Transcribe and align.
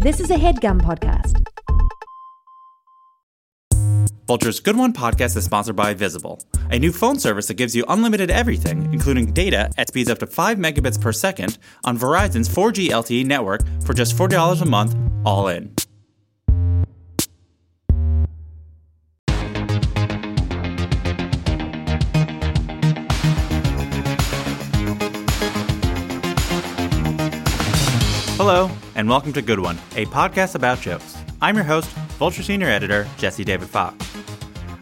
This 0.00 0.20
is 0.20 0.30
a 0.30 0.34
headgum 0.34 0.82
podcast. 0.82 1.42
Vulture's 4.26 4.60
Good 4.60 4.76
One 4.76 4.92
podcast 4.92 5.38
is 5.38 5.44
sponsored 5.46 5.74
by 5.74 5.94
Visible, 5.94 6.42
a 6.70 6.78
new 6.78 6.92
phone 6.92 7.18
service 7.18 7.46
that 7.46 7.54
gives 7.54 7.74
you 7.74 7.82
unlimited 7.88 8.30
everything, 8.30 8.92
including 8.92 9.32
data 9.32 9.70
at 9.78 9.88
speeds 9.88 10.10
up 10.10 10.18
to 10.18 10.26
5 10.26 10.58
megabits 10.58 11.00
per 11.00 11.12
second 11.12 11.56
on 11.84 11.96
Verizon's 11.96 12.46
4G 12.46 12.88
LTE 12.88 13.24
network 13.24 13.62
for 13.86 13.94
just 13.94 14.14
$40 14.14 14.60
a 14.60 14.66
month, 14.66 14.94
all 15.24 15.48
in. 15.48 15.74
And 28.96 29.10
welcome 29.10 29.34
to 29.34 29.42
Good 29.42 29.60
One, 29.60 29.76
a 29.94 30.06
podcast 30.06 30.54
about 30.54 30.80
jokes. 30.80 31.18
I'm 31.42 31.54
your 31.54 31.66
host, 31.66 31.90
Vulture 32.18 32.42
Senior 32.42 32.68
Editor 32.68 33.06
Jesse 33.18 33.44
David 33.44 33.68
Fox. 33.68 33.94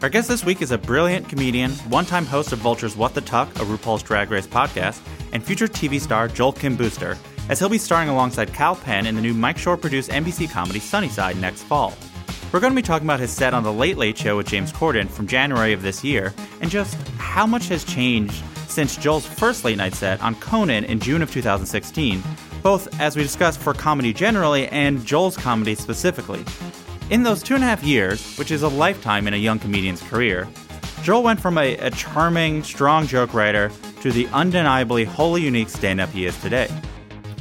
Our 0.01 0.07
guest 0.07 0.29
this 0.29 0.45
week 0.45 0.61
is 0.61 0.71
a 0.71 0.77
brilliant 0.77 1.27
comedian, 1.27 1.71
one 1.89 2.05
time 2.05 2.25
host 2.25 2.53
of 2.53 2.59
Vulture's 2.59 2.95
What 2.95 3.13
the 3.13 3.19
Tuck, 3.19 3.53
a 3.57 3.65
RuPaul's 3.65 4.03
Drag 4.03 4.31
Race 4.31 4.47
podcast, 4.47 5.01
and 5.33 5.43
future 5.43 5.67
TV 5.67 5.99
star 5.99 6.29
Joel 6.29 6.53
Kim 6.53 6.77
Booster, 6.77 7.17
as 7.49 7.59
he'll 7.59 7.67
be 7.67 7.77
starring 7.77 8.07
alongside 8.07 8.53
Kal 8.53 8.77
Penn 8.77 9.05
in 9.05 9.15
the 9.15 9.21
new 9.21 9.33
Mike 9.33 9.57
Schur 9.57 9.79
produced 9.79 10.09
NBC 10.11 10.49
comedy 10.49 10.79
Sunnyside 10.79 11.35
next 11.41 11.63
fall. 11.63 11.93
We're 12.53 12.61
going 12.61 12.71
to 12.71 12.81
be 12.81 12.87
talking 12.87 13.07
about 13.07 13.19
his 13.19 13.31
set 13.31 13.53
on 13.53 13.63
The 13.63 13.73
Late 13.73 13.97
Late 13.97 14.17
Show 14.17 14.37
with 14.37 14.47
James 14.47 14.71
Corden 14.71 15.09
from 15.09 15.27
January 15.27 15.73
of 15.73 15.81
this 15.81 16.05
year, 16.05 16.33
and 16.61 16.71
just 16.71 16.95
how 17.17 17.45
much 17.45 17.67
has 17.67 17.83
changed 17.83 18.41
since 18.69 18.95
Joel's 18.95 19.27
first 19.27 19.65
late 19.65 19.77
night 19.77 19.93
set 19.93 20.21
on 20.21 20.35
Conan 20.35 20.85
in 20.85 21.01
June 21.01 21.21
of 21.21 21.31
2016, 21.31 22.23
both 22.65 22.99
as 22.99 23.15
we 23.15 23.21
discussed 23.21 23.59
for 23.59 23.75
comedy 23.75 24.11
generally 24.11 24.67
and 24.69 25.05
Joel's 25.05 25.37
comedy 25.37 25.75
specifically. 25.75 26.43
In 27.11 27.21
those 27.21 27.43
two 27.43 27.53
and 27.53 27.63
a 27.63 27.67
half 27.67 27.83
years, 27.83 28.35
which 28.37 28.49
is 28.49 28.63
a 28.63 28.67
lifetime 28.67 29.27
in 29.27 29.35
a 29.35 29.37
young 29.37 29.59
comedian's 29.59 30.01
career, 30.01 30.47
Joel 31.03 31.21
went 31.21 31.39
from 31.39 31.59
a, 31.59 31.77
a 31.77 31.91
charming, 31.91 32.63
strong 32.63 33.05
joke 33.05 33.35
writer 33.35 33.71
to 34.01 34.11
the 34.11 34.25
undeniably 34.29 35.05
wholly 35.05 35.43
unique 35.43 35.69
stand 35.69 36.01
up 36.01 36.09
he 36.09 36.25
is 36.25 36.35
today. 36.41 36.67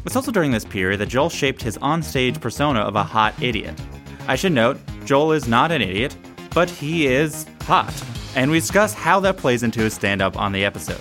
It's 0.04 0.14
also 0.14 0.30
during 0.30 0.50
this 0.50 0.66
period 0.66 1.00
that 1.00 1.08
Joel 1.08 1.30
shaped 1.30 1.62
his 1.62 1.78
onstage 1.78 2.38
persona 2.38 2.80
of 2.80 2.94
a 2.94 3.02
hot 3.02 3.32
idiot. 3.42 3.80
I 4.28 4.36
should 4.36 4.52
note, 4.52 4.78
Joel 5.06 5.32
is 5.32 5.48
not 5.48 5.72
an 5.72 5.80
idiot, 5.80 6.14
but 6.52 6.68
he 6.68 7.06
is 7.06 7.46
hot, 7.62 7.94
and 8.36 8.50
we 8.50 8.60
discuss 8.60 8.92
how 8.92 9.20
that 9.20 9.38
plays 9.38 9.62
into 9.62 9.80
his 9.80 9.94
stand 9.94 10.20
up 10.20 10.36
on 10.36 10.52
the 10.52 10.66
episode. 10.66 11.00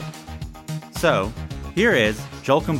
So, 0.91 1.33
here 1.75 1.91
is 1.91 2.21
Joel 2.41 2.61
Kim 2.61 2.79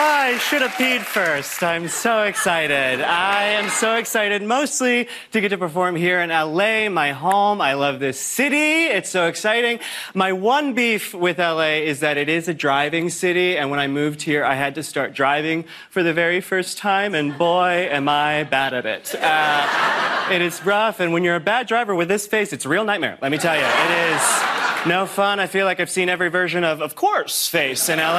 I 0.00 0.38
should 0.38 0.62
have 0.62 0.70
peed 0.72 1.00
first. 1.00 1.62
I'm 1.62 1.88
so 1.88 2.22
excited. 2.22 3.00
I 3.00 3.44
am 3.46 3.68
so 3.68 3.96
excited 3.96 4.42
mostly 4.42 5.08
to 5.32 5.40
get 5.40 5.48
to 5.48 5.58
perform 5.58 5.96
here 5.96 6.20
in 6.20 6.30
LA, 6.30 6.88
my 6.88 7.10
home. 7.10 7.60
I 7.60 7.72
love 7.72 7.98
this 7.98 8.20
city. 8.20 8.84
It's 8.84 9.10
so 9.10 9.26
exciting. 9.26 9.80
My 10.14 10.32
one 10.32 10.74
beef 10.74 11.14
with 11.14 11.38
LA 11.38 11.80
is 11.82 11.98
that 12.00 12.16
it 12.16 12.28
is 12.28 12.46
a 12.46 12.54
driving 12.54 13.10
city, 13.10 13.58
and 13.58 13.70
when 13.70 13.80
I 13.80 13.88
moved 13.88 14.22
here, 14.22 14.44
I 14.44 14.54
had 14.54 14.76
to 14.76 14.84
start 14.84 15.14
driving 15.14 15.64
for 15.90 16.04
the 16.04 16.12
very 16.12 16.40
first 16.40 16.78
time, 16.78 17.14
and 17.16 17.36
boy, 17.36 17.88
am 17.90 18.08
I 18.08 18.44
bad 18.44 18.74
at 18.74 18.86
it. 18.86 19.16
Uh, 19.20 20.28
it 20.30 20.42
is 20.42 20.64
rough, 20.64 21.00
and 21.00 21.12
when 21.12 21.24
you're 21.24 21.36
a 21.36 21.40
bad 21.40 21.66
driver 21.66 21.94
with 21.94 22.08
this 22.08 22.26
face, 22.26 22.52
it's 22.52 22.64
a 22.64 22.68
real 22.68 22.84
nightmare, 22.84 23.18
let 23.20 23.32
me 23.32 23.38
tell 23.38 23.56
you. 23.56 23.64
It 23.64 24.14
is 24.14 24.58
no 24.86 25.06
fun. 25.06 25.40
I 25.40 25.46
feel 25.46 25.64
like 25.64 25.80
I've 25.80 25.90
seen 25.90 26.08
every 26.08 26.28
version 26.28 26.62
of 26.64 26.80
Of 26.80 26.94
Course 26.94 27.48
face 27.48 27.88
in 27.88 27.98
LA. 27.98 28.12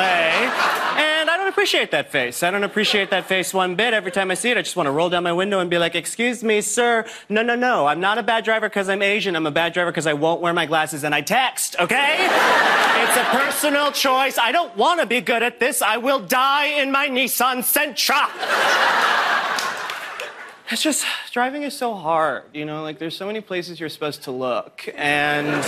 And 0.99 1.29
I 1.29 1.37
don't 1.37 1.47
appreciate 1.47 1.68
that 1.69 2.11
face. 2.11 2.41
I 2.41 2.49
don't 2.49 2.63
appreciate 2.63 3.11
that 3.11 3.27
face 3.27 3.53
one 3.53 3.75
bit. 3.75 3.93
Every 3.93 4.11
time 4.11 4.31
I 4.31 4.33
see 4.33 4.49
it, 4.49 4.57
I 4.57 4.63
just 4.63 4.75
want 4.75 4.87
to 4.87 4.91
roll 4.91 5.09
down 5.09 5.21
my 5.21 5.33
window 5.33 5.59
and 5.59 5.69
be 5.69 5.77
like, 5.77 5.93
Excuse 5.93 6.43
me, 6.43 6.61
sir. 6.61 7.05
No, 7.29 7.43
no, 7.43 7.55
no. 7.55 7.85
I'm 7.85 7.99
not 7.99 8.17
a 8.17 8.23
bad 8.23 8.43
driver 8.43 8.67
because 8.67 8.89
I'm 8.89 9.03
Asian. 9.03 9.35
I'm 9.35 9.45
a 9.45 9.51
bad 9.51 9.73
driver 9.73 9.91
because 9.91 10.07
I 10.07 10.13
won't 10.13 10.41
wear 10.41 10.51
my 10.51 10.65
glasses 10.65 11.03
and 11.03 11.13
I 11.13 11.21
text, 11.21 11.75
okay? 11.79 12.15
it's 12.19 13.17
a 13.17 13.23
personal 13.25 13.91
choice. 13.91 14.39
I 14.39 14.51
don't 14.51 14.75
want 14.75 14.99
to 14.99 15.05
be 15.05 15.21
good 15.21 15.43
at 15.43 15.59
this. 15.59 15.81
I 15.83 15.97
will 15.97 16.19
die 16.19 16.65
in 16.65 16.91
my 16.91 17.07
Nissan 17.07 17.59
Sentra. 17.59 18.29
It's 20.71 20.83
just 20.83 21.03
driving 21.31 21.63
is 21.63 21.75
so 21.75 21.95
hard, 21.95 22.43
you 22.53 22.63
know. 22.63 22.83
Like 22.83 22.99
there's 22.99 23.17
so 23.17 23.25
many 23.25 23.41
places 23.41 23.79
you're 23.79 23.89
supposed 23.89 24.21
to 24.25 24.31
look, 24.31 24.87
and 24.95 25.47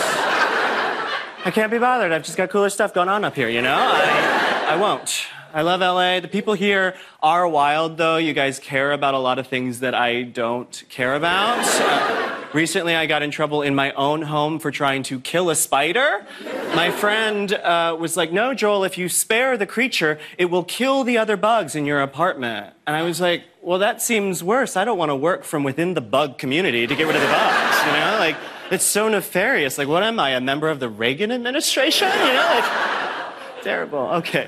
I 1.44 1.50
can't 1.52 1.72
be 1.72 1.80
bothered. 1.80 2.12
I've 2.12 2.22
just 2.22 2.38
got 2.38 2.52
cooler 2.52 2.70
stuff 2.70 2.94
going 2.94 3.09
on 3.09 3.26
up 3.26 3.36
here, 3.36 3.50
you 3.50 3.64
know. 3.64 3.76
I, 3.76 4.74
I 4.74 4.76
won't. 4.76 5.26
I 5.54 5.64
love 5.64 5.82
LA. 5.82 6.22
The 6.22 6.30
people 6.30 6.54
here 6.54 6.96
are 7.22 7.46
wild, 7.48 7.98
though. 7.98 8.16
You 8.16 8.34
guys 8.34 8.58
care 8.58 8.94
about 8.94 9.14
a 9.14 9.20
lot 9.20 9.38
of 9.38 9.48
things 9.48 9.82
that 9.82 9.94
I 9.94 10.24
don't 10.24 10.84
care 10.88 11.16
about. 11.16 11.60
Uh, 11.66 12.46
recently, 12.54 12.96
I 12.96 13.06
got 13.06 13.22
in 13.22 13.32
trouble 13.32 13.62
in 13.62 13.76
my 13.76 13.92
own 13.94 14.22
home 14.22 14.60
for 14.60 14.72
trying 14.72 15.04
to 15.04 15.20
kill 15.20 15.50
a 15.50 15.56
spider. 15.56 16.26
My 16.74 16.90
friend 16.90 17.52
uh, 17.54 17.98
was 18.00 18.16
like, 18.16 18.32
No, 18.32 18.54
Joel, 18.54 18.86
if 18.86 18.98
you 18.98 19.10
spare 19.10 19.58
the 19.58 19.66
creature, 19.66 20.20
it 20.38 20.46
will 20.46 20.64
kill 20.64 21.04
the 21.04 21.18
other 21.18 21.36
bugs 21.36 21.76
in 21.76 21.86
your 21.86 22.02
apartment. 22.02 22.74
And 22.88 22.96
I 22.96 23.04
was 23.04 23.20
like, 23.20 23.44
Well, 23.62 23.80
that 23.80 24.02
seems 24.02 24.42
worse. 24.42 24.78
I 24.78 24.86
don't 24.86 24.98
want 24.98 25.10
to 25.10 25.18
work 25.18 25.44
from 25.44 25.64
within 25.64 25.96
the 25.96 26.02
bug 26.02 26.38
community 26.38 26.88
to 26.88 26.96
get 26.96 27.08
rid 27.08 27.16
of 27.16 27.22
the 27.22 27.28
bugs, 27.28 27.86
you 27.86 27.92
know? 27.92 28.16
Like, 28.20 28.38
it's 28.72 28.86
so 28.86 29.10
nefarious. 29.10 29.78
Like, 29.78 29.90
what 29.90 30.04
am 30.04 30.18
I, 30.18 30.30
a 30.30 30.40
member 30.40 30.70
of 30.70 30.80
the 30.80 30.88
Reagan 30.88 31.30
administration? 31.30 32.08
You 32.08 32.34
know, 32.34 32.52
like, 32.56 33.64
terrible. 33.64 34.00
Okay. 34.00 34.48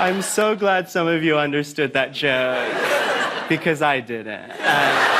I'm 0.00 0.22
so 0.22 0.54
glad 0.54 0.88
some 0.88 1.08
of 1.08 1.24
you 1.24 1.36
understood 1.38 1.92
that 1.94 2.12
joke 2.12 3.48
because 3.48 3.82
I 3.82 3.98
didn't. 3.98 4.52
Uh, 4.52 5.18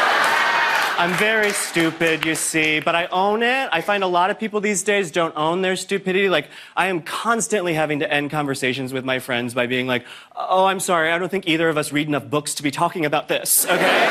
I'm 0.98 1.12
very 1.14 1.50
stupid, 1.50 2.24
you 2.24 2.34
see, 2.36 2.78
but 2.80 2.94
I 2.94 3.06
own 3.06 3.42
it. 3.42 3.68
I 3.72 3.80
find 3.80 4.04
a 4.04 4.06
lot 4.06 4.30
of 4.30 4.38
people 4.38 4.60
these 4.60 4.82
days 4.84 5.10
don't 5.10 5.36
own 5.36 5.62
their 5.62 5.74
stupidity. 5.74 6.28
Like, 6.28 6.48
I 6.76 6.86
am 6.86 7.02
constantly 7.02 7.74
having 7.74 7.98
to 8.00 8.12
end 8.12 8.30
conversations 8.30 8.92
with 8.92 9.04
my 9.04 9.18
friends 9.18 9.52
by 9.52 9.66
being 9.66 9.88
like, 9.88 10.04
oh, 10.36 10.66
I'm 10.66 10.80
sorry, 10.80 11.10
I 11.10 11.18
don't 11.18 11.28
think 11.28 11.48
either 11.48 11.68
of 11.68 11.76
us 11.76 11.92
read 11.92 12.06
enough 12.06 12.30
books 12.30 12.54
to 12.54 12.62
be 12.62 12.70
talking 12.70 13.04
about 13.04 13.28
this, 13.28 13.64
okay? 13.66 14.06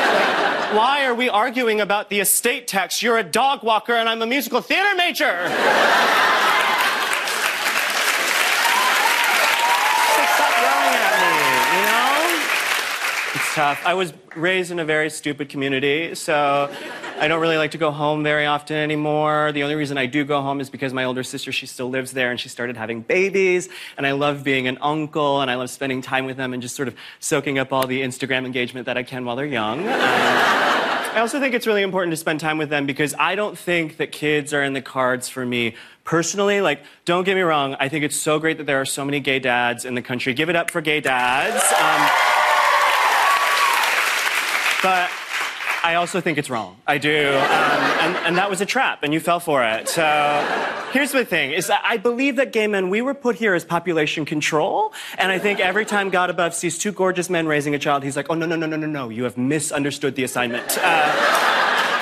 Why 0.76 1.04
are 1.06 1.14
we 1.14 1.30
arguing 1.30 1.80
about 1.80 2.10
the 2.10 2.20
estate 2.20 2.68
tax? 2.68 3.02
You're 3.02 3.16
a 3.16 3.22
dog 3.22 3.62
walker 3.62 3.94
and 3.94 4.06
I'm 4.06 4.20
a 4.20 4.26
musical 4.26 4.60
theater 4.60 4.94
major. 4.96 5.48
Stop 10.36 10.52
yelling 10.60 10.94
at 10.94 11.14
me, 11.20 11.32
you 11.74 11.82
know? 11.88 12.20
It's 13.34 13.47
tough. 13.58 13.84
I 13.84 13.94
was 13.94 14.12
raised 14.36 14.70
in 14.70 14.78
a 14.78 14.84
very 14.84 15.10
stupid 15.10 15.48
community, 15.48 16.14
so 16.14 16.72
I 17.18 17.26
don't 17.26 17.40
really 17.40 17.56
like 17.56 17.72
to 17.72 17.78
go 17.78 17.90
home 17.90 18.22
very 18.22 18.46
often 18.46 18.76
anymore. 18.76 19.50
The 19.50 19.64
only 19.64 19.74
reason 19.74 19.98
I 19.98 20.06
do 20.06 20.24
go 20.24 20.40
home 20.42 20.60
is 20.60 20.70
because 20.70 20.94
my 20.94 21.02
older 21.02 21.24
sister, 21.24 21.50
she 21.50 21.66
still 21.66 21.90
lives 21.90 22.12
there 22.12 22.30
and 22.30 22.38
she 22.38 22.48
started 22.48 22.76
having 22.76 23.00
babies, 23.00 23.68
and 23.96 24.06
I 24.06 24.12
love 24.12 24.44
being 24.44 24.68
an 24.68 24.78
uncle 24.80 25.40
and 25.40 25.50
I 25.50 25.56
love 25.56 25.70
spending 25.70 26.02
time 26.02 26.24
with 26.24 26.36
them 26.36 26.52
and 26.52 26.62
just 26.62 26.76
sort 26.76 26.86
of 26.86 26.94
soaking 27.18 27.58
up 27.58 27.72
all 27.72 27.84
the 27.84 28.00
Instagram 28.00 28.46
engagement 28.46 28.86
that 28.86 28.96
I 28.96 29.02
can 29.02 29.24
while 29.24 29.34
they're 29.34 29.44
young. 29.44 29.80
Um, 29.80 29.88
I 29.88 31.18
also 31.18 31.40
think 31.40 31.52
it's 31.52 31.66
really 31.66 31.82
important 31.82 32.12
to 32.12 32.16
spend 32.16 32.38
time 32.38 32.58
with 32.58 32.70
them 32.70 32.86
because 32.86 33.12
I 33.18 33.34
don't 33.34 33.58
think 33.58 33.96
that 33.96 34.12
kids 34.12 34.54
are 34.54 34.62
in 34.62 34.72
the 34.72 34.82
cards 34.82 35.28
for 35.28 35.44
me 35.44 35.74
personally. 36.04 36.60
Like, 36.60 36.84
don't 37.04 37.24
get 37.24 37.34
me 37.34 37.40
wrong, 37.40 37.74
I 37.80 37.88
think 37.88 38.04
it's 38.04 38.14
so 38.14 38.38
great 38.38 38.58
that 38.58 38.66
there 38.66 38.80
are 38.80 38.86
so 38.86 39.04
many 39.04 39.18
gay 39.18 39.40
dads 39.40 39.84
in 39.84 39.96
the 39.96 40.02
country. 40.02 40.32
Give 40.32 40.48
it 40.48 40.54
up 40.54 40.70
for 40.70 40.80
gay 40.80 41.00
dads. 41.00 41.56
Um, 41.72 42.37
but 44.82 45.10
I 45.84 45.94
also 45.94 46.20
think 46.20 46.38
it's 46.38 46.50
wrong. 46.50 46.76
I 46.86 46.98
do. 46.98 47.28
Um, 47.28 47.38
and, 47.38 48.16
and 48.26 48.36
that 48.36 48.50
was 48.50 48.60
a 48.60 48.66
trap, 48.66 49.00
and 49.02 49.14
you 49.14 49.20
fell 49.20 49.40
for 49.40 49.62
it. 49.64 49.88
So 49.88 50.04
here's 50.92 51.12
the 51.12 51.24
thing, 51.24 51.52
is 51.52 51.70
I 51.70 51.96
believe 51.96 52.36
that 52.36 52.52
gay 52.52 52.66
men, 52.66 52.90
we 52.90 53.00
were 53.00 53.14
put 53.14 53.36
here 53.36 53.54
as 53.54 53.64
population 53.64 54.24
control. 54.24 54.92
And 55.16 55.30
I 55.30 55.38
think 55.38 55.60
every 55.60 55.84
time 55.84 56.10
God 56.10 56.30
above 56.30 56.54
sees 56.54 56.78
two 56.78 56.92
gorgeous 56.92 57.30
men 57.30 57.46
raising 57.46 57.74
a 57.74 57.78
child, 57.78 58.02
he's 58.02 58.16
like, 58.16 58.26
oh, 58.28 58.34
no, 58.34 58.46
no, 58.46 58.56
no, 58.56 58.66
no, 58.66 58.76
no, 58.76 58.86
no, 58.86 59.08
you 59.08 59.24
have 59.24 59.38
misunderstood 59.38 60.16
the 60.16 60.24
assignment. 60.24 60.78
Uh, 60.82 61.57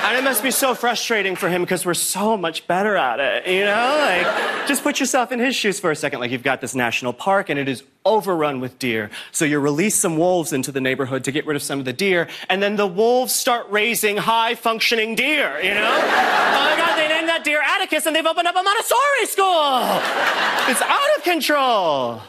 and 0.07 0.17
it 0.17 0.23
must 0.23 0.41
be 0.41 0.51
so 0.51 0.73
frustrating 0.73 1.35
for 1.35 1.49
him 1.49 1.61
because 1.61 1.85
we're 1.85 1.93
so 1.93 2.37
much 2.37 2.65
better 2.65 2.95
at 2.95 3.19
it, 3.19 3.45
you 3.45 3.65
know? 3.65 3.97
Like, 3.99 4.65
just 4.65 4.81
put 4.81 5.01
yourself 5.01 5.33
in 5.33 5.39
his 5.39 5.53
shoes 5.53 5.81
for 5.81 5.91
a 5.91 5.95
second. 5.97 6.21
Like, 6.21 6.31
you've 6.31 6.43
got 6.43 6.61
this 6.61 6.73
national 6.73 7.11
park 7.11 7.49
and 7.49 7.59
it 7.59 7.67
is 7.67 7.83
overrun 8.05 8.61
with 8.61 8.79
deer. 8.79 9.09
So 9.33 9.43
you 9.43 9.59
release 9.59 9.95
some 9.95 10.17
wolves 10.17 10.53
into 10.53 10.71
the 10.71 10.79
neighborhood 10.79 11.25
to 11.25 11.31
get 11.33 11.45
rid 11.45 11.57
of 11.57 11.61
some 11.61 11.79
of 11.79 11.83
the 11.83 11.91
deer, 11.91 12.29
and 12.47 12.63
then 12.63 12.77
the 12.77 12.87
wolves 12.87 13.35
start 13.35 13.69
raising 13.69 14.15
high 14.15 14.55
functioning 14.55 15.13
deer, 15.13 15.59
you 15.59 15.73
know? 15.73 15.85
oh 15.85 16.69
my 16.69 16.75
God, 16.77 16.95
they 16.95 17.09
named 17.09 17.27
that 17.27 17.43
deer 17.43 17.61
Atticus 17.61 18.05
and 18.05 18.15
they've 18.15 18.25
opened 18.25 18.47
up 18.47 18.55
a 18.55 18.63
Montessori 18.63 19.25
school! 19.25 19.83
It's 20.71 20.81
out 20.81 21.17
of 21.17 21.23
control! 21.23 22.21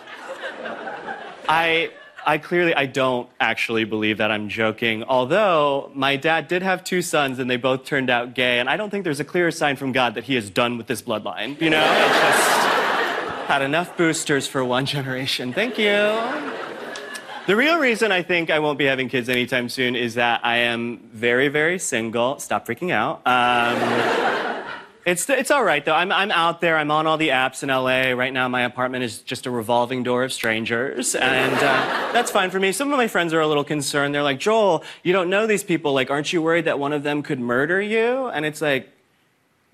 I 1.49 1.93
I 2.29 2.37
clearly 2.37 2.75
I 2.75 2.85
don't 2.85 3.27
actually 3.41 3.85
believe 3.85 4.19
that 4.19 4.31
I'm 4.31 4.51
joking. 4.51 5.03
Although 5.03 5.91
my 5.95 6.17
dad 6.17 6.47
did 6.47 6.61
have 6.61 6.85
two 6.85 7.01
sons 7.01 7.39
and 7.39 7.49
they 7.49 7.57
both 7.57 7.87
turned 7.87 8.11
out 8.11 8.35
gay, 8.35 8.61
and 8.61 8.69
I 8.69 8.77
don't 8.77 8.91
think 8.91 9.05
there's 9.05 9.19
a 9.19 9.25
clearer 9.25 9.51
sign 9.51 9.77
from 9.77 9.93
God 9.93 10.15
that 10.15 10.25
he 10.25 10.37
is 10.37 10.51
done 10.51 10.77
with 10.77 10.89
this 10.89 11.01
bloodline. 11.01 11.59
You 11.59 11.71
know, 11.71 11.83
it's 11.83 12.21
just 12.21 12.51
Had 13.47 13.63
enough 13.63 13.97
boosters 13.97 14.47
for 14.47 14.63
one 14.63 14.85
generation. 14.85 15.55
Thank 15.55 15.79
you. 15.79 16.21
The 17.47 17.57
real 17.57 17.79
reason 17.79 18.13
I 18.13 18.23
think 18.23 18.51
I 18.51 18.59
won't 18.59 18.79
be 18.79 18.85
having 18.85 19.09
kids 19.09 19.31
anytime 19.31 19.71
soon 19.71 19.97
is 19.97 20.17
that 20.17 20.45
I 20.45 20.59
am 20.59 20.99
very, 21.15 21.49
very 21.49 21.79
single. 21.79 22.39
Stop 22.41 22.67
freaking 22.67 22.91
out. 22.91 23.23
Um, 23.27 24.48
it's, 25.09 25.29
it's 25.31 25.51
all 25.51 25.65
right, 25.65 25.83
though. 25.83 25.95
I'm, 25.95 26.13
I'm 26.13 26.31
out 26.31 26.61
there. 26.61 26.77
I'm 26.77 26.91
on 26.91 27.07
all 27.07 27.17
the 27.17 27.29
apps 27.29 27.63
in 27.63 27.71
LA. 27.71 28.15
Right 28.17 28.33
now, 28.33 28.47
my 28.49 28.63
apartment 28.63 29.05
is 29.05 29.21
just 29.21 29.47
a 29.47 29.51
revolving 29.51 30.03
door 30.03 30.23
of 30.23 30.35
strangers. 30.35 31.15
And 31.15 31.55
uh, 31.55 32.13
that's 32.13 32.31
fine 32.31 32.51
for 32.51 32.61
me. 32.61 32.73
Some 32.73 32.93
of 32.93 32.99
my 32.99 33.09
friends 33.09 33.33
are 33.33 33.41
a 33.41 33.47
little 33.47 33.65
concerned. 33.65 34.15
They're 34.15 34.23
like, 34.23 34.39
Joel, 34.39 34.85
you 35.03 35.15
don't 35.15 35.31
know 35.31 35.47
these 35.47 35.65
people. 35.65 35.95
Like, 35.95 36.11
aren't 36.11 36.31
you 36.31 36.43
worried 36.43 36.67
that 36.67 36.79
one 36.79 36.93
of 36.93 37.05
them 37.05 37.23
could 37.23 37.41
murder 37.41 37.81
you? 37.81 38.27
And 38.27 38.45
it's 38.45 38.61
like, 38.61 38.91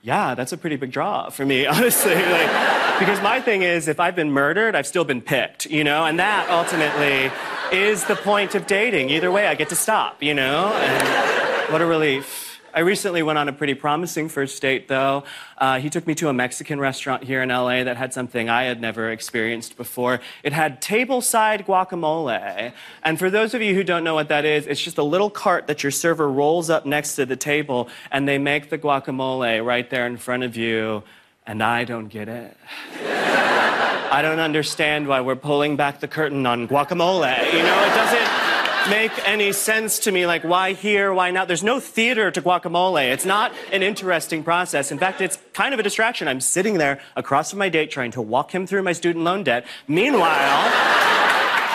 yeah, 0.03 0.37
that's 0.37 0.53
a 0.53 0.57
pretty 0.57 0.77
big 0.77 0.93
draw 0.93 1.31
for 1.31 1.45
me, 1.45 1.67
honestly. 1.67 2.15
Like, 2.15 2.99
because 3.01 3.21
my 3.21 3.41
thing 3.41 3.63
is, 3.63 3.89
if 3.89 3.99
I've 3.99 4.15
been 4.15 4.31
murdered, 4.31 4.77
I've 4.77 4.87
still 4.87 5.05
been 5.05 5.21
picked, 5.21 5.67
you 5.67 5.83
know? 5.83 6.05
And 6.05 6.21
that 6.21 6.49
ultimately 6.49 7.33
is 7.77 8.05
the 8.05 8.15
point 8.15 8.55
of 8.55 8.69
dating. 8.69 9.11
Either 9.11 9.33
way, 9.33 9.49
I 9.49 9.57
get 9.57 9.71
to 9.71 9.77
stop, 9.77 10.23
you 10.23 10.35
know? 10.35 10.73
And 10.73 11.73
what 11.73 11.83
a 11.83 11.87
relief. 11.87 12.44
I 12.75 12.81
recently 12.81 13.23
went 13.23 13.39
on 13.39 13.49
a 13.49 13.53
pretty 13.53 13.75
promising 13.75 14.29
first 14.29 14.61
date, 14.61 14.89
though. 14.89 15.23
Uh, 15.57 15.79
he 15.79 15.89
took 15.89 16.09
me 16.09 16.15
to 16.17 16.29
a 16.29 16.33
Mexican 16.33 16.81
restaurant 16.81 17.23
here 17.23 17.41
in 17.41 17.49
LA 17.49 17.85
that 17.85 17.97
had 17.97 18.13
something 18.13 18.49
I 18.49 18.65
had 18.65 18.81
never 18.81 19.13
experienced 19.13 19.77
before. 19.77 20.21
It 20.43 20.53
had 20.53 20.83
tableside 20.83 21.67
guacamole. 21.67 22.73
And 23.05 23.17
for 23.17 23.31
those 23.31 23.55
of 23.55 23.63
you 23.63 23.77
who 23.77 23.85
don't 23.85 24.03
know 24.03 24.15
what 24.15 24.29
that 24.29 24.45
is, 24.45 24.67
it's 24.67 24.83
just 24.83 24.99
a 24.99 25.05
little 25.05 25.31
cart 25.31 25.69
that 25.69 25.85
your 25.85 25.93
server 25.93 26.29
rolls 26.29 26.69
up 26.69 26.85
next 26.85 27.15
to 27.15 27.25
the 27.25 27.37
table, 27.37 27.89
and 28.11 28.27
they 28.27 28.39
make 28.39 28.71
the 28.71 28.79
guacamole 28.79 29.65
right 29.65 29.89
there 29.89 30.09
in 30.09 30.17
front 30.17 30.43
of 30.43 30.57
you. 30.57 31.05
And 31.47 31.63
I 31.63 31.85
don't 31.85 32.09
get 32.09 32.29
it. 32.29 32.57
I 33.05 34.21
don't 34.21 34.41
understand 34.41 35.07
why 35.07 35.21
we're 35.21 35.37
pulling 35.37 35.77
back 35.77 36.01
the 36.01 36.09
curtain 36.09 36.45
on 36.45 36.67
guacamole. 36.67 37.53
You 37.53 37.63
know, 37.63 37.85
it 37.85 37.95
doesn't 37.95 38.44
make 38.89 39.13
any 39.29 39.53
sense 39.53 39.99
to 40.01 40.13
me. 40.13 40.27
Like, 40.27 40.45
why 40.45 40.73
here? 40.73 41.13
Why 41.13 41.31
not? 41.31 41.49
There's 41.49 41.63
no 41.63 41.81
theater 41.81 42.31
to 42.31 42.43
guacamole. 42.43 43.13
It's 43.13 43.25
not 43.25 43.53
an 43.73 43.83
interesting 43.83 44.43
process. 44.43 44.91
In 44.91 44.99
fact, 44.99 45.21
it's 45.21 45.39
kind 45.53 45.75
of 45.75 45.81
a 45.81 45.83
distraction. 45.83 46.29
I'm 46.29 46.41
sitting 46.41 46.79
there 46.79 47.01
across 47.17 47.51
from 47.51 47.59
my 47.59 47.69
date 47.69 47.91
trying 47.91 48.11
to 48.13 48.23
walk 48.23 48.55
him 48.55 48.67
through 48.67 48.83
my 48.83 48.93
student 48.93 49.25
loan 49.25 49.45
debt. 49.45 49.67
Meanwhile, 49.89 50.71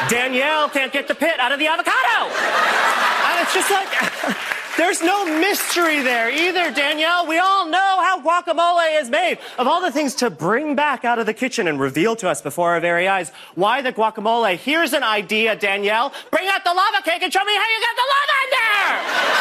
Danielle 0.09 0.69
can't 0.69 0.93
get 0.93 1.07
the 1.07 1.15
pit 1.15 1.39
out 1.39 1.51
of 1.51 1.59
the 1.59 1.67
avocado. 1.67 2.33
And 3.29 3.43
it's 3.43 3.53
just 3.53 3.71
like. 3.71 4.37
There's 4.79 5.01
no 5.01 5.25
mystery 5.41 6.01
there 6.01 6.31
either, 6.31 6.71
Danielle. 6.71 7.27
We 7.27 7.37
all 7.37 7.65
know 7.67 7.99
how 7.99 8.21
guacamole 8.21 9.01
is 9.01 9.09
made. 9.09 9.37
Of 9.57 9.67
all 9.67 9.81
the 9.81 9.91
things 9.91 10.15
to 10.15 10.29
bring 10.29 10.73
back 10.73 11.03
out 11.03 11.19
of 11.19 11.25
the 11.25 11.33
kitchen 11.33 11.67
and 11.67 11.77
reveal 11.81 12.15
to 12.15 12.29
us 12.29 12.41
before 12.41 12.71
our 12.71 12.79
very 12.79 13.05
eyes, 13.05 13.33
why 13.55 13.81
the 13.81 13.91
guacamole? 13.91 14.55
Here's 14.55 14.93
an 14.93 15.03
idea, 15.03 15.57
Danielle. 15.57 16.13
Bring 16.31 16.47
out 16.47 16.63
the 16.63 16.73
lava 16.73 17.01
cake 17.03 17.21
and 17.21 17.33
show 17.33 17.43
me 17.43 17.53
how 17.53 17.67
you 17.73 17.81
got 17.81 17.95
the 17.97 18.07
lava 18.13 18.35
in 18.43 18.49
there. 18.55 19.39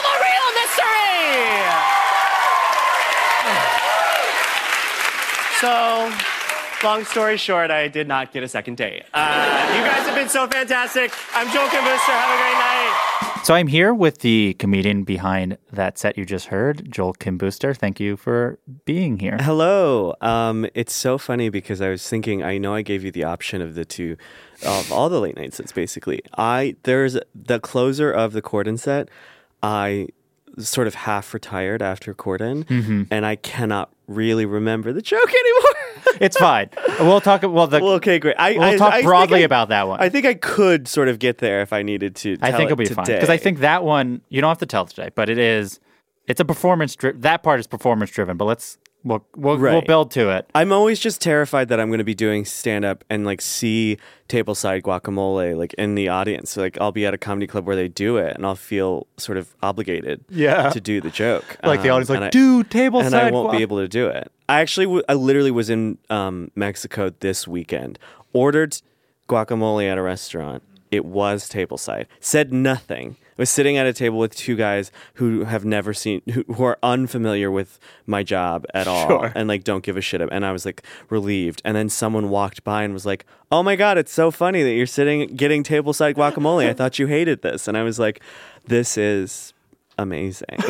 A 0.00 0.14
real 0.28 0.48
mystery. 0.60 1.40
So, 5.60 5.72
long 6.82 7.04
story 7.04 7.36
short, 7.36 7.70
I 7.70 7.88
did 7.88 8.08
not 8.08 8.32
get 8.32 8.42
a 8.42 8.48
second 8.48 8.76
date. 8.76 9.04
Uh, 9.12 9.72
you 9.76 9.82
guys 9.82 10.06
have 10.06 10.14
been 10.14 10.28
so 10.28 10.46
fantastic. 10.46 11.12
I'm 11.34 11.50
Joel 11.52 11.68
Kim 11.68 11.84
Booster. 11.84 12.12
Have 12.12 12.30
a 12.30 12.42
great 12.42 12.58
night. 12.58 13.44
So 13.44 13.54
I'm 13.54 13.68
here 13.68 13.94
with 13.94 14.18
the 14.18 14.54
comedian 14.58 15.02
behind 15.02 15.56
that 15.72 15.98
set 15.98 16.18
you 16.18 16.26
just 16.26 16.46
heard, 16.48 16.90
Joel 16.92 17.14
Kim 17.14 17.38
Booster. 17.38 17.72
Thank 17.72 17.98
you 17.98 18.16
for 18.16 18.58
being 18.84 19.18
here. 19.18 19.38
Hello. 19.40 20.14
Um, 20.20 20.66
it's 20.74 20.92
so 20.92 21.16
funny 21.16 21.48
because 21.48 21.80
I 21.80 21.88
was 21.88 22.06
thinking. 22.06 22.42
I 22.42 22.58
know 22.58 22.74
I 22.74 22.82
gave 22.82 23.02
you 23.02 23.10
the 23.10 23.24
option 23.24 23.62
of 23.62 23.74
the 23.74 23.84
two, 23.84 24.16
of 24.64 24.92
all 24.92 25.08
the 25.08 25.20
late 25.20 25.36
night 25.36 25.54
sets. 25.54 25.72
Basically, 25.72 26.20
I 26.36 26.76
there's 26.82 27.18
the 27.34 27.60
closer 27.60 28.12
of 28.12 28.32
the 28.32 28.42
Corden 28.42 28.78
set. 28.78 29.08
I 29.62 30.08
sort 30.58 30.86
of 30.86 30.94
half 30.94 31.32
retired 31.34 31.82
after 31.82 32.14
Corden, 32.14 32.64
Mm-hmm. 32.64 33.02
and 33.10 33.24
I 33.26 33.36
cannot 33.36 33.90
really 34.06 34.44
remember 34.46 34.92
the 34.92 35.02
joke 35.02 35.28
anymore. 35.28 36.16
It's 36.20 36.36
fine. 36.36 36.70
We'll 36.98 37.20
talk. 37.20 37.42
Well, 37.42 37.66
the, 37.66 37.80
well, 37.80 37.92
okay, 37.94 38.18
great. 38.18 38.36
I, 38.38 38.52
we'll 38.52 38.62
I, 38.62 38.76
talk 38.76 38.92
I 38.94 39.02
broadly 39.02 39.42
about 39.42 39.68
that 39.68 39.86
one. 39.88 40.00
I 40.00 40.08
think 40.08 40.26
I 40.26 40.34
could 40.34 40.88
sort 40.88 41.08
of 41.08 41.18
get 41.18 41.38
there 41.38 41.60
if 41.62 41.72
I 41.72 41.82
needed 41.82 42.16
to. 42.16 42.36
I 42.42 42.50
think 42.52 42.62
it 42.70 42.72
it'll 42.72 42.76
be 42.76 42.86
fine 42.86 43.06
because 43.06 43.30
I 43.30 43.36
think 43.36 43.60
that 43.60 43.84
one 43.84 44.20
you 44.28 44.40
don't 44.40 44.48
have 44.48 44.58
to 44.58 44.66
tell 44.66 44.86
today, 44.86 45.10
but 45.14 45.28
it 45.28 45.38
is. 45.38 45.78
It's 46.26 46.40
a 46.40 46.44
performance. 46.44 46.94
Dri- 46.96 47.12
that 47.16 47.42
part 47.42 47.60
is 47.60 47.66
performance 47.66 48.10
driven, 48.10 48.36
but 48.36 48.44
let's 48.44 48.78
we'll 49.04 49.24
we'll, 49.36 49.56
we'll 49.58 49.80
build 49.82 50.10
to 50.12 50.30
it. 50.30 50.48
I'm 50.54 50.72
always 50.72 50.98
just 51.00 51.20
terrified 51.20 51.68
that 51.68 51.80
I'm 51.80 51.88
going 51.88 51.98
to 51.98 52.04
be 52.04 52.14
doing 52.14 52.44
stand 52.44 52.84
up 52.84 53.04
and 53.10 53.24
like 53.24 53.40
see 53.40 53.98
tableside 54.28 54.82
guacamole 54.82 55.56
like 55.56 55.74
in 55.74 55.94
the 55.94 56.08
audience. 56.08 56.56
Like 56.56 56.78
I'll 56.80 56.92
be 56.92 57.06
at 57.06 57.14
a 57.14 57.18
comedy 57.18 57.46
club 57.46 57.66
where 57.66 57.76
they 57.76 57.88
do 57.88 58.16
it 58.16 58.36
and 58.36 58.44
I'll 58.46 58.54
feel 58.56 59.06
sort 59.16 59.38
of 59.38 59.54
obligated 59.62 60.24
Yeah. 60.28 60.70
to 60.70 60.80
do 60.80 61.00
the 61.00 61.10
joke. 61.10 61.56
Like 61.64 61.82
the 61.82 61.88
Um, 61.90 61.96
audience, 61.96 62.10
like, 62.10 62.20
I- 62.22 62.30
"Dude, 62.30 62.70
tableside 62.70 63.06
And 63.06 63.14
I 63.14 63.30
won't 63.30 63.48
guac-" 63.50 63.56
be 63.56 63.62
able 63.62 63.78
to 63.78 63.88
do 63.88 64.06
it. 64.08 64.30
I 64.48 64.60
actually, 64.60 64.86
w- 64.86 65.02
I 65.08 65.14
literally 65.14 65.50
was 65.52 65.70
in 65.70 65.98
um, 66.10 66.50
Mexico 66.56 67.10
this 67.20 67.46
weekend, 67.48 67.98
ordered 68.32 68.76
guacamole 69.28 69.90
at 69.90 69.98
a 69.98 70.02
restaurant. 70.02 70.62
It 70.90 71.04
was 71.04 71.48
tableside. 71.48 72.06
Said 72.18 72.52
nothing. 72.52 73.16
Was 73.40 73.50
sitting 73.50 73.76
at 73.76 73.86
a 73.86 73.92
table 73.92 74.18
with 74.18 74.36
two 74.36 74.54
guys 74.54 74.92
who 75.14 75.44
have 75.44 75.64
never 75.64 75.92
seen, 75.94 76.20
who, 76.32 76.44
who 76.54 76.62
are 76.62 76.78
unfamiliar 76.82 77.50
with 77.50 77.78
my 78.06 78.22
job 78.22 78.66
at 78.74 78.86
all, 78.86 79.08
Sure. 79.08 79.32
and 79.34 79.48
like 79.48 79.64
don't 79.64 79.82
give 79.82 79.96
a 79.96 80.00
shit. 80.00 80.20
And 80.20 80.44
I 80.44 80.52
was 80.52 80.64
like 80.66 80.82
relieved. 81.08 81.62
And 81.64 81.74
then 81.74 81.88
someone 81.88 82.28
walked 82.30 82.62
by 82.64 82.82
and 82.82 82.92
was 82.92 83.06
like, 83.06 83.24
"Oh 83.50 83.62
my 83.62 83.76
god, 83.76 83.96
it's 83.98 84.12
so 84.12 84.30
funny 84.30 84.62
that 84.62 84.74
you're 84.74 84.86
sitting 84.86 85.26
getting 85.34 85.64
tableside 85.64 86.14
guacamole. 86.14 86.68
I 86.68 86.74
thought 86.74 86.98
you 86.98 87.06
hated 87.06 87.42
this." 87.42 87.66
And 87.66 87.76
I 87.78 87.82
was 87.82 87.98
like, 87.98 88.20
"This 88.66 88.96
is 88.98 89.54
amazing." 89.98 90.58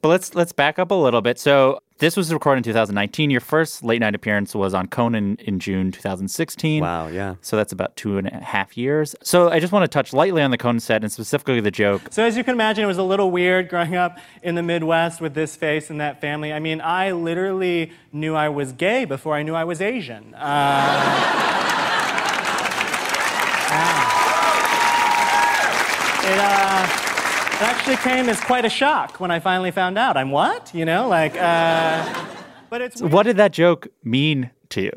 But 0.00 0.08
let's 0.08 0.34
let's 0.34 0.52
back 0.52 0.78
up 0.78 0.90
a 0.90 0.94
little 0.94 1.20
bit. 1.20 1.38
So 1.38 1.80
this 2.04 2.16
was 2.18 2.30
recorded 2.30 2.58
in 2.58 2.64
2019. 2.64 3.30
Your 3.30 3.40
first 3.40 3.82
late 3.82 3.98
night 3.98 4.14
appearance 4.14 4.54
was 4.54 4.74
on 4.74 4.88
Conan 4.88 5.36
in 5.40 5.58
June 5.58 5.90
2016. 5.90 6.82
wow. 6.82 7.06
Yeah. 7.08 7.36
So 7.40 7.56
that's 7.56 7.72
about 7.72 7.96
two 7.96 8.18
and 8.18 8.26
a 8.28 8.44
half 8.44 8.76
years. 8.76 9.16
So 9.22 9.48
I 9.48 9.58
just 9.58 9.72
want 9.72 9.84
to 9.84 9.88
touch 9.88 10.12
lightly 10.12 10.42
on 10.42 10.50
the 10.50 10.58
Conan 10.58 10.80
set 10.80 11.02
and 11.02 11.10
specifically 11.10 11.60
the 11.60 11.70
joke. 11.70 12.02
So, 12.10 12.22
as 12.22 12.36
you 12.36 12.44
can 12.44 12.52
imagine, 12.52 12.84
it 12.84 12.88
was 12.88 12.98
a 12.98 13.02
little 13.02 13.30
weird 13.30 13.70
growing 13.70 13.96
up 13.96 14.18
in 14.42 14.54
the 14.54 14.62
Midwest 14.62 15.22
with 15.22 15.32
this 15.32 15.56
face 15.56 15.88
and 15.88 15.98
that 16.02 16.20
family. 16.20 16.52
I 16.52 16.58
mean, 16.58 16.82
I 16.82 17.12
literally 17.12 17.92
knew 18.12 18.34
I 18.34 18.50
was 18.50 18.72
gay 18.72 19.06
before 19.06 19.34
I 19.34 19.42
knew 19.42 19.54
I 19.54 19.64
was 19.64 19.80
Asian. 19.80 20.34
Uh, 20.34 20.38
yeah. 23.70 24.20
It, 26.24 26.38
uh, 26.38 27.00
it 27.00 27.03
actually 27.86 28.10
came 28.10 28.30
as 28.30 28.40
quite 28.40 28.64
a 28.64 28.70
shock 28.70 29.20
when 29.20 29.30
I 29.30 29.40
finally 29.40 29.70
found 29.70 29.98
out. 29.98 30.16
I'm 30.16 30.30
what? 30.30 30.74
You 30.74 30.86
know, 30.86 31.06
like, 31.06 31.36
uh, 31.36 32.24
but 32.70 32.80
it's. 32.80 33.02
weird. 33.02 33.12
What 33.12 33.24
did 33.24 33.36
that 33.36 33.52
joke 33.52 33.88
mean 34.02 34.50
to 34.70 34.80
you? 34.80 34.92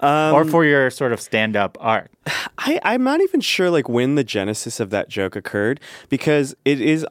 or 0.00 0.46
for 0.46 0.64
your 0.64 0.88
sort 0.88 1.12
of 1.12 1.20
stand 1.20 1.54
up 1.54 1.76
art? 1.80 2.10
I, 2.56 2.80
I'm 2.82 3.04
not 3.04 3.20
even 3.20 3.42
sure 3.42 3.68
like 3.68 3.90
when 3.90 4.14
the 4.14 4.24
genesis 4.24 4.80
of 4.80 4.88
that 4.88 5.10
joke 5.10 5.36
occurred 5.36 5.80
because 6.08 6.54
it 6.64 6.80
is 6.80 7.04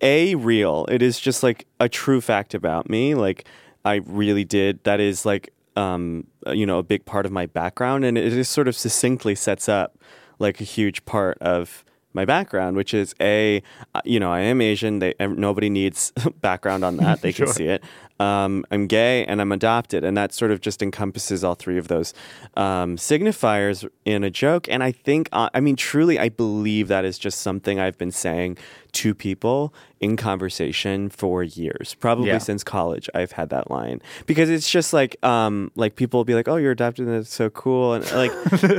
a 0.00 0.36
real. 0.36 0.86
It 0.88 1.02
is 1.02 1.20
just 1.20 1.42
like 1.42 1.66
a 1.78 1.90
true 1.90 2.22
fact 2.22 2.54
about 2.54 2.88
me. 2.88 3.14
Like 3.14 3.44
I 3.84 3.96
really 4.06 4.44
did. 4.44 4.82
That 4.84 5.00
is 5.00 5.26
like 5.26 5.52
um 5.76 6.26
you 6.46 6.64
know 6.64 6.78
a 6.78 6.82
big 6.82 7.04
part 7.04 7.26
of 7.26 7.32
my 7.32 7.44
background, 7.44 8.06
and 8.06 8.16
it 8.16 8.30
just 8.30 8.52
sort 8.52 8.68
of 8.68 8.74
succinctly 8.74 9.34
sets 9.34 9.68
up 9.68 9.98
like 10.38 10.62
a 10.62 10.64
huge 10.64 11.04
part 11.04 11.36
of 11.42 11.84
my 12.14 12.24
background, 12.24 12.76
which 12.76 12.94
is 12.94 13.14
a 13.20 13.62
uh, 13.94 14.00
you 14.04 14.20
know 14.20 14.32
I 14.32 14.40
am 14.40 14.60
Asian. 14.60 14.98
They 14.98 15.14
nobody 15.20 15.70
needs 15.70 16.12
background 16.40 16.84
on 16.84 16.96
that. 16.98 17.22
They 17.22 17.32
can 17.32 17.46
see 17.58 17.66
it. 17.66 17.82
Um, 18.20 18.64
I'm 18.70 18.86
gay 18.86 19.24
and 19.26 19.40
I'm 19.40 19.50
adopted, 19.52 20.04
and 20.04 20.16
that 20.16 20.32
sort 20.32 20.50
of 20.52 20.60
just 20.60 20.82
encompasses 20.82 21.42
all 21.42 21.54
three 21.54 21.78
of 21.78 21.88
those 21.88 22.14
um, 22.56 22.96
signifiers 22.96 23.88
in 24.04 24.22
a 24.24 24.30
joke. 24.30 24.68
And 24.68 24.82
I 24.82 24.92
think, 24.92 25.28
uh, 25.32 25.48
I 25.54 25.60
mean, 25.60 25.76
truly, 25.76 26.18
I 26.18 26.28
believe 26.28 26.88
that 26.88 27.04
is 27.04 27.18
just 27.18 27.40
something 27.40 27.80
I've 27.80 27.98
been 27.98 28.12
saying 28.12 28.58
to 28.92 29.14
people 29.14 29.72
in 30.00 30.16
conversation 30.16 31.08
for 31.08 31.42
years, 31.42 31.94
probably 31.98 32.26
Yeah. 32.28 32.38
since 32.38 32.62
college. 32.62 33.08
I've 33.14 33.32
had 33.32 33.48
that 33.50 33.70
line 33.70 34.02
because 34.26 34.50
it's 34.50 34.68
just 34.70 34.92
like, 34.92 35.16
um, 35.24 35.70
like 35.76 35.96
people 35.96 36.18
will 36.18 36.24
be 36.24 36.34
like, 36.34 36.46
"Oh, 36.48 36.56
you're 36.56 36.72
adopted, 36.72 37.06
and 37.06 37.16
that's 37.16 37.32
so 37.32 37.48
cool," 37.50 37.94
and 37.94 38.04
like, 38.12 38.32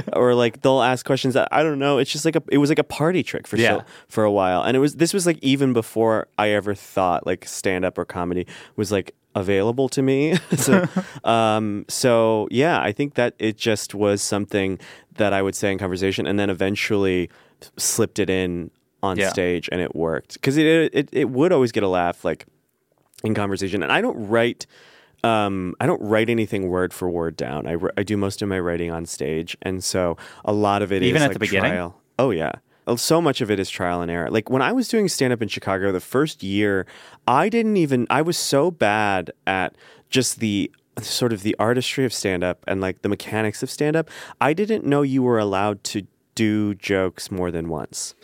or 0.16 0.36
like 0.36 0.62
they'll 0.62 0.82
ask 0.84 1.06
questions 1.06 1.34
that 1.34 1.48
I 1.52 1.64
don't 1.64 1.80
know. 1.80 1.98
It's 1.98 2.12
just 2.12 2.26
like 2.26 2.36
a, 2.36 2.44
it 2.52 2.60
was 2.60 2.70
like 2.70 2.80
a 2.80 2.84
party 2.84 3.24
trick 3.24 3.48
for 3.48 3.58
Yeah. 3.58 3.80
so, 3.80 3.84
for 4.08 4.24
a 4.24 4.32
while, 4.32 4.62
and 4.64 4.78
it 4.78 4.80
was 4.80 4.96
this 4.98 5.14
was 5.14 5.26
like 5.26 5.40
even 5.42 5.74
before 5.74 6.28
I 6.38 6.50
ever 6.50 6.76
thought 6.76 7.26
like 7.26 7.46
stand 7.48 7.84
up 7.86 7.98
or 7.98 8.06
comedy 8.06 8.46
was 8.76 8.92
like 8.92 9.16
available 9.36 9.90
to 9.90 10.02
me. 10.02 10.36
so, 10.56 10.86
um, 11.24 11.86
so 11.88 12.48
yeah, 12.52 12.82
I 12.82 12.92
think 12.92 13.16
that 13.16 13.34
it 13.40 13.58
just 13.58 13.94
was 13.96 14.22
something 14.22 14.80
that 15.16 15.34
I 15.34 15.42
would 15.42 15.56
say 15.56 15.72
in 15.72 15.78
conversation, 15.78 16.26
and 16.28 16.40
then 16.40 16.50
eventually 16.50 17.30
slipped 17.78 18.20
it 18.20 18.30
in 18.30 18.72
on 19.02 19.18
Yeah. 19.18 19.30
stage, 19.30 19.70
and 19.72 19.82
it 19.82 19.96
worked 19.96 20.34
because 20.36 20.58
it, 20.58 20.66
it 20.94 21.10
it 21.12 21.30
would 21.30 21.52
always 21.52 21.72
get 21.72 21.84
a 21.84 21.88
laugh 21.90 22.24
like 22.26 22.46
in 23.24 23.34
conversation, 23.34 23.84
and 23.84 23.92
I 23.92 24.02
don't 24.02 24.28
write 24.28 24.66
um, 25.24 25.74
I 25.80 25.86
don't 25.86 26.02
write 26.02 26.30
anything 26.30 26.68
word 26.68 26.94
for 26.94 27.10
word 27.10 27.38
down. 27.38 27.66
I, 27.68 27.78
I 27.98 28.04
do 28.04 28.18
most 28.18 28.42
of 28.42 28.50
my 28.50 28.60
writing 28.60 28.92
on 28.92 29.06
stage, 29.06 29.56
and 29.62 29.82
so 29.84 30.18
a 30.44 30.52
lot 30.52 30.82
of 30.82 30.92
it 30.92 31.02
Even 31.04 31.18
is 31.18 31.22
at 31.24 31.28
like 31.30 31.34
the 31.36 31.40
beginning? 31.40 31.72
trial. 31.72 32.02
Oh 32.20 32.32
yeah. 32.32 32.52
So 32.98 33.22
much 33.22 33.42
of 33.42 33.50
it 33.50 33.60
is 33.60 33.70
trial 33.70 34.02
and 34.02 34.12
error. 34.12 34.30
Like 34.30 34.50
when 34.50 34.62
I 34.62 34.72
was 34.72 34.88
doing 34.88 35.08
stand 35.08 35.34
up 35.34 35.42
in 35.42 35.48
Chicago 35.48 35.92
the 35.92 36.00
first 36.00 36.44
year, 36.44 36.86
I 37.28 37.50
didn't 37.50 37.78
even 37.78 38.08
I 38.10 38.22
was 38.22 38.38
so 38.38 38.72
bad 38.72 39.32
at 39.48 39.76
just 40.10 40.40
the 40.40 40.72
sort 41.02 41.34
of 41.34 41.42
the 41.42 41.56
artistry 41.58 42.06
of 42.06 42.14
stand 42.14 42.44
up 42.44 42.64
and 42.68 42.82
like 42.82 43.02
the 43.02 43.10
mechanics 43.10 43.64
of 43.64 43.70
stand 43.70 43.96
up. 43.96 44.10
I 44.40 44.54
didn't 44.54 44.86
know 44.86 45.02
you 45.02 45.24
were 45.24 45.40
allowed 45.40 45.84
to 45.86 46.06
do 46.36 46.76
jokes 46.76 47.32
more 47.32 47.52
than 47.52 47.70
once. 47.70 48.16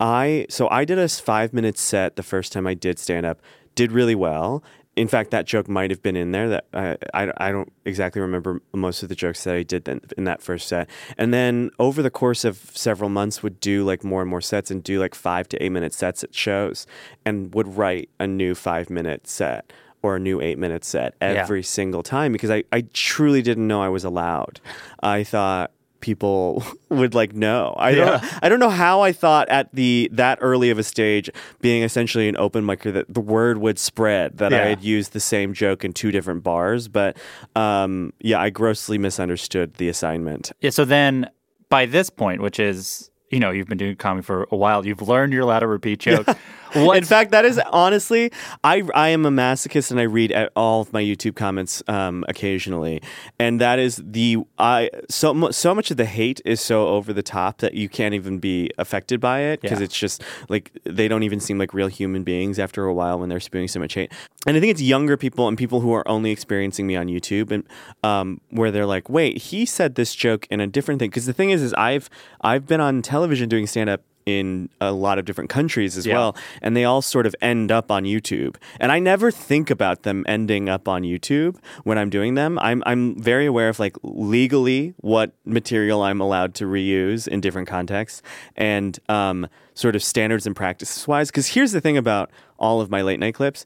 I 0.00 0.46
so 0.48 0.68
I 0.70 0.84
did 0.84 0.98
a 0.98 1.08
5 1.08 1.52
minute 1.52 1.78
set 1.78 2.16
the 2.16 2.22
first 2.22 2.52
time 2.52 2.66
I 2.66 2.74
did 2.74 2.98
stand 2.98 3.26
up. 3.26 3.40
Did 3.74 3.92
really 3.92 4.14
well. 4.14 4.62
In 4.98 5.08
fact, 5.08 5.30
that 5.30 5.46
joke 5.46 5.68
might 5.68 5.90
have 5.90 6.02
been 6.02 6.16
in 6.16 6.32
there. 6.32 6.48
That 6.48 6.64
I, 6.74 6.96
I, 7.14 7.32
I 7.36 7.52
don't 7.52 7.72
exactly 7.84 8.20
remember 8.20 8.60
most 8.72 9.02
of 9.02 9.08
the 9.08 9.14
jokes 9.14 9.44
that 9.44 9.54
I 9.54 9.62
did 9.62 9.84
then 9.84 10.00
in 10.16 10.24
that 10.24 10.42
first 10.42 10.68
set. 10.68 10.88
And 11.16 11.32
then 11.32 11.70
over 11.78 12.02
the 12.02 12.10
course 12.10 12.44
of 12.44 12.56
several 12.74 13.08
months, 13.08 13.42
would 13.42 13.60
do 13.60 13.84
like 13.84 14.02
more 14.02 14.20
and 14.20 14.30
more 14.30 14.40
sets 14.40 14.70
and 14.70 14.82
do 14.82 14.98
like 14.98 15.14
five 15.14 15.48
to 15.50 15.62
eight 15.62 15.70
minute 15.70 15.94
sets 15.94 16.24
at 16.24 16.34
shows, 16.34 16.86
and 17.24 17.54
would 17.54 17.76
write 17.76 18.10
a 18.18 18.26
new 18.26 18.54
five 18.54 18.90
minute 18.90 19.26
set 19.28 19.72
or 20.02 20.16
a 20.16 20.20
new 20.20 20.40
eight 20.40 20.58
minute 20.58 20.84
set 20.84 21.14
every 21.20 21.62
single 21.62 22.02
time 22.02 22.32
because 22.32 22.50
I, 22.50 22.64
I 22.72 22.82
truly 22.92 23.42
didn't 23.42 23.66
know 23.66 23.82
I 23.82 23.88
was 23.88 24.04
allowed. 24.04 24.60
I 25.02 25.24
thought 25.24 25.70
people 26.00 26.64
would 26.88 27.14
like 27.14 27.34
know. 27.34 27.74
I 27.76 27.94
don't 27.94 28.42
I 28.42 28.48
don't 28.48 28.60
know 28.60 28.70
how 28.70 29.00
I 29.00 29.12
thought 29.12 29.48
at 29.48 29.72
the 29.74 30.08
that 30.12 30.38
early 30.40 30.70
of 30.70 30.78
a 30.78 30.82
stage 30.82 31.30
being 31.60 31.82
essentially 31.82 32.28
an 32.28 32.36
open 32.36 32.64
micer 32.64 32.92
that 32.92 33.12
the 33.12 33.20
word 33.20 33.58
would 33.58 33.78
spread 33.78 34.38
that 34.38 34.52
I 34.52 34.66
had 34.66 34.82
used 34.82 35.12
the 35.12 35.20
same 35.20 35.54
joke 35.54 35.84
in 35.84 35.92
two 35.92 36.10
different 36.10 36.42
bars, 36.42 36.88
but 36.88 37.16
um 37.56 38.12
yeah, 38.20 38.40
I 38.40 38.50
grossly 38.50 38.98
misunderstood 38.98 39.74
the 39.74 39.88
assignment. 39.88 40.52
Yeah, 40.60 40.70
so 40.70 40.84
then 40.84 41.30
by 41.68 41.86
this 41.86 42.10
point, 42.10 42.40
which 42.42 42.58
is 42.58 43.10
you 43.30 43.40
know 43.40 43.50
you've 43.50 43.68
been 43.68 43.78
doing 43.78 43.96
comedy 43.96 44.24
for 44.24 44.46
a 44.50 44.56
while, 44.56 44.86
you've 44.86 45.02
learned 45.02 45.34
allowed 45.42 45.60
to 45.60 45.66
repeat 45.66 46.00
jokes. 46.00 46.32
In 46.74 47.04
fact, 47.04 47.30
that 47.30 47.44
is 47.44 47.60
honestly, 47.72 48.30
I 48.64 48.82
I 48.94 49.08
am 49.08 49.24
a 49.26 49.30
masochist 49.30 49.90
and 49.90 49.98
I 49.98 50.04
read 50.04 50.32
at 50.32 50.52
all 50.56 50.82
of 50.82 50.92
my 50.92 51.02
YouTube 51.02 51.34
comments 51.36 51.82
um, 51.88 52.24
occasionally, 52.28 53.02
and 53.38 53.60
that 53.60 53.78
is 53.78 54.02
the 54.04 54.38
I 54.58 54.90
so 55.08 55.50
so 55.50 55.74
much 55.74 55.90
of 55.90 55.96
the 55.96 56.04
hate 56.04 56.40
is 56.44 56.60
so 56.60 56.88
over 56.88 57.12
the 57.12 57.22
top 57.22 57.58
that 57.58 57.74
you 57.74 57.88
can't 57.88 58.14
even 58.14 58.38
be 58.38 58.70
affected 58.78 59.20
by 59.20 59.40
it 59.40 59.60
because 59.60 59.78
Yeah. 59.80 59.84
it's 59.84 59.98
just 59.98 60.22
like 60.48 60.70
they 60.84 61.08
don't 61.08 61.22
even 61.22 61.40
seem 61.40 61.58
like 61.58 61.72
real 61.74 61.88
human 61.88 62.24
beings 62.24 62.58
after 62.58 62.84
a 62.84 62.94
while 62.94 63.18
when 63.18 63.28
they're 63.28 63.40
spewing 63.40 63.68
so 63.68 63.80
much 63.80 63.94
hate. 63.94 64.12
And 64.46 64.56
I 64.56 64.60
think 64.60 64.70
it's 64.70 64.82
younger 64.82 65.16
people 65.16 65.48
and 65.48 65.58
people 65.58 65.80
who 65.80 65.92
are 65.92 66.06
only 66.08 66.30
experiencing 66.30 66.86
me 66.86 66.96
on 66.96 67.06
YouTube 67.08 67.50
and 67.50 67.64
um, 68.02 68.40
where 68.50 68.70
they're 68.70 68.86
like, 68.86 69.08
wait, 69.08 69.38
he 69.38 69.66
said 69.66 69.94
this 69.96 70.14
joke 70.14 70.46
in 70.50 70.60
a 70.60 70.66
different 70.66 71.00
thing. 71.00 71.10
Because 71.10 71.26
the 71.26 71.32
thing 71.32 71.50
is, 71.50 71.62
is 71.62 71.74
I've 71.74 72.08
I've 72.40 72.66
been 72.66 72.80
on 72.80 73.02
television 73.02 73.48
doing 73.48 73.66
stand 73.66 73.90
up 73.90 74.00
in 74.28 74.68
a 74.80 74.92
lot 74.92 75.18
of 75.18 75.24
different 75.24 75.50
countries 75.50 75.96
as 75.96 76.04
Yeah. 76.06 76.14
well 76.16 76.36
and 76.62 76.76
they 76.76 76.84
all 76.84 77.00
sort 77.02 77.26
of 77.26 77.34
end 77.40 77.72
up 77.72 77.90
on 77.90 78.04
YouTube. 78.04 78.56
And 78.78 78.92
I 78.92 78.98
never 78.98 79.30
think 79.30 79.70
about 79.70 80.02
them 80.02 80.24
ending 80.28 80.68
up 80.68 80.86
on 80.88 81.02
YouTube 81.02 81.56
when 81.84 81.96
I'm 81.98 82.10
doing 82.10 82.34
them. 82.34 82.58
I'm 82.60 82.82
I'm 82.86 83.20
very 83.20 83.46
aware 83.46 83.68
of 83.68 83.78
like 83.78 83.96
legally 84.02 84.94
what 84.98 85.32
material 85.44 86.02
I'm 86.02 86.20
allowed 86.20 86.54
to 86.56 86.64
reuse 86.66 87.26
in 87.26 87.40
different 87.40 87.68
contexts 87.68 88.22
and 88.56 88.98
um, 89.08 89.46
sort 89.74 89.96
of 89.96 90.02
standards 90.02 90.46
and 90.46 90.54
practices 90.54 91.08
wise. 91.08 91.28
Because 91.30 91.46
here's 91.48 91.72
the 91.72 91.80
thing 91.80 91.96
about 91.96 92.30
all 92.58 92.80
of 92.80 92.90
my 92.90 93.02
late 93.02 93.18
night 93.20 93.34
clips. 93.34 93.64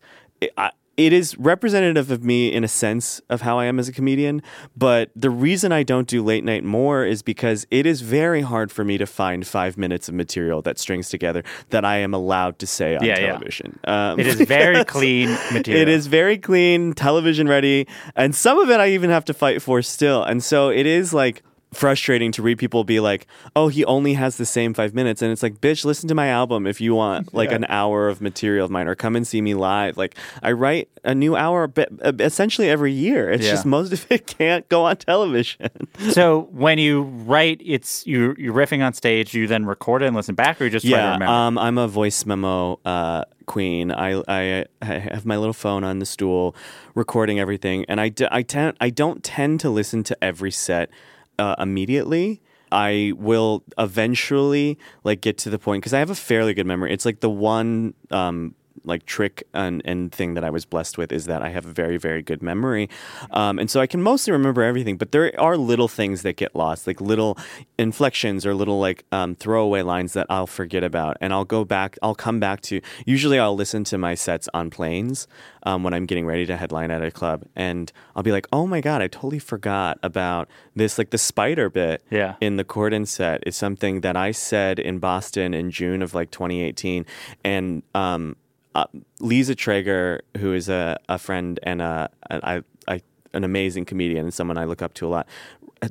I, 0.56 0.70
it 0.96 1.12
is 1.12 1.38
representative 1.38 2.10
of 2.10 2.22
me 2.22 2.52
in 2.52 2.64
a 2.64 2.68
sense 2.68 3.20
of 3.30 3.40
how 3.40 3.58
I 3.58 3.64
am 3.64 3.78
as 3.78 3.88
a 3.88 3.92
comedian, 3.92 4.42
but 4.76 5.10
the 5.16 5.30
reason 5.30 5.72
I 5.72 5.82
don't 5.82 6.06
do 6.06 6.22
late 6.22 6.44
night 6.44 6.64
more 6.64 7.04
is 7.04 7.22
because 7.22 7.66
it 7.70 7.86
is 7.86 8.02
very 8.02 8.42
hard 8.42 8.70
for 8.70 8.84
me 8.84 8.98
to 8.98 9.06
find 9.06 9.46
five 9.46 9.78
minutes 9.78 10.08
of 10.08 10.14
material 10.14 10.60
that 10.62 10.78
strings 10.78 11.08
together 11.08 11.42
that 11.70 11.84
I 11.84 11.96
am 11.98 12.12
allowed 12.12 12.58
to 12.58 12.66
say 12.66 12.96
on 12.96 13.04
Yeah, 13.04 13.18
yeah. 13.18 13.26
television. 13.28 13.78
Um, 13.84 14.20
it 14.20 14.26
is 14.26 14.40
very 14.42 14.84
clean 14.96 15.30
material. 15.52 15.80
it 15.82 15.88
is 15.88 16.06
very 16.08 16.36
clean, 16.38 16.92
television 16.92 17.48
ready, 17.48 17.86
and 18.14 18.34
some 18.34 18.58
of 18.58 18.70
it 18.70 18.78
I 18.78 18.88
even 18.90 19.10
have 19.10 19.24
to 19.26 19.34
fight 19.34 19.62
for 19.62 19.80
still. 19.82 20.22
And 20.22 20.42
so 20.44 20.68
it 20.68 20.84
is 20.86 21.14
like 21.14 21.42
frustrating 21.72 22.32
to 22.32 22.42
read 22.42 22.58
people 22.58 22.84
be 22.84 23.00
like, 23.00 23.26
"Oh, 23.56 23.68
he 23.68 23.84
only 23.84 24.14
has 24.14 24.36
the 24.36 24.46
same 24.46 24.74
5 24.74 24.94
minutes." 24.94 25.22
And 25.22 25.32
it's 25.32 25.42
like, 25.42 25.60
"Bitch, 25.60 25.84
listen 25.84 26.08
to 26.08 26.14
my 26.14 26.28
album 26.28 26.66
if 26.66 26.80
you 26.80 26.94
want 26.94 27.32
like 27.40 27.50
an 27.52 27.64
hour 27.68 28.08
of 28.08 28.20
material 28.20 28.64
of 28.64 28.70
mine 28.70 28.88
or 28.88 28.94
come 28.94 29.16
and 29.16 29.26
see 29.26 29.40
me 29.40 29.54
live." 29.54 29.96
Like 29.96 30.16
I 30.42 30.52
write 30.52 30.88
a 31.04 31.14
new 31.14 31.34
hour 31.34 31.66
be- 31.66 31.86
essentially 32.20 32.68
every 32.70 32.92
year. 32.92 33.30
It's 33.30 33.44
Yeah. 33.44 33.52
just 33.52 33.66
most 33.66 33.92
of 33.92 34.06
it 34.10 34.26
can't 34.26 34.68
go 34.68 34.84
on 34.84 34.96
television. 34.96 35.68
so 36.10 36.48
when 36.52 36.78
you 36.78 37.02
write, 37.02 37.60
it's 37.64 38.06
you 38.06 38.34
you're 38.38 38.54
riffing 38.54 38.84
on 38.84 38.92
stage. 38.92 39.34
You 39.34 39.46
then 39.46 39.64
record 39.66 40.02
it 40.02 40.06
and 40.06 40.16
listen 40.16 40.34
back, 40.34 40.60
or 40.60 40.64
you 40.64 40.70
just 40.70 40.86
try 40.86 40.96
to 40.96 41.02
Yeah, 41.02 41.12
remember. 41.14 41.32
um, 41.32 41.58
I'm 41.58 41.78
a 41.78 41.88
voice 41.88 42.24
memo 42.26 42.78
uh, 42.84 43.24
queen. 43.46 43.90
I, 43.90 44.22
I 44.28 44.64
I 44.80 44.84
have 44.84 45.24
my 45.26 45.36
little 45.36 45.52
phone 45.54 45.84
on 45.84 45.98
the 45.98 46.06
stool, 46.06 46.54
recording 46.94 47.40
everything, 47.40 47.84
and 47.88 48.00
I 48.00 48.08
d- 48.10 48.28
I 48.30 48.42
tend 48.42 48.76
I 48.80 48.90
don't 48.90 49.24
tend 49.24 49.60
to 49.60 49.70
listen 49.70 50.02
to 50.04 50.16
every 50.22 50.50
set 50.50 50.90
uh, 51.38 51.54
immediately. 51.58 52.40
I 52.70 53.12
will 53.16 53.64
eventually 53.76 54.78
like 55.04 55.20
get 55.20 55.36
to 55.38 55.50
the 55.50 55.58
point 55.58 55.82
because 55.82 55.92
I 55.92 55.98
have 55.98 56.08
a 56.08 56.14
fairly 56.14 56.54
good 56.54 56.66
memory. 56.66 56.92
It's 56.92 57.04
like 57.04 57.20
the 57.20 57.30
one 57.30 57.92
um, 58.10 58.54
like 58.84 59.06
trick 59.06 59.42
and, 59.54 59.82
and 59.84 60.10
thing 60.12 60.34
that 60.34 60.44
I 60.44 60.50
was 60.50 60.64
blessed 60.64 60.98
with 60.98 61.12
is 61.12 61.26
that 61.26 61.42
I 61.42 61.50
have 61.50 61.66
a 61.66 61.72
very 61.72 61.96
very 61.98 62.22
good 62.22 62.42
memory, 62.42 62.88
um, 63.30 63.58
and 63.58 63.70
so 63.70 63.80
I 63.80 63.86
can 63.86 64.02
mostly 64.02 64.32
remember 64.32 64.62
everything. 64.62 64.96
But 64.96 65.12
there 65.12 65.32
are 65.40 65.56
little 65.56 65.88
things 65.88 66.22
that 66.22 66.36
get 66.36 66.54
lost, 66.54 66.86
like 66.86 67.00
little 67.00 67.38
inflections 67.78 68.44
or 68.46 68.54
little 68.54 68.78
like 68.80 69.04
um, 69.12 69.34
throwaway 69.34 69.82
lines 69.82 70.12
that 70.14 70.26
I'll 70.30 70.46
forget 70.46 70.84
about, 70.84 71.16
and 71.20 71.32
I'll 71.32 71.44
go 71.44 71.64
back. 71.64 71.98
I'll 72.02 72.14
come 72.14 72.40
back 72.40 72.60
to. 72.62 72.80
Usually, 73.06 73.38
I'll 73.38 73.54
listen 73.56 73.84
to 73.84 73.98
my 73.98 74.14
sets 74.14 74.48
on 74.54 74.70
planes 74.70 75.26
um, 75.64 75.82
when 75.82 75.94
I'm 75.94 76.06
getting 76.06 76.26
ready 76.26 76.46
to 76.46 76.56
headline 76.56 76.90
at 76.90 77.02
a 77.02 77.10
club, 77.10 77.44
and 77.56 77.90
I'll 78.16 78.22
be 78.22 78.32
like, 78.32 78.46
"Oh 78.52 78.66
my 78.66 78.80
god, 78.80 79.02
I 79.02 79.08
totally 79.08 79.38
forgot 79.38 79.98
about 80.02 80.48
this." 80.74 80.98
Like 80.98 81.10
the 81.10 81.18
spider 81.18 81.70
bit 81.70 82.02
Yeah. 82.10 82.34
in 82.40 82.56
the 82.56 82.64
Corden 82.64 83.06
set 83.06 83.42
is 83.46 83.56
something 83.56 84.00
that 84.02 84.16
I 84.16 84.30
said 84.32 84.78
in 84.78 84.98
Boston 84.98 85.54
in 85.54 85.70
June 85.70 86.02
of 86.02 86.14
like 86.14 86.30
2018, 86.30 87.06
and 87.44 87.82
um, 87.94 88.36
uh, 88.74 88.86
Lisa 89.20 89.54
Treyger, 89.54 90.20
who 90.38 90.52
is 90.52 90.68
a, 90.68 90.98
a 91.08 91.18
friend 91.18 91.60
and 91.62 91.82
a, 91.82 92.10
a, 92.30 92.62
I, 92.88 93.02
an 93.34 93.44
amazing 93.44 93.84
comedian 93.84 94.24
and 94.24 94.34
someone 94.34 94.58
I 94.58 94.64
look 94.64 94.82
up 94.82 94.94
to 94.94 95.06
a 95.06 95.08
lot, 95.08 95.26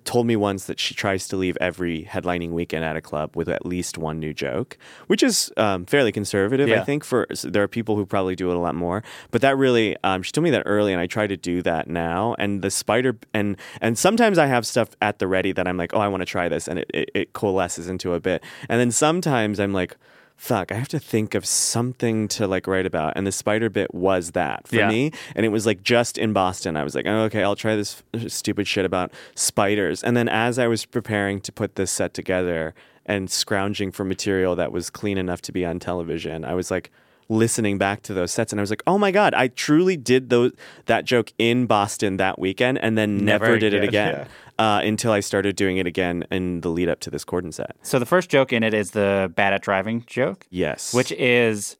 told 0.05 0.25
me 0.25 0.35
once 0.35 0.65
that 0.65 0.79
she 0.79 0.93
tries 0.93 1.27
to 1.27 1.35
leave 1.35 1.57
every 1.59 2.05
headlining 2.05 2.51
weekend 2.51 2.85
at 2.85 2.95
a 2.95 3.01
club 3.01 3.35
with 3.35 3.49
at 3.49 3.65
least 3.65 3.97
one 3.97 4.19
new 4.19 4.33
joke, 4.33 4.77
which 5.07 5.21
is 5.21 5.51
um, 5.57 5.85
fairly 5.85 6.11
conservative, 6.11 6.69
Yeah. 6.69 6.81
I 6.81 6.83
think. 6.85 7.03
For 7.03 7.27
so 7.33 7.49
there 7.49 7.61
are 7.63 7.67
people 7.67 7.95
who 7.95 8.05
probably 8.05 8.35
do 8.35 8.49
it 8.51 8.55
a 8.55 8.59
lot 8.59 8.75
more, 8.75 9.03
but 9.31 9.41
that 9.41 9.57
really 9.57 9.97
um, 10.03 10.23
she 10.23 10.31
told 10.31 10.43
me 10.43 10.49
that 10.51 10.63
early, 10.65 10.93
and 10.93 11.01
I 11.01 11.07
try 11.07 11.27
to 11.27 11.35
do 11.35 11.61
that 11.63 11.87
now. 11.89 12.35
And 12.39 12.61
the 12.61 12.71
spider 12.71 13.17
and 13.33 13.57
and 13.81 13.97
sometimes 13.97 14.37
I 14.37 14.45
have 14.45 14.65
stuff 14.65 14.89
at 15.01 15.19
the 15.19 15.27
ready 15.27 15.51
that 15.51 15.67
I'm 15.67 15.77
like, 15.77 15.93
oh, 15.93 15.99
I 15.99 16.07
want 16.07 16.21
to 16.21 16.25
try 16.25 16.47
this, 16.47 16.67
and 16.67 16.79
it, 16.79 16.91
it, 16.93 17.11
it 17.13 17.33
coalesces 17.33 17.89
into 17.89 18.13
a 18.13 18.19
bit, 18.19 18.43
and 18.69 18.79
then 18.79 18.91
sometimes 18.91 19.59
I'm 19.59 19.73
like 19.73 19.97
fuck, 20.41 20.71
I 20.71 20.75
have 20.75 20.87
to 20.87 20.99
think 20.99 21.35
of 21.35 21.45
something 21.45 22.27
to 22.29 22.47
like 22.47 22.65
write 22.65 22.87
about. 22.87 23.13
And 23.15 23.27
the 23.27 23.31
spider 23.31 23.69
bit 23.69 23.93
was 23.93 24.31
that 24.31 24.67
for 24.67 24.75
Yeah. 24.75 24.89
me. 24.89 25.11
And 25.35 25.45
it 25.45 25.49
was 25.49 25.67
like 25.67 25.83
just 25.83 26.17
in 26.17 26.33
Boston. 26.33 26.75
I 26.75 26.83
was 26.83 26.95
like, 26.95 27.05
oh, 27.05 27.21
okay, 27.25 27.43
I'll 27.43 27.55
try 27.55 27.75
this 27.75 28.01
uh, 28.15 28.27
stupid 28.27 28.67
shit 28.67 28.83
about 28.83 29.11
spiders. 29.35 30.03
And 30.03 30.17
then 30.17 30.27
as 30.27 30.57
I 30.57 30.65
was 30.65 30.83
preparing 30.87 31.41
to 31.41 31.51
put 31.51 31.75
this 31.75 31.91
set 31.91 32.15
together 32.15 32.73
and 33.05 33.29
scrounging 33.29 33.91
for 33.91 34.03
material 34.03 34.55
that 34.55 34.71
was 34.71 34.89
clean 34.89 35.19
enough 35.19 35.41
to 35.43 35.51
be 35.51 35.63
on 35.63 35.77
television, 35.77 36.43
I 36.43 36.55
was 36.55 36.71
like, 36.71 36.89
listening 37.29 37.77
back 37.77 38.01
to 38.01 38.13
those 38.13 38.29
sets 38.29 38.51
and 38.51 38.59
I 38.59 38.63
was 38.63 38.69
like, 38.69 38.83
"Oh 38.85 38.97
my 38.97 39.09
god, 39.09 39.33
I 39.33 39.47
truly 39.47 39.95
did 39.95 40.29
those 40.29 40.51
that 40.87 41.05
joke 41.05 41.31
in 41.37 41.65
Boston 41.65 42.17
that 42.17 42.37
weekend 42.39 42.77
and 42.79 42.97
then 42.97 43.23
Never 43.23 43.45
never, 43.45 43.57
did 43.57 43.73
it 43.73 43.83
again, 43.85 44.09
again." 44.15 44.27
Uh, 44.61 44.79
until 44.83 45.11
I 45.11 45.21
started 45.21 45.55
doing 45.55 45.77
it 45.77 45.87
again 45.87 46.23
in 46.29 46.61
the 46.61 46.69
lead 46.69 46.87
up 46.87 46.99
to 47.01 47.09
this 47.09 47.25
Corden 47.25 47.51
set. 47.51 47.75
so 47.81 47.97
the 47.97 48.05
first 48.05 48.29
joke 48.29 48.53
in 48.53 48.61
it 48.63 48.73
is 48.75 48.91
the 48.91 49.31
bad 49.35 49.53
at 49.53 49.61
driving 49.63 50.03
joke, 50.05 50.45
Yes. 50.51 50.93
which 50.93 51.11
is 51.13 51.77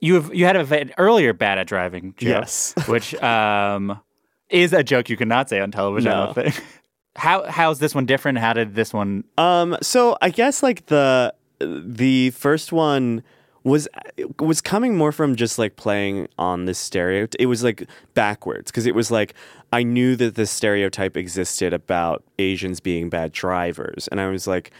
you 0.00 0.14
have 0.14 0.34
you 0.34 0.44
had 0.46 0.56
a, 0.56 0.80
an 0.80 0.90
earlier 0.98 1.32
bad 1.32 1.58
at 1.58 1.68
driving 1.68 2.14
joke, 2.18 2.28
Yes. 2.28 2.74
which 2.88 3.14
um, 3.22 4.00
is 4.50 4.72
a 4.72 4.82
joke 4.82 5.08
you 5.10 5.16
cannot 5.16 5.48
say 5.48 5.60
on 5.60 5.70
television. 5.70 6.10
I 6.10 6.24
don't 6.26 6.34
think. 6.34 6.64
How 7.14 7.44
how's 7.48 7.78
this 7.78 7.94
one 7.94 8.06
different? 8.06 8.38
How 8.38 8.52
did 8.54 8.74
this 8.74 8.92
one? 8.92 9.22
Um, 9.38 9.76
so 9.82 10.16
I 10.20 10.30
guess 10.30 10.62
like 10.62 10.86
the 10.86 11.32
the 11.60 12.30
first 12.30 12.72
one 12.72 13.22
was 13.64 13.88
was 14.38 14.60
coming 14.60 14.96
more 14.96 15.12
from 15.12 15.36
just 15.36 15.58
like 15.58 15.76
playing 15.76 16.28
on 16.38 16.64
this 16.64 16.78
stereotype. 16.78 17.40
It 17.40 17.46
was 17.46 17.62
like 17.62 17.88
backwards 18.14 18.70
because 18.70 18.86
it 18.86 18.94
was 18.94 19.10
like 19.10 19.34
I 19.72 19.82
knew 19.82 20.16
that 20.16 20.34
this 20.34 20.50
stereotype 20.50 21.16
existed 21.16 21.72
about 21.72 22.24
Asians 22.38 22.80
being 22.80 23.08
bad 23.08 23.32
drivers, 23.32 24.08
and 24.08 24.20
I 24.20 24.28
was 24.28 24.46
like. 24.46 24.72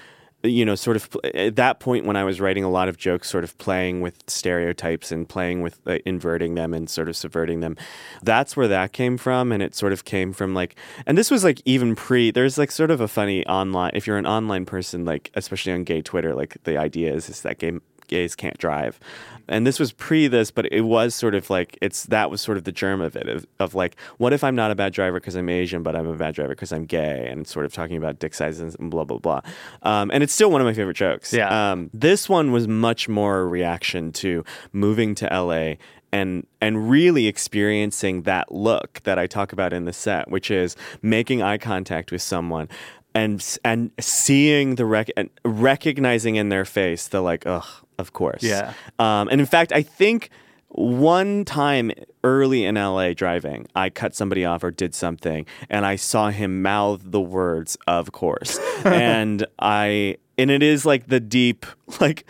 you 0.44 0.64
know, 0.64 0.74
sort 0.74 0.96
of 0.96 1.08
at 1.34 1.54
that 1.54 1.78
point 1.78 2.04
when 2.04 2.16
I 2.16 2.24
was 2.24 2.40
writing 2.40 2.64
a 2.64 2.68
lot 2.68 2.88
of 2.88 2.96
jokes, 2.96 3.30
sort 3.30 3.44
of 3.44 3.56
playing 3.58 4.00
with 4.00 4.24
stereotypes 4.26 5.12
and 5.12 5.28
playing 5.28 5.62
with 5.62 5.78
uh, 5.86 5.98
inverting 6.04 6.56
them 6.56 6.74
and 6.74 6.90
sort 6.90 7.08
of 7.08 7.14
subverting 7.16 7.60
them. 7.60 7.76
That's 8.24 8.56
where 8.56 8.66
that 8.66 8.92
came 8.92 9.18
from. 9.18 9.52
And 9.52 9.62
it 9.62 9.76
sort 9.76 9.92
of 9.92 10.04
came 10.04 10.32
from 10.32 10.52
like, 10.52 10.74
and 11.06 11.16
this 11.16 11.30
was 11.30 11.44
like 11.44 11.62
even 11.64 11.94
pre, 11.94 12.32
there's 12.32 12.58
like 12.58 12.72
sort 12.72 12.90
of 12.90 13.00
a 13.00 13.06
funny 13.06 13.46
online, 13.46 13.92
if 13.94 14.04
you're 14.04 14.18
an 14.18 14.26
online 14.26 14.66
person, 14.66 15.04
like, 15.04 15.30
especially 15.34 15.74
on 15.74 15.84
gay 15.84 16.02
Twitter, 16.02 16.34
like 16.34 16.56
the 16.64 16.76
idea 16.76 17.14
is, 17.14 17.28
is 17.28 17.42
that 17.42 17.58
gay 17.58 17.78
gays 18.12 18.36
can't 18.36 18.58
drive. 18.58 19.00
And 19.48 19.66
this 19.66 19.80
was 19.80 19.92
pre 19.92 20.28
this, 20.28 20.50
but 20.50 20.72
it 20.72 20.82
was 20.82 21.14
sort 21.14 21.34
of 21.34 21.50
like 21.50 21.76
it's 21.82 22.04
that 22.04 22.30
was 22.30 22.40
sort 22.40 22.56
of 22.56 22.64
the 22.64 22.72
germ 22.72 23.00
of 23.00 23.16
it 23.16 23.28
of, 23.28 23.46
of 23.58 23.74
like, 23.74 23.96
what 24.18 24.32
if 24.32 24.44
I'm 24.44 24.54
not 24.54 24.70
a 24.70 24.74
bad 24.74 24.92
driver 24.92 25.18
because 25.18 25.34
I'm 25.34 25.48
Asian, 25.48 25.82
but 25.82 25.96
I'm 25.96 26.06
a 26.06 26.14
bad 26.14 26.34
driver 26.34 26.50
because 26.50 26.72
I'm 26.72 26.84
gay, 26.84 27.26
and 27.28 27.46
sort 27.46 27.66
of 27.66 27.72
talking 27.72 27.96
about 27.96 28.18
dick 28.18 28.34
sizes 28.34 28.76
and 28.76 28.90
blah 28.90 29.04
blah 29.04 29.18
blah. 29.18 29.40
Um, 29.82 30.10
and 30.12 30.22
it's 30.22 30.32
still 30.32 30.50
one 30.50 30.60
of 30.60 30.66
my 30.66 30.74
favorite 30.74 30.96
jokes. 30.96 31.32
Yeah. 31.32 31.72
Um, 31.72 31.90
this 31.92 32.28
one 32.28 32.52
was 32.52 32.68
much 32.68 33.08
more 33.08 33.40
a 33.40 33.46
reaction 33.46 34.12
to 34.12 34.44
moving 34.72 35.14
to 35.16 35.26
LA 35.26 35.74
and 36.12 36.46
and 36.60 36.88
really 36.88 37.26
experiencing 37.26 38.22
that 38.22 38.52
look 38.52 39.00
that 39.04 39.18
I 39.18 39.26
talk 39.26 39.52
about 39.52 39.72
in 39.72 39.86
the 39.86 39.92
set, 39.92 40.30
which 40.30 40.50
is 40.50 40.76
making 41.00 41.42
eye 41.42 41.58
contact 41.58 42.12
with 42.12 42.22
someone 42.22 42.68
and 43.14 43.58
and 43.64 43.90
seeing 43.98 44.76
the 44.76 44.84
rec- 44.84 45.12
and 45.16 45.30
recognizing 45.44 46.36
in 46.36 46.48
their 46.48 46.64
face 46.64 47.08
the 47.08 47.20
like 47.20 47.46
ugh 47.46 47.81
of 48.02 48.12
course. 48.12 48.42
Yeah. 48.42 48.74
um, 48.98 49.28
and 49.28 49.40
in 49.40 49.46
fact 49.46 49.72
I 49.72 49.82
think 49.82 50.28
one 50.68 51.44
time 51.44 51.92
early 52.24 52.64
in 52.64 52.74
LA 52.74 53.12
driving 53.12 53.66
I 53.74 53.90
cut 53.90 54.14
somebody 54.14 54.44
off 54.44 54.64
or 54.64 54.70
did 54.70 54.94
something 54.94 55.46
and 55.70 55.86
I 55.86 55.96
saw 55.96 56.30
him 56.30 56.62
mouth 56.62 57.00
the 57.04 57.20
words 57.20 57.78
of 57.86 58.12
course. 58.12 58.58
And 58.84 59.46
I 59.58 60.16
and 60.36 60.50
it 60.50 60.62
is 60.62 60.84
like 60.84 61.06
the 61.06 61.20
deep 61.20 61.64
like 62.00 62.24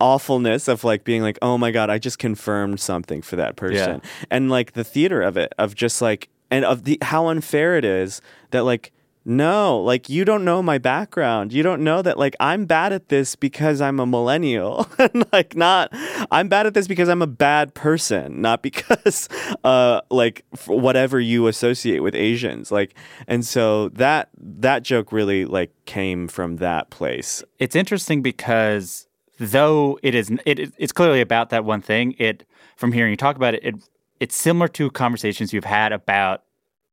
awfulness 0.00 0.68
of 0.68 0.84
like 0.84 1.02
being 1.02 1.22
like 1.22 1.38
oh 1.42 1.58
my 1.58 1.72
god 1.72 1.90
I 1.90 1.98
just 1.98 2.18
confirmed 2.18 2.78
something 2.78 3.20
for 3.20 3.36
that 3.36 3.56
person. 3.56 4.00
And 4.30 4.48
like 4.48 4.72
the 4.72 4.84
theater 4.84 5.20
of 5.22 5.36
it 5.36 5.52
of 5.58 5.74
just 5.74 6.00
like 6.00 6.28
and 6.50 6.64
of 6.64 6.84
the 6.84 6.98
how 7.02 7.26
unfair 7.28 7.76
it 7.76 7.84
is 7.84 8.20
that 8.50 8.64
like 8.64 8.92
no, 9.28 9.78
like 9.82 10.08
you 10.08 10.24
don't 10.24 10.42
know 10.42 10.62
my 10.62 10.78
background. 10.78 11.52
You 11.52 11.62
don't 11.62 11.84
know 11.84 12.00
that 12.00 12.16
like 12.16 12.34
I'm 12.40 12.64
bad 12.64 12.94
at 12.94 13.10
this 13.10 13.36
because 13.36 13.78
I'm 13.78 14.00
a 14.00 14.06
millennial. 14.06 14.88
like 15.34 15.54
not 15.54 15.90
I'm 16.30 16.48
bad 16.48 16.66
at 16.66 16.72
this 16.72 16.88
because 16.88 17.10
I'm 17.10 17.20
a 17.20 17.26
bad 17.26 17.74
person, 17.74 18.40
not 18.40 18.62
because 18.62 19.28
uh 19.64 20.00
like 20.10 20.46
whatever 20.66 21.20
you 21.20 21.46
associate 21.46 22.00
with 22.00 22.14
Asians. 22.14 22.72
Like 22.72 22.94
and 23.26 23.44
so 23.44 23.90
that 23.90 24.30
that 24.38 24.82
joke 24.82 25.12
really 25.12 25.44
like 25.44 25.72
came 25.84 26.26
from 26.26 26.56
that 26.56 26.88
place. 26.88 27.44
It's 27.58 27.76
interesting 27.76 28.22
because 28.22 29.08
though 29.38 29.98
it 30.02 30.14
is 30.14 30.30
it, 30.46 30.72
it's 30.78 30.92
clearly 30.92 31.20
about 31.20 31.50
that 31.50 31.66
one 31.66 31.82
thing. 31.82 32.14
It 32.18 32.46
from 32.76 32.92
hearing 32.92 33.10
you 33.10 33.18
talk 33.18 33.36
about 33.36 33.52
it, 33.52 33.62
it 33.62 33.74
it's 34.20 34.36
similar 34.36 34.68
to 34.68 34.90
conversations 34.90 35.52
you've 35.52 35.64
had 35.64 35.92
about 35.92 36.44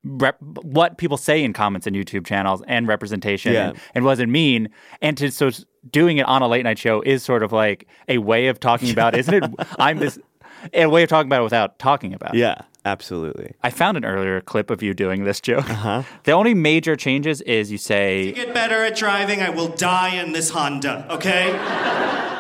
rep, 0.06 0.38
what 0.42 0.98
people 0.98 1.18
say 1.18 1.44
in 1.44 1.52
comments 1.52 1.86
and 1.86 1.96
YouTube 1.96 2.26
channels 2.26 2.62
and 2.68 2.88
representation 2.88 3.52
Yeah. 3.54 3.70
and, 3.70 3.80
and 3.96 4.06
what 4.06 4.12
does 4.14 4.20
it 4.22 4.30
mean. 4.30 4.70
And 5.02 5.18
to 5.18 5.30
so 5.32 5.50
doing 5.92 6.18
it 6.18 6.26
on 6.28 6.42
a 6.42 6.48
late 6.48 6.64
night 6.64 6.78
show 6.80 7.02
is 7.02 7.24
sort 7.24 7.44
of 7.44 7.52
like 7.52 7.88
a 8.08 8.20
way 8.20 8.48
of 8.48 8.60
talking 8.60 8.90
about, 8.92 9.16
isn't 9.18 9.34
it? 9.34 9.44
I'm 9.80 9.98
this 10.00 10.18
a 10.74 10.88
way 10.88 11.04
of 11.04 11.10
talking 11.10 11.28
about 11.28 11.42
it 11.42 11.44
without 11.44 11.78
talking 11.80 12.14
about 12.14 12.34
it. 12.34 12.40
Yeah, 12.40 12.62
absolutely. 12.86 13.54
I 13.64 13.70
found 13.70 13.98
an 13.98 14.06
earlier 14.06 14.42
clip 14.42 14.72
of 14.72 14.82
you 14.82 14.94
doing 14.96 15.24
this 15.24 15.40
joke. 15.42 15.68
The 16.24 16.32
only 16.32 16.54
major 16.56 16.96
changes 16.96 17.42
is 17.42 17.72
you 17.72 17.78
say 17.78 18.32
Get 18.32 18.54
better 18.54 18.84
at 18.84 18.96
driving. 18.96 19.42
I 19.42 19.50
will 19.50 19.68
die 19.70 20.16
in 20.16 20.32
this 20.32 20.50
Honda. 20.50 21.06
Okay. 21.12 21.52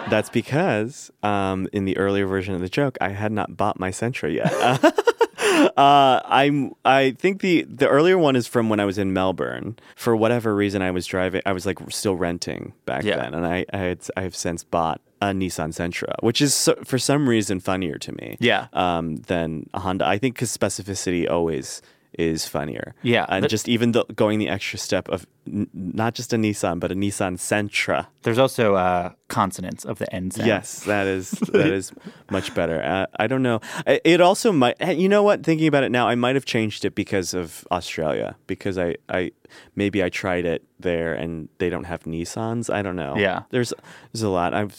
That's 0.09 0.29
because 0.29 1.11
um, 1.23 1.67
in 1.73 1.85
the 1.85 1.97
earlier 1.97 2.25
version 2.27 2.53
of 2.55 2.61
the 2.61 2.69
joke, 2.69 2.97
I 3.01 3.09
had 3.09 3.31
not 3.31 3.57
bought 3.57 3.79
my 3.79 3.89
Sentra 3.89 4.33
yet. 4.33 4.51
uh, 5.77 6.21
I'm. 6.25 6.73
I 6.83 7.11
think 7.11 7.41
the 7.41 7.63
the 7.69 7.87
earlier 7.87 8.17
one 8.17 8.35
is 8.35 8.47
from 8.47 8.69
when 8.69 8.79
I 8.79 8.85
was 8.85 8.97
in 8.97 9.13
Melbourne. 9.13 9.77
For 9.95 10.15
whatever 10.15 10.55
reason, 10.55 10.81
I 10.81 10.91
was 10.91 11.05
driving. 11.05 11.41
I 11.45 11.53
was 11.53 11.65
like 11.65 11.79
still 11.89 12.15
renting 12.15 12.73
back 12.85 13.03
Yeah. 13.03 13.17
then, 13.17 13.33
and 13.33 13.45
I 13.45 13.65
I, 13.73 13.77
had, 13.77 13.99
I 14.17 14.21
have 14.21 14.35
since 14.35 14.63
bought 14.63 15.01
a 15.21 15.27
Nissan 15.27 15.69
Sentra, 15.69 16.13
which 16.21 16.41
is 16.41 16.53
so, 16.53 16.75
for 16.83 16.97
some 16.99 17.27
reason 17.29 17.59
funnier 17.59 17.97
to 17.99 18.11
me. 18.13 18.37
Yeah. 18.39 18.67
Um, 18.73 19.15
than 19.17 19.69
a 19.73 19.79
Honda. 19.79 20.05
I 20.05 20.17
think 20.17 20.35
because 20.35 20.55
specificity 20.55 21.29
always 21.29 21.81
is 22.17 22.45
funnier. 22.47 22.93
Yeah, 23.03 23.25
And 23.29 23.47
just 23.49 23.67
even 23.69 23.91
the, 23.91 24.05
going 24.15 24.39
the 24.39 24.49
extra 24.49 24.79
step 24.79 25.07
of 25.09 25.25
n- 25.47 25.67
not 25.73 26.13
just 26.15 26.33
a 26.33 26.37
Nissan, 26.37 26.79
but 26.79 26.91
a 26.91 26.95
Nissan 26.95 27.37
Sentra. 27.37 28.07
there's 28.23 28.37
also 28.39 28.75
uh, 28.75 29.11
consonants 29.27 29.85
of 29.85 29.99
the 29.99 30.13
end 30.13 30.33
sound. 30.33 30.47
Yes, 30.47 30.81
that 30.85 31.07
is 31.07 31.31
that 31.53 31.67
is 31.67 31.91
much 32.31 32.53
better. 32.55 32.81
Uh, 32.81 33.05
I 33.19 33.27
don't 33.27 33.43
know. 33.43 33.59
It 33.85 34.21
also 34.21 34.51
might. 34.51 34.75
You 34.81 35.09
know 35.09 35.23
what? 35.23 35.43
Thinking 35.43 35.67
about 35.67 35.83
it 35.83 35.91
now, 35.91 36.07
I 36.07 36.15
might 36.15 36.35
have 36.35 36.45
changed 36.45 36.85
it 36.85 36.95
because 36.95 37.33
of 37.33 37.67
Australia. 37.71 38.35
Because 38.47 38.77
I, 38.77 38.95
I 39.09 39.31
maybe 39.75 40.03
I 40.03 40.09
tried 40.09 40.45
it 40.45 40.63
there 40.79 41.13
and 41.13 41.49
they 41.57 41.69
don't 41.69 41.85
have 41.85 42.03
Nissans. 42.03 42.73
I 42.73 42.81
don't 42.81 42.95
know. 42.95 43.15
Yeah. 43.17 43.43
there's 43.49 43.73
there's 44.11 44.23
a 44.23 44.29
lot. 44.29 44.53
I've 44.53 44.75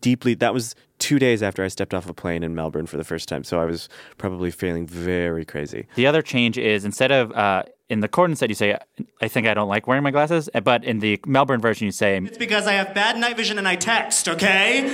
deeply. 0.00 0.34
That 0.34 0.54
was 0.54 0.74
two 0.98 1.18
days 1.18 1.42
after 1.42 1.64
I 1.64 1.68
stepped 1.68 1.94
off 1.94 2.08
a 2.08 2.14
plane 2.14 2.42
in 2.42 2.54
Melbourne 2.54 2.86
for 2.86 2.96
the 2.96 3.04
first 3.04 3.28
time, 3.28 3.42
so 3.44 3.60
I 3.60 3.64
was 3.64 3.88
probably 4.18 4.50
feeling 4.52 4.86
very 4.86 5.44
crazy. 5.44 5.86
The 5.96 6.06
other 6.06 6.22
change 6.22 6.58
is 6.58 6.84
instead 6.84 7.10
of 7.10 7.32
uh, 7.32 7.64
in 7.88 8.00
the 8.00 8.08
Corden 8.08 8.36
set 8.36 8.48
you 8.48 8.54
say, 8.54 8.78
"I 9.20 9.28
think 9.28 9.46
I 9.46 9.54
don't 9.54 9.68
like 9.68 9.86
wearing 9.88 10.04
my 10.04 10.12
glasses," 10.12 10.48
uh, 10.54 10.60
but 10.60 10.84
in 10.84 11.00
the 11.00 11.20
Melbourne 11.26 11.60
version 11.60 11.86
you 11.86 11.92
say, 11.92 12.16
It's 12.18 12.38
because 12.38 12.66
I 12.68 12.72
have 12.74 12.94
bad 12.94 13.16
night 13.18 13.36
vision 13.36 13.58
and 13.58 13.66
I 13.66 13.74
text. 13.76 14.28
Okay. 14.28 14.86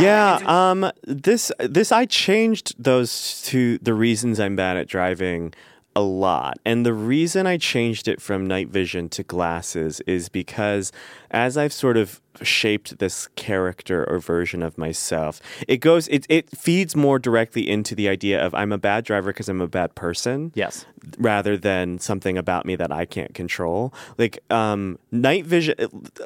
Yeah, 0.00 0.38
um 0.46 0.90
this 1.04 1.50
this 1.58 1.92
I 1.92 2.04
changed 2.06 2.74
those 2.82 3.42
to 3.46 3.78
the 3.78 3.94
reasons 3.94 4.38
I'm 4.38 4.54
bad 4.56 4.76
at 4.76 4.86
driving 4.86 5.54
a 5.98 6.00
lot. 6.00 6.60
And 6.64 6.86
the 6.86 6.94
reason 6.94 7.48
I 7.48 7.56
changed 7.56 8.06
it 8.06 8.22
from 8.22 8.46
night 8.46 8.68
vision 8.68 9.08
to 9.08 9.24
glasses 9.24 10.00
is 10.02 10.28
because 10.28 10.92
as 11.30 11.56
I've 11.56 11.72
sort 11.72 11.96
of 11.96 12.20
shaped 12.42 12.98
this 13.00 13.26
character 13.34 14.04
or 14.08 14.20
version 14.20 14.62
of 14.62 14.78
myself, 14.78 15.40
it 15.66 15.78
goes 15.78 16.06
it 16.08 16.24
it 16.28 16.48
feeds 16.56 16.94
more 16.94 17.18
directly 17.18 17.68
into 17.68 17.94
the 17.96 18.08
idea 18.08 18.40
of 18.44 18.54
I'm 18.54 18.70
a 18.70 18.78
bad 18.78 19.04
driver 19.04 19.30
because 19.32 19.48
I'm 19.48 19.60
a 19.60 19.66
bad 19.66 19.94
person 19.96 20.52
"Yes." 20.54 20.86
rather 21.18 21.56
than 21.56 21.98
something 21.98 22.36
about 22.38 22.64
me 22.66 22.76
that 22.76 22.92
I 22.92 23.06
can't 23.06 23.34
control. 23.34 23.92
Like 24.18 24.38
um, 24.50 24.98
night 25.10 25.46
vision, 25.46 25.74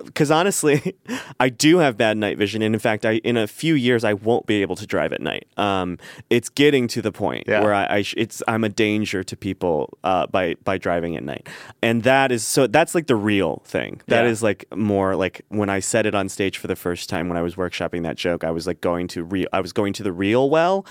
because 0.05 0.31
honestly, 0.31 0.95
I 1.41 1.49
do 1.49 1.79
have 1.79 1.97
bad 1.97 2.19
night 2.19 2.37
vision, 2.37 2.61
and 2.61 2.75
in 2.75 2.79
fact, 2.79 3.07
I 3.07 3.13
in 3.25 3.39
a 3.39 3.47
few 3.47 3.75
years 3.75 4.05
I 4.05 4.13
won't 4.13 4.45
be 4.47 4.61
able 4.61 4.77
to 4.77 4.87
drive 4.87 5.15
at 5.15 5.23
night. 5.23 5.47
Um, 5.57 5.99
it's 6.29 6.51
getting 6.51 6.89
to 6.89 7.01
the 7.01 7.13
point 7.13 7.45
Yeah. 7.49 7.61
where 7.63 7.73
I, 7.73 7.87
I 7.99 8.03
sh- 8.03 8.15
it's 8.19 8.43
I'm 8.47 8.65
a 8.65 8.69
danger 8.69 9.23
to 9.25 9.35
people 9.37 9.97
uh, 10.05 10.27
by 10.27 10.57
by 10.63 10.77
driving 10.77 11.17
at 11.17 11.23
night, 11.25 11.49
and 11.81 12.03
that 12.03 12.31
is 12.33 12.47
so 12.47 12.67
that's 12.67 12.95
like 12.95 13.07
the 13.07 13.17
real 13.17 13.63
thing. 13.65 14.03
That 14.09 14.27
is 14.27 14.43
Yeah. 14.43 14.47
like 14.49 14.67
more 14.77 14.92
like 15.17 15.43
when 15.49 15.69
I 15.71 15.81
said 15.81 16.07
it 16.07 16.15
on 16.15 16.29
stage 16.29 16.59
for 16.59 16.67
the 16.67 16.77
first 16.77 17.09
time 17.09 17.29
when 17.29 17.37
I 17.39 17.43
was 17.43 17.55
workshopping 17.57 18.03
that 18.05 18.17
joke. 18.17 18.45
I 18.45 18.51
was 18.51 18.67
like 18.67 18.81
going 18.81 19.09
to 19.09 19.25
real. 19.25 19.47
I 19.53 19.61
was 19.61 19.73
going 19.73 19.93
to 19.95 20.03
the 20.03 20.13
real 20.13 20.49
well, 20.51 20.85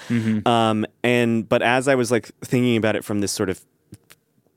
um, 0.45 0.85
and 1.03 1.47
but 1.47 1.61
as 1.61 1.87
I 1.87 1.95
was 1.95 2.11
like 2.11 2.27
thinking 2.43 2.77
about 2.77 2.95
it 2.95 3.03
from 3.03 3.21
this 3.21 3.31
sort 3.31 3.49
of 3.49 3.61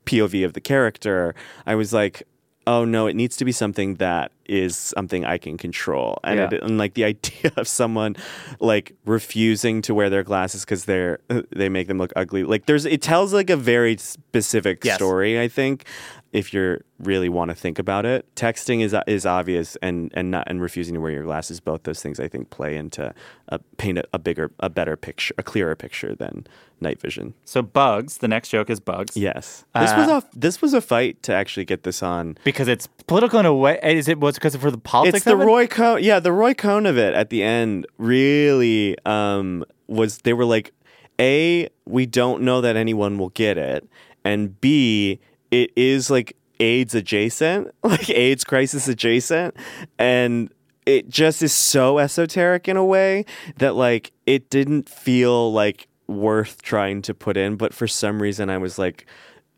POV 0.05 0.45
of 0.45 0.53
the 0.53 0.61
character, 0.61 1.33
I 1.65 1.75
was 1.75 1.91
like, 1.93 2.23
oh 2.67 2.83
no, 2.85 3.07
it 3.07 3.15
needs 3.15 3.37
to 3.37 3.45
be 3.45 3.51
something 3.51 3.95
that 3.95 4.31
is 4.47 4.75
something 4.75 5.25
I 5.25 5.37
can 5.37 5.57
control. 5.57 6.17
And, 6.23 6.37
Yeah. 6.39 6.49
it, 6.57 6.63
and 6.63 6.77
like 6.77 6.93
the 6.95 7.03
idea 7.13 7.51
of 7.57 7.67
someone 7.67 8.15
like 8.59 8.93
refusing 9.05 9.81
to 9.83 9.93
wear 9.93 10.09
their 10.09 10.23
glasses 10.23 10.63
because 10.65 10.85
they're 10.85 11.19
they 11.51 11.69
make 11.69 11.87
them 11.87 11.97
look 11.97 12.11
ugly. 12.15 12.43
Like 12.43 12.65
there's 12.65 12.85
it 12.85 13.01
tells 13.01 13.33
like 13.33 13.49
a 13.49 13.57
very 13.57 13.97
specific 13.97 14.83
Yes. 14.83 14.95
story. 14.95 15.39
I 15.39 15.47
think 15.47 15.85
if 16.35 16.53
you 16.53 16.83
really 16.99 17.29
want 17.29 17.49
to 17.49 17.55
think 17.55 17.79
about 17.79 18.05
it, 18.05 18.25
texting 18.35 18.81
is 18.81 18.93
is 19.07 19.25
obvious, 19.25 19.77
and 19.81 20.11
and 20.13 20.29
not 20.29 20.43
and 20.47 20.61
refusing 20.61 20.93
to 20.95 20.99
wear 20.99 21.11
your 21.11 21.23
glasses. 21.23 21.61
Both 21.61 21.83
those 21.83 22.01
things 22.01 22.19
I 22.19 22.27
think 22.27 22.49
play 22.49 22.75
into 22.75 23.13
uh, 23.49 23.57
paint 23.77 23.99
a, 23.99 24.03
a 24.13 24.19
bigger, 24.19 24.51
a 24.59 24.69
better 24.69 24.97
picture, 24.97 25.33
a 25.37 25.43
clearer 25.43 25.75
picture 25.75 26.13
than 26.13 26.45
night 26.81 26.99
vision. 26.99 27.35
So 27.45 27.61
bugs. 27.61 28.17
The 28.17 28.27
next 28.27 28.49
joke 28.49 28.69
is 28.69 28.81
bugs. 28.81 29.15
Yes, 29.15 29.63
this 29.73 29.91
was 29.95 30.09
Uh, 30.09 30.21
a 30.21 30.37
this 30.37 30.61
was 30.61 30.73
a 30.73 30.81
fight 30.81 31.23
to 31.23 31.33
actually 31.33 31.65
get 31.65 31.83
this 31.83 32.03
on. 32.03 32.37
Because 32.43 32.67
it's 32.67 32.87
political 33.07 33.39
in 33.39 33.45
a 33.45 33.53
way. 33.53 33.79
Is 33.81 34.09
it 34.09 34.19
was 34.19 34.35
because 34.35 34.57
for 34.57 34.71
the 34.71 34.77
politics? 34.77 35.19
It's 35.19 35.25
the 35.25 35.35
of 35.35 35.41
it? 35.41 35.45
Roy 35.45 35.67
Cohn, 35.67 36.03
yeah, 36.03 36.19
the 36.19 36.33
Roy 36.33 36.53
Cohn 36.53 36.85
of 36.85 36.97
it 36.97 37.13
at 37.13 37.29
the 37.29 37.43
end 37.43 37.87
really 37.97 38.97
um, 39.05 39.63
was. 39.87 40.17
They 40.19 40.33
were 40.33 40.45
like, 40.45 40.73
a, 41.17 41.69
we 41.85 42.05
don't 42.05 42.41
know 42.41 42.59
that 42.59 42.75
anyone 42.75 43.17
will 43.17 43.29
get 43.29 43.57
it, 43.57 43.87
and 44.25 44.59
b, 44.59 45.21
it 45.51 45.71
is 45.75 46.09
like 46.09 46.35
AIDS 46.59 46.95
adjacent, 46.95 47.73
like 47.83 48.09
AIDS 48.09 48.43
crisis 48.43 48.87
adjacent, 48.87 49.55
and 49.97 50.49
it 50.85 51.09
just 51.09 51.41
is 51.41 51.53
so 51.53 51.99
esoteric 51.99 52.67
in 52.67 52.77
a 52.77 52.85
way 52.85 53.25
that 53.57 53.75
like 53.75 54.11
it 54.25 54.49
didn't 54.49 54.89
feel 54.89 55.51
like 55.51 55.87
worth 56.07 56.61
trying 56.61 57.01
to 57.03 57.13
put 57.13 57.37
in, 57.37 57.55
but 57.55 57.73
for 57.73 57.87
some 57.87 58.21
reason 58.21 58.49
I 58.49 58.57
was 58.57 58.77
like. 58.77 59.05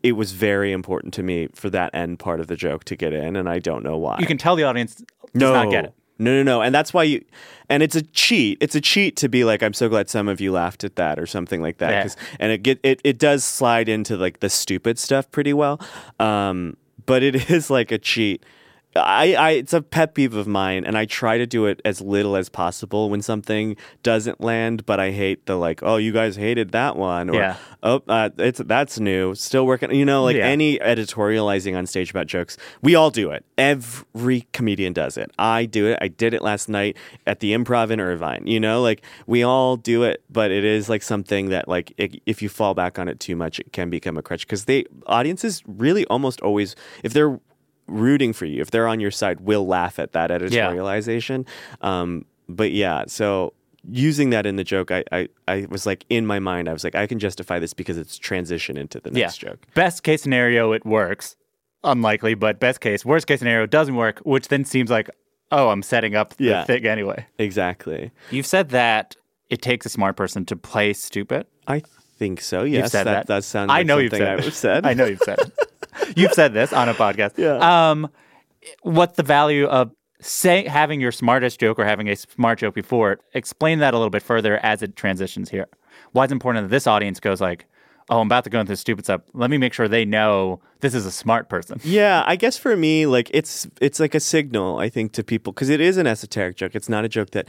It 0.03 0.11
was 0.11 0.31
very 0.31 0.71
important 0.71 1.11
to 1.15 1.23
me 1.23 1.47
for 1.55 1.71
that 1.71 1.93
end 1.93 2.19
part 2.19 2.39
of 2.39 2.45
the 2.45 2.55
joke 2.55 2.83
to 2.85 2.95
get 2.95 3.13
in, 3.13 3.35
and 3.35 3.49
I 3.49 3.57
don't 3.57 3.83
know 3.83 3.97
why. 3.97 4.17
You 4.19 4.27
can 4.27 4.37
tell 4.37 4.55
the 4.55 4.63
audience 4.63 5.03
does 5.33 5.41
not 5.41 5.71
get 5.71 5.85
it. 5.85 5.93
No, 6.19 6.31
no, 6.31 6.43
no. 6.43 6.61
And 6.61 6.73
that's 6.73 6.93
why 6.93 7.03
you, 7.03 7.23
and 7.69 7.83
it's 7.83 7.95
a 7.95 8.01
cheat. 8.01 8.57
It's 8.61 8.75
a 8.75 8.81
cheat 8.81 9.15
to 9.17 9.29
be 9.29 9.43
like, 9.43 9.61
I'm 9.61 9.73
so 9.73 9.89
glad 9.89 10.09
some 10.09 10.27
of 10.27 10.41
you 10.41 10.51
laughed 10.51 10.83
at 10.83 10.95
that 10.95 11.19
or 11.19 11.25
something 11.25 11.61
like 11.61 11.77
that. 11.77 12.05
Yeah. 12.05 12.23
And 12.39 12.51
it 12.51 12.59
get 12.59 12.79
it, 12.83 13.01
it 13.03 13.19
does 13.19 13.43
slide 13.43 13.89
into 13.89 14.17
like 14.17 14.39
the 14.39 14.49
stupid 14.49 14.97
stuff 14.99 15.29
pretty 15.31 15.53
well. 15.53 15.79
Um, 16.19 16.77
but 17.05 17.23
it 17.23 17.49
is 17.51 17.69
like 17.69 17.91
a 17.91 17.97
cheat. 17.97 18.43
I, 18.97 19.33
I 19.33 19.49
it's 19.51 19.73
a 19.73 19.81
pet 19.81 20.15
peeve 20.15 20.35
of 20.35 20.47
mine 20.47 20.85
and 20.85 20.97
I 20.97 21.05
try 21.05 21.37
to 21.37 21.45
do 21.45 21.65
it 21.65 21.81
as 21.85 22.01
little 22.01 22.35
as 22.35 22.49
possible 22.49 23.09
when 23.09 23.21
something 23.21 23.75
doesn't 24.03 24.41
land, 24.41 24.85
but 24.85 24.99
I 24.99 25.11
hate 25.11 25.45
the 25.45 25.55
like, 25.55 25.81
oh, 25.83 25.97
you 25.97 26.11
guys 26.11 26.35
hated 26.35 26.71
that 26.71 26.95
one 26.95 27.29
or 27.29 27.35
Yeah. 27.35 27.55
oh, 27.83 28.01
uh, 28.07 28.29
it's 28.37 28.59
that's 28.65 28.99
new, 28.99 29.35
still 29.35 29.65
working. 29.65 29.93
You 29.93 30.05
know, 30.05 30.23
like 30.23 30.35
Yeah. 30.37 30.45
any 30.47 30.79
editorializing 30.79 31.77
on 31.77 31.85
stage 31.85 32.09
about 32.09 32.27
jokes, 32.27 32.57
we 32.81 32.95
all 32.95 33.09
do 33.11 33.31
it. 33.31 33.45
Every 33.57 34.47
comedian 34.53 34.93
does 34.93 35.17
it. 35.17 35.31
I 35.39 35.65
do 35.65 35.87
it. 35.87 35.97
I 36.01 36.07
did 36.07 36.33
it 36.33 36.41
last 36.41 36.69
night 36.69 36.97
at 37.25 37.39
the 37.39 37.53
Improv 37.53 37.91
in 37.91 37.99
Irvine. 37.99 38.43
You 38.45 38.59
know, 38.59 38.81
like 38.81 39.01
we 39.25 39.43
all 39.43 39.77
do 39.77 40.03
it, 40.03 40.23
but 40.29 40.51
it 40.51 40.63
is 40.63 40.89
like 40.89 41.03
something 41.03 41.49
that 41.49 41.67
like 41.67 41.93
i 41.99 42.09
if 42.25 42.41
you 42.41 42.49
fall 42.49 42.73
back 42.73 42.99
on 42.99 43.07
it 43.07 43.19
too 43.19 43.35
much, 43.35 43.59
it 43.59 43.71
can 43.73 43.89
become 43.89 44.17
a 44.17 44.21
crutch 44.21 44.45
because 44.47 44.65
they 44.65 44.85
audiences 45.05 45.63
really 45.67 46.05
almost 46.05 46.41
always 46.41 46.75
if 47.03 47.13
they're 47.13 47.39
rooting 47.87 48.33
for 48.33 48.45
you, 48.45 48.61
if 48.61 48.71
they're 48.71 48.87
on 48.87 48.99
your 48.99 49.11
side, 49.11 49.41
will 49.41 49.65
laugh 49.67 49.99
at 49.99 50.11
that 50.13 50.29
editorialization. 50.29 51.47
Um, 51.81 52.25
but 52.49 52.71
yeah, 52.71 53.03
so 53.07 53.53
using 53.89 54.29
that 54.31 54.45
in 54.45 54.55
the 54.57 54.63
joke, 54.63 54.91
I, 54.91 55.03
I, 55.11 55.29
I 55.47 55.67
was 55.69 55.85
like 55.85 56.05
in 56.09 56.25
my 56.25 56.39
mind, 56.39 56.67
I 56.69 56.73
was 56.73 56.83
like, 56.83 56.95
I 56.95 57.07
can 57.07 57.19
justify 57.19 57.59
this 57.59 57.73
because 57.73 57.97
it's 57.97 58.17
transition 58.17 58.77
into 58.77 58.99
the 58.99 59.11
next 59.11 59.37
joke. 59.37 59.65
Best 59.73 60.03
case 60.03 60.21
scenario, 60.21 60.71
it 60.73 60.85
works. 60.85 61.35
Unlikely, 61.83 62.33
but 62.33 62.59
best 62.59 62.81
case. 62.81 63.05
Worst 63.05 63.27
case 63.27 63.39
scenario, 63.39 63.65
doesn't 63.65 63.95
work, 63.95 64.19
which 64.19 64.47
then 64.49 64.65
seems 64.65 64.89
like, 64.89 65.09
oh, 65.51 65.69
I'm 65.69 65.83
setting 65.83 66.15
up 66.15 66.35
the 66.35 66.45
Yeah. 66.45 66.63
thing 66.65 66.85
anyway. 66.85 67.25
Exactly. 67.37 68.11
You've 68.31 68.45
said 68.47 68.69
that 68.69 69.15
it 69.49 69.61
takes 69.61 69.85
a 69.85 69.89
smart 69.89 70.17
person 70.17 70.43
to 70.45 70.55
play 70.57 70.91
stupid. 70.93 71.45
I 71.67 71.83
think 72.17 72.41
so. 72.41 72.63
Yes, 72.63 72.83
you've 72.83 72.91
said 72.91 73.03
that. 73.05 73.27
does 73.27 73.45
sound. 73.45 73.71
I 73.71 73.77
like 73.79 73.87
know 73.87 73.97
you've 73.97 74.11
said 74.11 74.21
I 74.21 74.31
it. 74.33 74.35
would 74.35 74.45
have 74.45 74.53
said. 74.55 74.85
I 74.85 74.93
know 74.93 75.05
you've 75.05 75.21
said 75.23 75.39
you've 76.15 76.33
said 76.33 76.53
this 76.53 76.73
on 76.73 76.89
a 76.89 76.93
podcast. 76.93 77.33
Yeah. 77.37 77.89
Um, 77.91 78.09
what's 78.81 79.15
the 79.15 79.23
value 79.23 79.65
of 79.67 79.91
say 80.19 80.67
having 80.67 80.99
your 80.99 81.11
smartest 81.11 81.59
joke 81.59 81.77
or 81.79 81.85
having 81.85 82.07
a 82.09 82.15
smart 82.15 82.59
joke 82.59 82.73
before 82.75 83.13
it? 83.13 83.19
Explain 83.33 83.79
that 83.79 83.93
a 83.93 83.97
little 83.97 84.09
bit 84.09 84.23
further 84.23 84.57
as 84.63 84.81
it 84.81 84.95
transitions 84.95 85.49
here. 85.49 85.67
Why 86.11 86.23
it's 86.23 86.33
important 86.33 86.65
that 86.65 86.69
this 86.75 86.87
audience 86.87 87.19
goes 87.19 87.39
like, 87.41 87.65
"Oh, 88.09 88.19
I'm 88.21 88.27
about 88.27 88.43
to 88.45 88.49
go 88.49 88.59
into 88.59 88.71
this 88.71 88.79
stupid 88.79 89.05
stuff. 89.05 89.21
Let 89.33 89.49
me 89.49 89.57
make 89.57 89.73
sure 89.73 89.87
they 89.87 90.05
know 90.05 90.61
this 90.79 90.93
is 90.95 91.05
a 91.05 91.11
smart 91.11 91.49
person." 91.49 91.79
Yeah, 91.83 92.23
I 92.25 92.35
guess 92.35 92.57
for 92.57 92.75
me, 92.75 93.05
like 93.05 93.29
it's 93.33 93.67
it's 93.81 93.99
like 93.99 94.15
a 94.15 94.19
signal. 94.19 94.79
I 94.79 94.89
think 94.89 95.11
to 95.13 95.23
people 95.23 95.53
because 95.53 95.69
it 95.69 95.81
is 95.81 95.97
an 95.97 96.07
esoteric 96.07 96.55
joke. 96.57 96.75
It's 96.75 96.89
not 96.89 97.05
a 97.05 97.09
joke 97.09 97.31
that, 97.31 97.47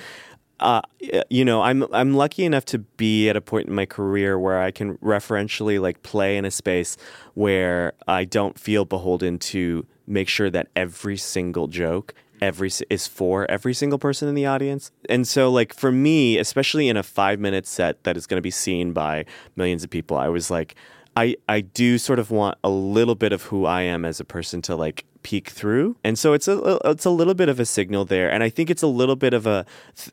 uh, 0.60 0.82
you 1.30 1.44
know, 1.44 1.62
I'm 1.62 1.84
I'm 1.92 2.14
lucky 2.14 2.44
enough 2.44 2.64
to 2.66 2.78
be 2.78 3.28
at 3.28 3.36
a 3.36 3.40
point 3.40 3.68
in 3.68 3.74
my 3.74 3.86
career 3.86 4.38
where 4.38 4.60
I 4.60 4.70
can 4.70 4.96
referentially 4.98 5.80
like 5.80 6.02
play 6.02 6.36
in 6.36 6.44
a 6.44 6.50
space 6.50 6.96
where 7.34 7.92
I 8.06 8.24
don't 8.24 8.58
feel 8.58 8.84
beholden 8.84 9.38
to 9.38 9.86
make 10.06 10.28
sure 10.28 10.50
that 10.50 10.68
every 10.74 11.16
single 11.16 11.68
joke 11.68 12.14
every 12.40 12.70
is 12.90 13.06
for 13.06 13.50
every 13.50 13.74
single 13.74 13.98
person 13.98 14.28
in 14.28 14.34
the 14.34 14.46
audience. 14.46 14.90
And 15.08 15.26
so 15.26 15.50
like 15.50 15.74
for 15.74 15.90
me, 15.90 16.38
especially 16.38 16.88
in 16.88 16.96
a 16.96 17.02
5 17.02 17.40
minute 17.40 17.66
set 17.66 18.04
that 18.04 18.16
is 18.16 18.26
going 18.26 18.38
to 18.38 18.42
be 18.42 18.50
seen 18.50 18.92
by 18.92 19.24
millions 19.56 19.84
of 19.84 19.90
people, 19.90 20.16
I 20.16 20.28
was 20.28 20.50
like 20.50 20.74
I 21.16 21.36
I 21.48 21.62
do 21.62 21.98
sort 21.98 22.18
of 22.18 22.30
want 22.30 22.58
a 22.62 22.70
little 22.70 23.16
bit 23.16 23.32
of 23.32 23.42
who 23.42 23.66
I 23.66 23.82
am 23.82 24.04
as 24.04 24.20
a 24.20 24.24
person 24.24 24.62
to 24.62 24.76
like 24.76 25.04
peek 25.22 25.50
through, 25.50 25.96
and 26.04 26.18
so 26.18 26.32
it's 26.32 26.48
a 26.48 26.78
it's 26.84 27.04
a 27.04 27.10
little 27.10 27.34
bit 27.34 27.48
of 27.48 27.60
a 27.60 27.64
signal 27.64 28.04
there, 28.04 28.30
and 28.30 28.42
I 28.42 28.48
think 28.48 28.70
it's 28.70 28.82
a 28.82 28.88
little 28.88 29.16
bit 29.16 29.34
of 29.34 29.46
a 29.46 29.66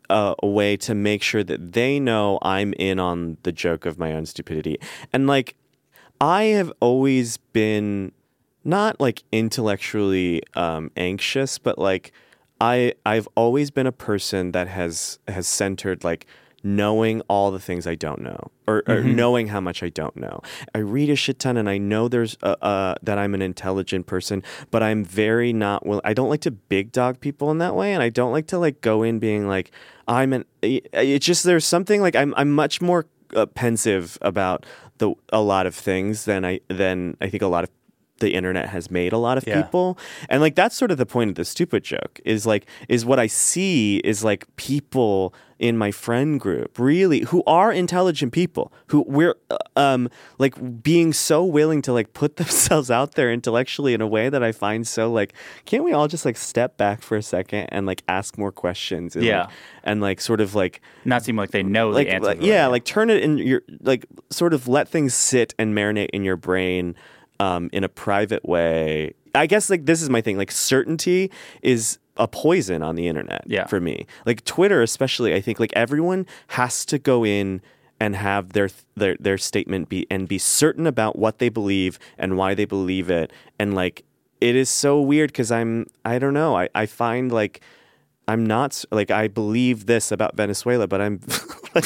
a, 0.09 0.35
a 0.41 0.47
way 0.47 0.77
to 0.77 0.95
make 0.95 1.23
sure 1.23 1.43
that 1.43 1.73
they 1.73 1.99
know 1.99 2.39
I'm 2.41 2.73
in 2.73 2.99
on 2.99 3.37
the 3.43 3.51
joke 3.51 3.85
of 3.85 3.97
my 3.97 4.13
own 4.13 4.25
stupidity, 4.25 4.77
and 5.13 5.27
like 5.27 5.55
I 6.19 6.43
have 6.43 6.71
always 6.79 7.37
been 7.37 8.11
not 8.63 8.99
like 8.99 9.23
intellectually 9.31 10.41
um, 10.55 10.91
anxious, 10.97 11.57
but 11.57 11.77
like 11.77 12.11
I 12.59 12.93
I've 13.05 13.27
always 13.35 13.71
been 13.71 13.87
a 13.87 13.91
person 13.91 14.51
that 14.51 14.67
has 14.67 15.19
has 15.27 15.47
centered 15.47 16.03
like 16.03 16.25
knowing 16.65 17.21
all 17.29 17.51
the 17.51 17.59
things 17.59 17.85
I 17.85 17.93
don't 17.93 18.21
know 18.21 18.39
or, 18.67 18.83
or 18.87 19.01
knowing 19.03 19.47
how 19.49 19.61
much 19.61 19.83
I 19.83 19.89
don't 19.89 20.15
know. 20.17 20.41
I 20.73 20.79
read 20.79 21.11
a 21.11 21.15
shit 21.15 21.37
ton 21.39 21.57
and 21.57 21.69
I 21.69 21.77
know 21.77 22.07
there's 22.07 22.35
uh, 22.41 22.55
uh, 22.61 22.95
that 23.03 23.19
I'm 23.19 23.35
an 23.35 23.43
intelligent 23.43 24.07
person, 24.07 24.41
but 24.71 24.81
I'm 24.81 25.05
very 25.05 25.53
not 25.53 25.85
will. 25.85 26.01
I 26.03 26.13
don't 26.13 26.27
like 26.29 26.41
to 26.41 26.51
big 26.51 26.91
dog 26.91 27.19
people 27.19 27.51
in 27.51 27.59
that 27.59 27.75
way, 27.75 27.93
and 27.93 28.01
I 28.01 28.09
don't 28.09 28.31
like 28.31 28.47
to 28.47 28.57
like 28.57 28.81
go 28.81 29.03
in 29.03 29.19
being 29.19 29.47
like 29.47 29.71
I'm 30.07 30.33
an. 30.33 30.45
It's 30.61 31.25
just 31.25 31.43
there's 31.43 31.65
something 31.65 32.01
like 32.01 32.15
I'm 32.15 32.33
I'm 32.35 32.51
much 32.51 32.81
more 32.81 33.05
uh, 33.35 33.45
pensive 33.45 34.17
about 34.21 34.65
the 34.97 35.13
a 35.31 35.41
lot 35.41 35.67
of 35.67 35.75
things 35.75 36.25
than 36.25 36.43
I 36.43 36.61
than 36.67 37.15
I 37.21 37.29
think 37.29 37.43
a 37.43 37.47
lot 37.47 37.63
of 37.63 37.69
the 38.19 38.33
internet 38.33 38.69
has 38.69 38.89
made 38.89 39.11
a 39.11 39.17
lot 39.17 39.37
of 39.37 39.45
Yeah. 39.45 39.61
people 39.61 39.97
and 40.29 40.41
like 40.41 40.55
that's 40.55 40.73
sort 40.73 40.89
of 40.89 40.97
the 40.97 41.05
point 41.05 41.29
of 41.31 41.35
the 41.35 41.43
stupid 41.43 41.83
joke 41.83 42.21
is 42.23 42.45
like 42.45 42.65
is 42.87 43.05
what 43.05 43.19
i 43.19 43.27
see 43.27 43.97
is 44.05 44.23
like 44.23 44.47
people 44.55 45.33
in 45.57 45.77
my 45.77 45.89
friend 45.91 46.39
group 46.39 46.77
really 46.77 47.21
who 47.21 47.41
are 47.47 47.71
intelligent 47.71 48.33
people 48.33 48.73
who 48.87 49.05
we're 49.07 49.35
uh, 49.49 49.57
um 49.77 50.09
like 50.37 50.83
being 50.83 51.13
so 51.13 51.45
willing 51.45 51.81
to 51.81 51.93
like 51.93 52.11
put 52.13 52.35
themselves 52.41 52.91
out 52.91 53.13
there 53.15 53.31
intellectually 53.31 53.93
in 53.93 54.01
a 54.01 54.07
way 54.07 54.27
that 54.27 54.43
i 54.43 54.51
find 54.51 54.85
so 54.85 55.09
like 55.11 55.33
can't 55.63 55.83
we 55.83 55.93
all 55.93 56.07
just 56.09 56.25
like 56.25 56.35
step 56.35 56.75
back 56.77 57.01
for 57.01 57.15
a 57.15 57.21
second 57.23 57.67
and 57.69 57.85
like 57.85 58.03
ask 58.09 58.37
more 58.37 58.51
questions 58.51 59.15
and, 59.15 59.23
Yeah. 59.23 59.41
like, 59.45 59.49
and 59.85 60.01
like 60.01 60.19
sort 60.19 60.41
of 60.41 60.55
like 60.55 60.81
Not 61.05 61.23
seem 61.23 61.37
like 61.37 61.51
they 61.51 61.63
know 61.63 61.89
like, 61.89 62.07
the 62.07 62.13
answer. 62.15 62.27
like 62.27 62.41
yeah, 62.41 62.67
like 62.67 62.83
turn 62.83 63.09
it 63.09 63.23
in 63.23 63.37
your 63.37 63.61
like 63.81 64.05
sort 64.29 64.53
of 64.53 64.67
let 64.67 64.87
things 64.89 65.13
sit 65.13 65.53
and 65.57 65.73
marinate 65.73 66.09
in 66.11 66.23
your 66.25 66.35
brain 66.37 66.95
um, 67.39 67.69
in 67.73 67.83
a 67.83 67.89
private 67.89 68.43
way. 68.45 69.13
I 69.35 69.45
guess 69.45 69.69
like 69.69 69.85
this 69.85 70.01
is 70.01 70.09
my 70.09 70.21
thing. 70.21 70.37
Like 70.37 70.51
certainty 70.51 71.31
is 71.61 71.99
a 72.17 72.27
poison 72.27 72.81
on 72.81 72.95
the 72.95 73.07
internet 73.07 73.43
Yeah. 73.45 73.67
for 73.67 73.79
me. 73.79 74.05
Like 74.25 74.43
Twitter 74.45 74.81
especially, 74.81 75.33
I 75.33 75.41
think 75.41 75.59
like 75.59 75.73
everyone 75.73 76.25
has 76.49 76.85
to 76.85 76.97
go 76.97 77.25
in 77.25 77.61
and 77.99 78.15
have 78.15 78.53
their 78.53 78.69
their 78.95 79.15
their 79.19 79.37
statement 79.37 79.89
be 79.89 80.05
and 80.09 80.27
be 80.27 80.37
certain 80.37 80.85
about 80.87 81.17
what 81.17 81.39
they 81.39 81.49
believe 81.49 81.97
and 82.17 82.37
why 82.37 82.53
they 82.53 82.65
believe 82.65 83.09
it 83.09 83.31
and 83.57 83.73
like 83.73 84.03
it 84.41 84.55
is 84.55 84.69
so 84.69 84.99
weird 85.01 85.33
cuz 85.33 85.49
I'm 85.51 85.87
I 86.03 86.19
don't 86.19 86.33
know. 86.33 86.57
I 86.57 86.67
I 86.75 86.85
find 86.85 87.31
like 87.31 87.61
I'm 88.27 88.45
not 88.45 88.83
like 88.91 89.11
I 89.11 89.27
believe 89.27 89.85
this 89.85 90.11
about 90.11 90.35
Venezuela, 90.35 90.87
but 90.87 91.01
I'm, 91.01 91.19
like, 91.75 91.85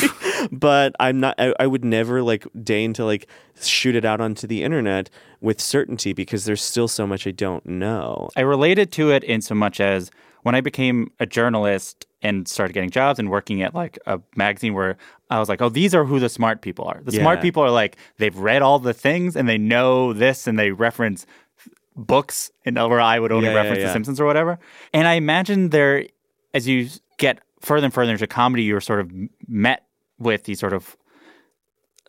but 0.52 0.96
I'm 1.00 1.20
not. 1.20 1.36
I, 1.38 1.54
I 1.60 1.68
would 1.68 1.84
never 1.84 2.22
like 2.22 2.48
deign 2.64 2.94
to 2.94 3.06
like 3.06 3.28
shoot 3.62 3.96
it 3.96 4.06
out 4.06 4.22
onto 4.22 4.48
the 4.48 4.64
internet 4.64 5.10
with 5.42 5.60
certainty 5.60 6.14
because 6.14 6.46
there's 6.46 6.62
still 6.62 6.88
so 6.88 7.06
much 7.06 7.28
I 7.28 7.32
don't 7.32 7.66
know. 7.66 8.30
I 8.36 8.42
related 8.42 8.92
to 8.94 9.12
it 9.12 9.24
in 9.24 9.42
so 9.42 9.56
much 9.56 9.80
as 9.80 10.12
when 10.44 10.56
I 10.56 10.62
became 10.62 11.12
a 11.20 11.26
journalist 11.26 12.06
and 12.22 12.48
started 12.48 12.74
getting 12.74 12.90
jobs 12.90 13.20
and 13.20 13.30
working 13.30 13.62
at 13.62 13.74
like 13.74 13.98
a 14.06 14.20
magazine 14.36 14.74
where 14.74 14.98
I 15.30 15.40
was 15.40 15.50
like, 15.50 15.62
oh, 15.62 15.70
these 15.70 15.94
are 15.94 16.06
who 16.06 16.20
the 16.20 16.30
smart 16.30 16.62
people 16.62 16.86
are. 16.86 17.02
The 17.04 17.12
smart 17.22 17.42
people 17.42 17.64
are 17.64 17.72
like, 17.72 17.98
they've 18.18 18.36
read 18.36 18.62
all 18.62 18.80
the 18.80 18.94
things 18.94 19.36
and 19.36 19.48
they 19.48 19.58
know 19.58 20.14
this 20.14 20.48
and 20.48 20.58
they 20.58 20.72
reference 20.72 21.26
books 21.96 22.52
and 22.66 22.76
where 22.78 23.02
I 23.02 23.20
would 23.20 23.32
only 23.32 23.48
Yeah, 23.48 23.54
yeah, 23.54 23.62
reference 23.62 23.84
The. 23.84 23.94
Simpsons 23.94 24.20
or 24.20 24.26
whatever. 24.26 24.60
And 24.94 25.08
I 25.08 25.14
imagine 25.14 25.70
there, 25.70 26.06
as 26.54 26.68
you 26.68 26.90
get 27.18 27.40
further 27.62 27.86
and 27.86 27.94
further 27.94 28.12
into 28.12 28.28
comedy, 28.28 28.64
you're 28.64 28.82
sort 28.82 29.00
of 29.00 29.12
met 29.48 29.86
with 30.18 30.44
these 30.44 30.60
sort 30.60 30.74
of 30.74 30.98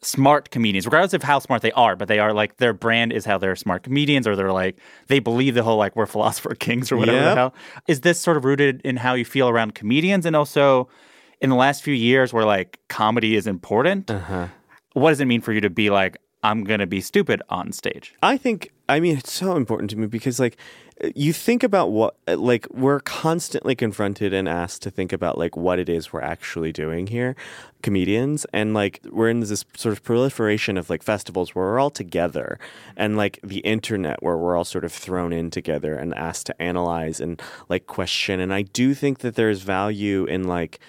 smart 0.03 0.51
comedians, 0.51 0.87
regardless 0.87 1.13
of 1.13 1.23
how 1.23 1.39
smart 1.39 1.63
they 1.63 1.73
are, 1.73 1.95
but 1.95 2.09
they 2.09 2.19
are 2.19 2.33
like 2.33 2.57
their 2.57 2.73
brand 2.73 3.13
is 3.13 3.25
how 3.25 3.39
they're 3.39 3.57
smart 3.57 3.83
comedians, 3.83 4.27
or 4.27 4.35
they're 4.35 4.53
like 4.53 4.79
they 5.09 5.19
believe 5.19 5.55
the 5.55 5.63
whole 5.63 5.77
like 5.77 5.95
we're 5.97 6.07
philosopher 6.07 6.55
kings 6.59 6.91
or 6.91 6.97
whatever 6.97 7.21
the 7.21 7.35
hell. 7.35 7.55
Is 7.87 8.01
this 8.01 8.21
sort 8.21 8.37
of 8.37 8.45
rooted 8.45 8.81
in 8.83 8.97
how 8.97 9.15
you 9.15 9.25
feel 9.25 9.49
around 9.49 9.75
comedians, 9.75 10.27
and 10.27 10.35
also 10.35 10.89
in 11.41 11.51
the 11.51 11.57
last 11.57 11.83
few 11.83 11.95
years 11.95 12.33
where 12.33 12.45
like 12.45 12.79
comedy 12.89 13.37
is 13.37 13.47
important? 13.47 14.11
Uh-huh. 14.11 14.49
What 14.95 15.11
does 15.11 15.21
it 15.21 15.27
mean 15.27 15.41
for 15.41 15.53
you 15.53 15.61
to 15.61 15.71
be 15.71 15.91
like 15.91 16.19
I'm 16.43 16.65
gonna 16.65 16.87
be 16.87 17.01
stupid 17.01 17.43
on 17.49 17.73
stage? 17.73 18.15
I 18.23 18.37
think 18.37 18.73
I 18.89 19.01
mean 19.01 19.19
it's 19.19 19.33
so 19.33 19.57
important 19.57 19.91
to 19.91 19.97
me 19.97 20.07
because 20.07 20.41
like 20.41 20.57
you 21.15 21.33
think 21.33 21.63
about 21.63 21.91
what 21.91 22.15
like 22.27 22.67
we're 22.71 23.01
constantly 23.01 23.75
confronted 23.75 24.35
and 24.35 24.49
asked 24.49 24.83
to 24.83 24.91
think 24.91 25.13
about 25.13 25.39
like 25.39 25.57
what 25.57 25.79
it 25.79 25.89
is 25.89 26.13
we're 26.13 26.21
actually 26.21 26.73
doing 26.73 27.07
here 27.07 27.35
comedians 27.83 28.45
and 28.53 28.75
like 28.75 29.01
we're 29.11 29.31
in 29.31 29.41
this 29.41 29.65
sort 29.77 29.93
of 29.93 30.03
proliferation 30.03 30.77
of 30.77 30.91
like 30.91 31.03
festivals 31.03 31.55
where 31.55 31.65
we're 31.65 31.81
all 31.81 31.91
together 31.91 32.59
and 32.97 33.17
like 33.17 33.39
the 33.43 33.61
internet 33.61 34.23
where 34.23 34.37
we're 34.37 34.57
all 34.57 34.65
sort 34.65 34.85
of 34.85 34.93
thrown 34.93 35.33
in 35.33 35.51
together 35.51 35.95
and 35.95 36.15
asked 36.15 36.47
to 36.47 36.63
analyze 36.63 37.21
and 37.21 37.41
like 37.69 37.87
question 37.87 38.39
and 38.41 38.53
I 38.53 38.63
do 38.63 38.93
think 38.95 39.21
that 39.21 39.37
there's 39.37 39.63
value 39.63 40.25
in 40.27 40.45
like 40.45 40.81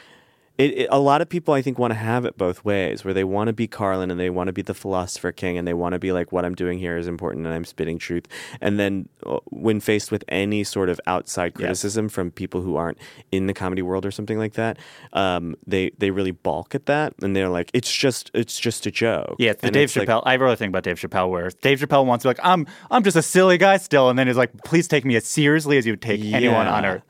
it, 0.58 0.78
it, 0.78 0.88
a 0.92 1.00
lot 1.00 1.22
of 1.22 1.30
people 1.30 1.54
I 1.54 1.62
think 1.62 1.80
want 1.80 1.92
to 1.92 1.98
have 1.98 2.26
it 2.26 2.38
both 2.38 2.64
ways, 2.64 3.04
where 3.04 3.14
they 3.14 3.24
want 3.24 3.48
to 3.48 3.54
be 3.54 3.68
Carlin 3.68 4.12
and 4.12 4.20
they 4.20 4.30
want 4.30 4.48
to 4.48 4.54
be 4.54 4.62
the 4.62 4.74
philosopher 4.74 5.32
king, 5.32 5.58
and 5.58 5.68
they 5.68 5.74
want 5.74 5.94
to 5.94 6.00
be 6.00 6.12
like, 6.12 6.32
what 6.32 6.46
I'm 6.46 6.56
doing 6.56 6.78
here 6.80 6.98
is 6.98 7.08
important, 7.08 7.46
and 7.46 7.54
I'm 7.54 7.66
spitting 7.66 7.98
truth. 7.98 8.28
And 8.60 8.80
then 8.80 9.10
uh, 9.26 9.40
when 9.46 9.80
faced 9.80 10.12
with 10.12 10.24
any 10.28 10.64
sort 10.64 10.90
of 10.90 11.00
outside 11.08 11.54
criticism 11.54 12.10
from 12.10 12.32
people 12.32 12.62
who 12.62 12.76
aren't 12.76 12.98
in 13.32 13.48
the 13.48 13.54
comedy 13.54 13.82
world 13.82 14.06
or 14.06 14.12
something 14.12 14.38
like 14.38 14.54
that, 14.54 14.78
um, 15.14 15.56
they 15.66 15.92
they 15.98 16.12
really 16.12 16.32
balk 16.32 16.76
at 16.76 16.86
that, 16.86 17.14
and 17.22 17.36
they're 17.36 17.50
like, 17.50 17.72
it's 17.74 17.92
just 17.92 18.30
it's 18.34 18.60
just 18.60 18.86
a 18.86 18.92
joke. 18.92 19.36
Yeah, 19.40 19.54
the 19.54 19.68
And 19.68 19.74
Dave 19.74 19.96
like- 19.96 20.08
Chappelle. 20.08 20.24
I 20.26 20.36
really 20.36 20.56
think 20.56 20.70
about 20.70 20.84
Dave 20.84 21.00
Chappelle, 21.00 21.30
where 21.30 21.50
Dave 21.62 21.80
Chappelle 21.80 22.06
wants 22.06 22.24
to 22.24 22.28
be 22.28 22.30
like, 22.30 22.46
I'm, 22.46 22.68
I'm 22.90 23.04
just 23.04 23.18
a 23.18 23.22
silly 23.22 23.58
guy 23.58 23.78
still, 23.78 24.10
and 24.10 24.20
then 24.20 24.28
he's 24.28 24.38
like, 24.38 24.52
please 24.64 24.88
take 24.88 25.06
me 25.06 25.16
as 25.16 25.26
seriously 25.26 25.78
as 25.78 25.86
you 25.86 25.94
would 25.94 26.02
take 26.02 26.22
anyone 26.22 26.68
on 26.68 26.86
earth. 26.86 27.04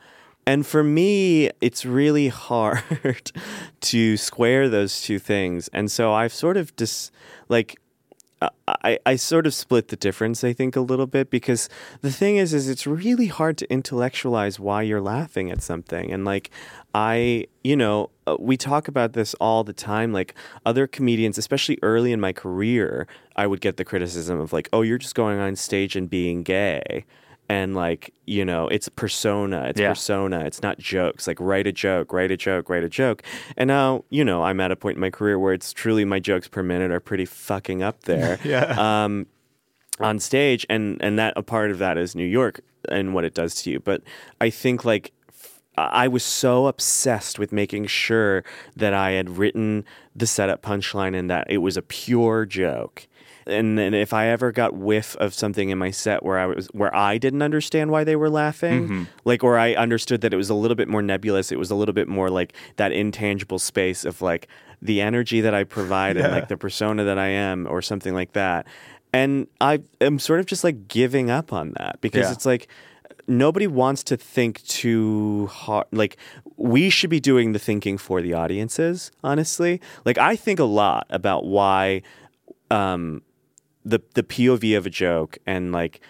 And 0.46 0.66
for 0.66 0.84
me, 0.84 1.50
it's 1.62 1.86
really 1.86 2.30
hard 2.30 3.32
to 3.82 4.18
square 4.18 4.70
those 4.70 5.02
two 5.02 5.20
things. 5.20 5.68
And 5.70 5.92
so 5.92 6.14
I've 6.14 6.34
sort 6.34 6.58
of 6.58 6.76
just 6.76 7.12
like 7.48 7.80
I, 8.68 8.98
I 9.06 9.16
sort 9.18 9.46
of 9.46 9.54
split 9.54 9.90
the 9.90 9.96
difference, 9.96 10.44
I 10.44 10.52
think, 10.52 10.76
a 10.76 10.82
little 10.82 11.06
bit 11.06 11.30
because 11.30 11.70
the 12.02 12.12
thing 12.12 12.38
is, 12.38 12.54
is 12.54 12.70
it's 12.70 12.88
really 12.88 13.28
hard 13.28 13.58
to 13.60 13.72
intellectualize 13.72 14.60
why 14.60 14.82
you're 14.82 15.02
laughing 15.02 15.52
at 15.52 15.62
something. 15.62 16.12
And 16.12 16.26
like, 16.26 16.50
I, 16.96 17.46
you 17.64 17.76
know, 17.76 18.10
uh, 18.26 18.38
we 18.40 18.58
talk 18.58 18.88
about 18.88 19.14
this 19.14 19.36
all 19.36 19.64
the 19.64 19.74
time. 19.74 20.12
Like 20.12 20.34
other 20.66 20.88
comedians, 20.88 21.38
especially 21.38 21.78
early 21.84 22.12
in 22.12 22.20
my 22.20 22.34
career, 22.34 23.08
I 23.36 23.46
would 23.46 23.62
get 23.62 23.78
the 23.78 23.86
criticism 23.86 24.40
of 24.40 24.52
like, 24.52 24.70
oh, 24.74 24.82
you're 24.82 24.98
just 24.98 25.16
going 25.16 25.40
on 25.40 25.56
stage 25.56 25.96
and 25.96 26.10
being 26.10 26.42
gay. 26.42 27.06
And 27.52 27.76
like, 27.76 28.14
you 28.26 28.46
know, 28.46 28.70
it's 28.70 28.88
persona, 28.88 29.66
it's 29.70 29.80
Yeah. 29.80 29.90
persona, 29.90 30.46
it's 30.46 30.62
not 30.62 30.78
jokes. 30.80 31.28
Like, 31.28 31.38
write 31.42 31.68
a 31.68 31.74
joke, 31.74 32.14
write 32.14 32.32
a 32.32 32.38
joke, 32.38 32.70
write 32.70 32.86
a 32.86 32.90
joke. 32.90 33.24
And 33.58 33.68
now, 33.68 34.06
you 34.10 34.24
know, 34.24 34.44
I'm 34.44 34.62
at 34.62 34.72
a 34.72 34.76
point 34.78 34.96
in 34.96 35.02
my 35.02 35.10
career 35.10 35.38
where 35.38 35.54
it's 35.54 35.74
truly 35.74 36.06
my 36.06 36.20
jokes 36.20 36.48
per 36.48 36.64
minute 36.64 36.92
are 36.92 37.02
pretty 37.02 37.26
fucking 37.26 37.84
up 37.84 38.04
there. 38.04 38.40
Yeah. 38.46 38.76
Um, 39.04 39.28
on 40.00 40.20
stage, 40.20 40.66
and 40.70 40.98
and 41.02 41.20
that 41.20 41.34
a 41.36 41.44
part 41.44 41.70
of 41.72 41.78
that 41.80 41.98
is 41.98 42.16
New 42.16 42.26
York 42.26 42.62
and 42.90 43.14
what 43.14 43.24
it 43.26 43.34
does 43.36 43.54
to 43.64 43.70
you. 43.70 43.80
But 43.80 44.02
I 44.40 44.50
think 44.50 44.84
like 44.86 45.12
I 45.78 46.08
was 46.08 46.24
so 46.24 46.68
obsessed 46.68 47.38
with 47.38 47.52
making 47.52 47.86
sure 47.88 48.44
that 48.76 48.94
I 48.94 49.12
had 49.12 49.38
written 49.38 49.86
the 50.16 50.26
setup 50.26 50.62
punchline 50.62 51.16
and 51.18 51.30
that 51.30 51.48
it 51.50 51.60
was 51.60 51.78
a 51.78 51.82
pure 51.82 52.46
joke. 52.46 53.08
And 53.48 53.78
then 53.78 53.94
if 53.94 54.14
I 54.14 54.28
ever 54.28 54.52
got 54.52 54.74
whiff 54.76 55.16
of 55.18 55.34
something 55.34 55.70
in 55.70 55.78
my 55.78 55.92
set 55.92 56.24
where 56.24 56.38
I 56.40 56.46
was 56.48 56.68
where 56.68 56.94
I 56.96 57.18
didn't 57.18 57.42
understand 57.42 57.92
why 57.92 58.04
they 58.04 58.16
were 58.16 58.30
laughing, 58.30 59.08
like 59.26 59.44
or 59.44 59.58
I 59.58 59.74
understood 59.74 60.22
that 60.22 60.34
it 60.34 60.38
was 60.38 60.50
a 60.50 60.54
little 60.56 60.76
bit 60.76 60.88
more 60.88 61.02
nebulous, 61.02 61.52
it 61.52 61.58
was 61.60 61.72
a 61.72 61.76
little 61.76 61.94
bit 61.94 62.08
more 62.08 62.30
like 62.30 62.54
that 62.78 62.92
intangible 62.92 63.60
space 63.60 64.06
of 64.06 64.22
like 64.22 64.48
the 64.82 65.02
energy 65.02 65.42
that 65.42 65.54
I 65.54 65.64
provide 65.64 66.18
and 66.18 66.32
like 66.32 66.48
the 66.48 66.58
persona 66.58 67.04
that 67.04 67.18
I 67.20 67.28
am 67.28 67.68
or 67.68 67.82
something 67.82 68.14
like 68.14 68.34
that. 68.34 68.66
And 69.14 69.48
I 69.60 69.82
am 70.00 70.20
sort 70.20 70.40
of 70.40 70.46
just 70.46 70.64
like 70.64 70.88
giving 70.88 71.30
up 71.30 71.52
on 71.52 71.74
that 71.78 72.00
because 72.02 72.28
Yeah. 72.28 72.32
it's 72.34 72.46
like 72.46 72.68
nobody 73.28 73.68
wants 73.68 74.04
to 74.06 74.18
think 74.18 74.64
too 74.64 75.48
hard. 75.48 75.86
Like 75.92 76.18
we 76.58 76.90
should 76.90 77.10
be 77.10 77.20
doing 77.20 77.54
the 77.54 77.60
thinking 77.60 77.98
for 77.98 78.22
the 78.22 78.34
audiences, 78.34 79.12
honestly. 79.24 79.82
Like 80.06 80.18
I 80.18 80.36
think 80.36 80.60
a 80.60 80.64
lot 80.66 81.08
about 81.10 81.46
why 81.46 82.02
um 82.70 83.22
the 83.84 84.00
the 84.14 84.24
POV 84.24 84.78
of 84.78 84.86
a 84.86 84.90
joke 84.90 85.38
and 85.46 85.72
like 85.72 86.02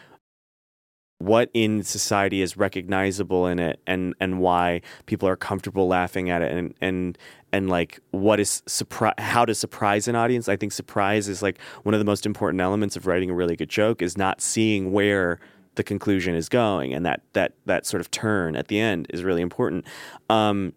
what 1.21 1.51
in 1.53 1.83
society 1.83 2.41
is 2.41 2.57
recognizable 2.57 3.45
in 3.45 3.59
it 3.59 3.79
and 3.85 4.15
and 4.19 4.39
why 4.39 4.81
people 5.05 5.29
are 5.29 5.35
comfortable 5.35 5.87
laughing 5.87 6.31
at 6.31 6.41
it 6.41 6.51
and 6.51 6.73
and 6.81 7.17
and 7.51 7.69
like 7.69 7.99
what 8.09 8.39
is 8.39 8.63
surprise 8.65 9.13
how 9.19 9.45
to 9.45 9.53
surprise 9.53 10.07
an 10.07 10.15
audience 10.15 10.49
i 10.49 10.55
think 10.55 10.71
surprise 10.71 11.29
is 11.29 11.43
like 11.43 11.61
one 11.83 11.93
of 11.93 11.99
the 11.99 12.05
most 12.05 12.25
important 12.25 12.59
elements 12.59 12.95
of 12.95 13.05
writing 13.05 13.29
a 13.29 13.35
really 13.35 13.55
good 13.55 13.69
joke 13.69 14.01
is 14.01 14.17
not 14.17 14.41
seeing 14.41 14.91
where 14.91 15.39
the 15.75 15.83
conclusion 15.83 16.33
is 16.33 16.49
going 16.49 16.91
and 16.91 17.05
that 17.05 17.21
that 17.33 17.53
that 17.65 17.85
sort 17.85 18.01
of 18.01 18.09
turn 18.09 18.55
at 18.55 18.67
the 18.67 18.79
end 18.79 19.05
is 19.11 19.23
really 19.23 19.43
important 19.43 19.85
um 20.29 20.73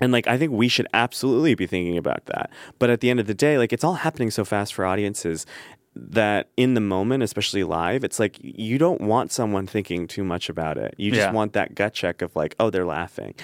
and 0.00 0.12
like 0.12 0.26
I 0.26 0.38
think 0.38 0.52
we 0.52 0.68
should 0.68 0.86
absolutely 0.94 1.54
be 1.54 1.66
thinking 1.66 1.98
about 1.98 2.26
that. 2.26 2.50
But 2.78 2.90
at 2.90 3.00
the 3.00 3.10
end 3.10 3.18
of 3.20 3.26
the 3.26 3.34
day, 3.34 3.58
like 3.58 3.72
it's 3.72 3.82
all 3.82 3.94
happening 3.94 4.30
so 4.30 4.44
fast 4.44 4.72
for 4.74 4.84
audiences 4.84 5.44
that 5.94 6.48
in 6.56 6.74
the 6.74 6.80
moment, 6.80 7.22
especially 7.22 7.64
live, 7.64 8.04
it's 8.04 8.18
like 8.18 8.38
you 8.40 8.78
don't 8.78 9.00
want 9.00 9.32
someone 9.32 9.66
thinking 9.66 10.06
too 10.06 10.24
much 10.24 10.48
about 10.48 10.78
it. 10.78 10.94
You 10.96 11.10
just 11.10 11.20
Yeah. 11.28 11.32
want 11.32 11.52
that 11.54 11.74
gut 11.74 11.92
check 11.94 12.22
of 12.22 12.34
like, 12.36 12.54
oh, 12.60 12.70
they're 12.70 12.86
laughing. 12.86 13.34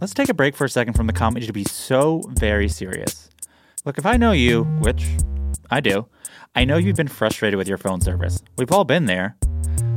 Let's 0.00 0.14
take 0.14 0.28
a 0.28 0.34
break 0.34 0.54
for 0.56 0.64
a 0.64 0.68
second 0.68 0.94
from 0.94 1.06
the 1.08 1.12
comedy 1.12 1.46
to 1.46 1.52
be 1.52 1.64
so 1.64 2.22
very 2.28 2.68
serious. 2.68 3.30
Look, 3.84 3.98
if 3.98 4.06
I 4.06 4.16
know 4.16 4.32
you, 4.32 4.64
which 4.80 5.06
I 5.70 5.80
do, 5.80 6.06
I 6.54 6.64
know 6.64 6.76
you've 6.76 6.96
been 6.96 7.08
frustrated 7.08 7.58
with 7.58 7.68
your 7.68 7.78
phone 7.78 8.00
service. 8.00 8.42
We've 8.56 8.70
all 8.70 8.84
been 8.84 9.06
there. 9.06 9.36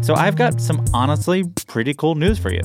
So 0.01 0.15
I've 0.15 0.35
got 0.35 0.59
some 0.59 0.83
honestly 0.93 1.43
pretty 1.67 1.93
cool 1.93 2.15
news 2.15 2.39
for 2.39 2.51
you. 2.51 2.61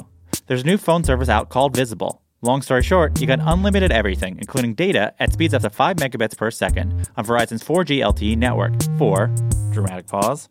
There's 0.47 0.62
a 0.62 0.66
new 0.66 0.79
phone 0.79 1.05
service 1.05 1.29
out 1.29 1.51
called 1.51 1.77
Visible. 1.77 2.23
Long 2.47 2.63
story 2.63 2.85
short, 2.85 3.21
you 3.21 3.27
got 3.27 3.41
unlimited 3.43 3.91
everything, 3.91 4.39
including 4.39 4.75
data 4.75 5.13
at 5.19 5.33
speeds 5.33 5.53
up 5.53 5.63
to 5.63 5.71
5 5.71 5.97
megabits 5.97 6.37
per 6.37 6.53
second 6.53 7.11
on 7.17 7.25
Verizon's 7.25 7.65
4G 7.65 7.99
LTE 7.99 8.37
network 8.37 8.73
for, 8.97 9.35
dramatic 9.73 10.07
pause, 10.07 10.49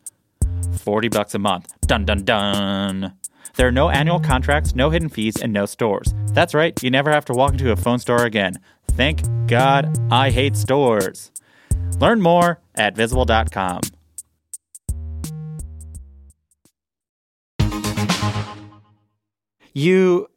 40 0.79 1.07
bucks 1.07 1.35
a 1.35 1.39
month. 1.39 1.73
Dun 1.87 2.03
dun 2.03 2.25
dun. 2.25 3.13
There 3.55 3.69
are 3.69 3.71
no 3.71 3.89
annual 3.89 4.19
contracts, 4.19 4.75
no 4.75 4.89
hidden 4.89 5.07
fees, 5.07 5.37
and 5.41 5.53
no 5.53 5.65
stores. 5.65 6.13
That's 6.33 6.53
right, 6.53 6.77
you 6.83 6.91
never 6.91 7.11
have 7.11 7.23
to 7.25 7.33
walk 7.33 7.53
into 7.53 7.71
a 7.71 7.77
phone 7.77 7.99
store 7.99 8.25
again. 8.25 8.59
Thank 8.91 9.21
God 9.47 9.97
I 10.11 10.31
hate 10.31 10.57
stores. 10.57 11.31
Learn 12.01 12.21
more 12.21 12.59
at 12.75 12.97
visible.com. 12.97 13.79
You 19.73 20.27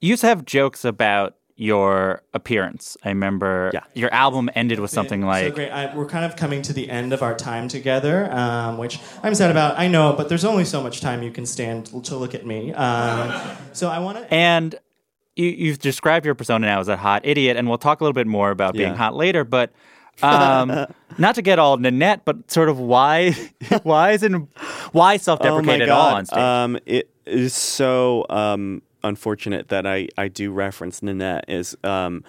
you 0.00 0.10
used 0.10 0.20
to 0.22 0.26
have 0.28 0.44
jokes 0.44 0.84
about 0.84 1.34
your 1.60 2.22
appearance. 2.34 2.96
I 3.04 3.08
remember 3.08 3.72
Yeah. 3.74 3.80
your 3.94 4.12
album 4.14 4.48
ended 4.54 4.78
with 4.78 4.92
something 4.92 5.22
so 5.22 5.26
like 5.26 5.54
great. 5.56 5.70
I, 5.70 5.92
we're 5.96 6.06
kind 6.06 6.24
of 6.24 6.36
coming 6.36 6.62
to 6.62 6.72
the 6.72 6.88
end 6.88 7.12
of 7.12 7.20
our 7.20 7.34
time 7.34 7.66
together, 7.66 8.32
um, 8.32 8.78
which 8.78 9.00
I'm 9.24 9.34
sad 9.34 9.50
about. 9.50 9.76
I 9.76 9.88
know, 9.88 10.12
but 10.16 10.28
there's 10.28 10.44
only 10.44 10.64
so 10.64 10.80
much 10.80 11.00
time 11.00 11.22
you 11.24 11.32
can 11.32 11.44
stand 11.46 11.86
to 12.04 12.14
look 12.16 12.32
at 12.34 12.46
me. 12.46 12.72
Um, 12.74 13.32
so 13.72 13.88
I 13.88 13.98
want 13.98 14.18
to. 14.18 14.32
And 14.32 14.76
you, 15.34 15.46
you've 15.48 15.80
described 15.80 16.24
your 16.24 16.36
persona 16.36 16.64
now 16.66 16.78
as 16.78 16.86
a 16.86 16.96
hot 16.96 17.22
idiot, 17.26 17.56
and 17.56 17.68
we'll 17.68 17.78
talk 17.78 18.00
a 18.00 18.04
little 18.04 18.14
bit 18.14 18.28
more 18.28 18.52
about 18.52 18.74
being 18.74 18.90
Yeah. 18.92 18.96
hot 18.96 19.16
later. 19.16 19.42
But 19.42 19.72
um, 20.22 20.86
not 21.18 21.34
to 21.34 21.42
get 21.42 21.58
all 21.58 21.76
Nanette, 21.76 22.24
but 22.24 22.48
sort 22.52 22.68
of 22.68 22.78
why, 22.78 23.32
why 23.82 24.12
is 24.12 24.22
it, 24.22 24.30
why 24.92 25.16
self-deprecate 25.16 25.80
at 25.80 25.88
all 25.88 26.14
on 26.14 26.24
stage? 26.24 26.38
Um, 26.38 26.78
it 26.86 27.10
is 27.26 27.52
so 27.52 28.26
um, 28.30 28.80
unfortunate 29.02 29.68
that 29.68 29.86
I, 29.86 30.08
I 30.16 30.28
do 30.28 30.52
reference 30.52 31.02
Nanette 31.02 31.44
is 31.48 31.76
um, 31.84 32.24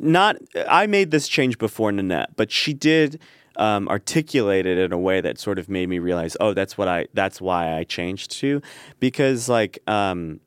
not 0.00 0.36
I 0.68 0.86
made 0.86 1.10
this 1.10 1.28
change 1.28 1.58
before 1.58 1.92
Nanette, 1.92 2.36
but 2.36 2.50
she 2.50 2.72
did 2.72 3.20
um, 3.56 3.88
articulate 3.88 4.66
it 4.66 4.78
in 4.78 4.92
a 4.92 4.98
way 4.98 5.20
that 5.20 5.38
sort 5.38 5.58
of 5.58 5.68
made 5.68 5.88
me 5.88 5.98
realize, 5.98 6.36
oh, 6.40 6.54
that's 6.54 6.76
what 6.76 6.88
I 6.88 7.06
that's 7.14 7.40
why 7.40 7.76
I 7.76 7.84
changed 7.84 8.30
to. 8.38 8.60
Because 9.00 9.48
like 9.48 9.78
um, 9.86 10.40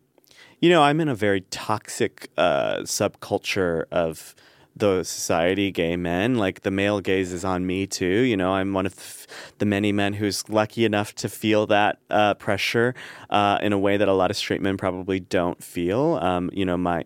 you 0.59 0.69
know 0.69 0.83
I'm 0.83 0.99
in 0.99 1.07
a 1.07 1.15
very 1.15 1.41
toxic 1.41 2.29
uh, 2.37 2.77
subculture 2.79 3.85
of 3.91 4.35
the 4.79 5.03
society, 5.03 5.71
gay 5.71 5.95
men. 5.95 6.35
Like 6.35 6.61
the 6.61 6.71
male 6.71 6.99
gaze 7.01 7.33
is 7.33 7.43
on 7.43 7.65
me 7.65 7.87
too. 7.87 8.05
You 8.05 8.37
know, 8.37 8.53
I'm 8.53 8.73
one 8.73 8.85
of 8.85 9.27
the, 9.57 9.65
many 9.65 9.91
men 9.91 10.13
who's 10.13 10.47
lucky 10.49 10.85
enough 10.85 11.13
to 11.15 11.29
feel 11.29 11.67
that 11.67 11.99
uh, 12.09 12.35
pressure 12.35 12.95
uh, 13.29 13.59
in 13.61 13.73
a 13.73 13.79
way 13.79 13.97
that 13.97 14.07
a 14.07 14.13
lot 14.13 14.31
of 14.31 14.37
straight 14.37 14.61
men 14.61 14.77
probably 14.77 15.19
don't 15.19 15.61
feel. 15.63 16.15
Um, 16.21 16.49
you 16.53 16.65
know, 16.65 16.77
my 16.77 17.05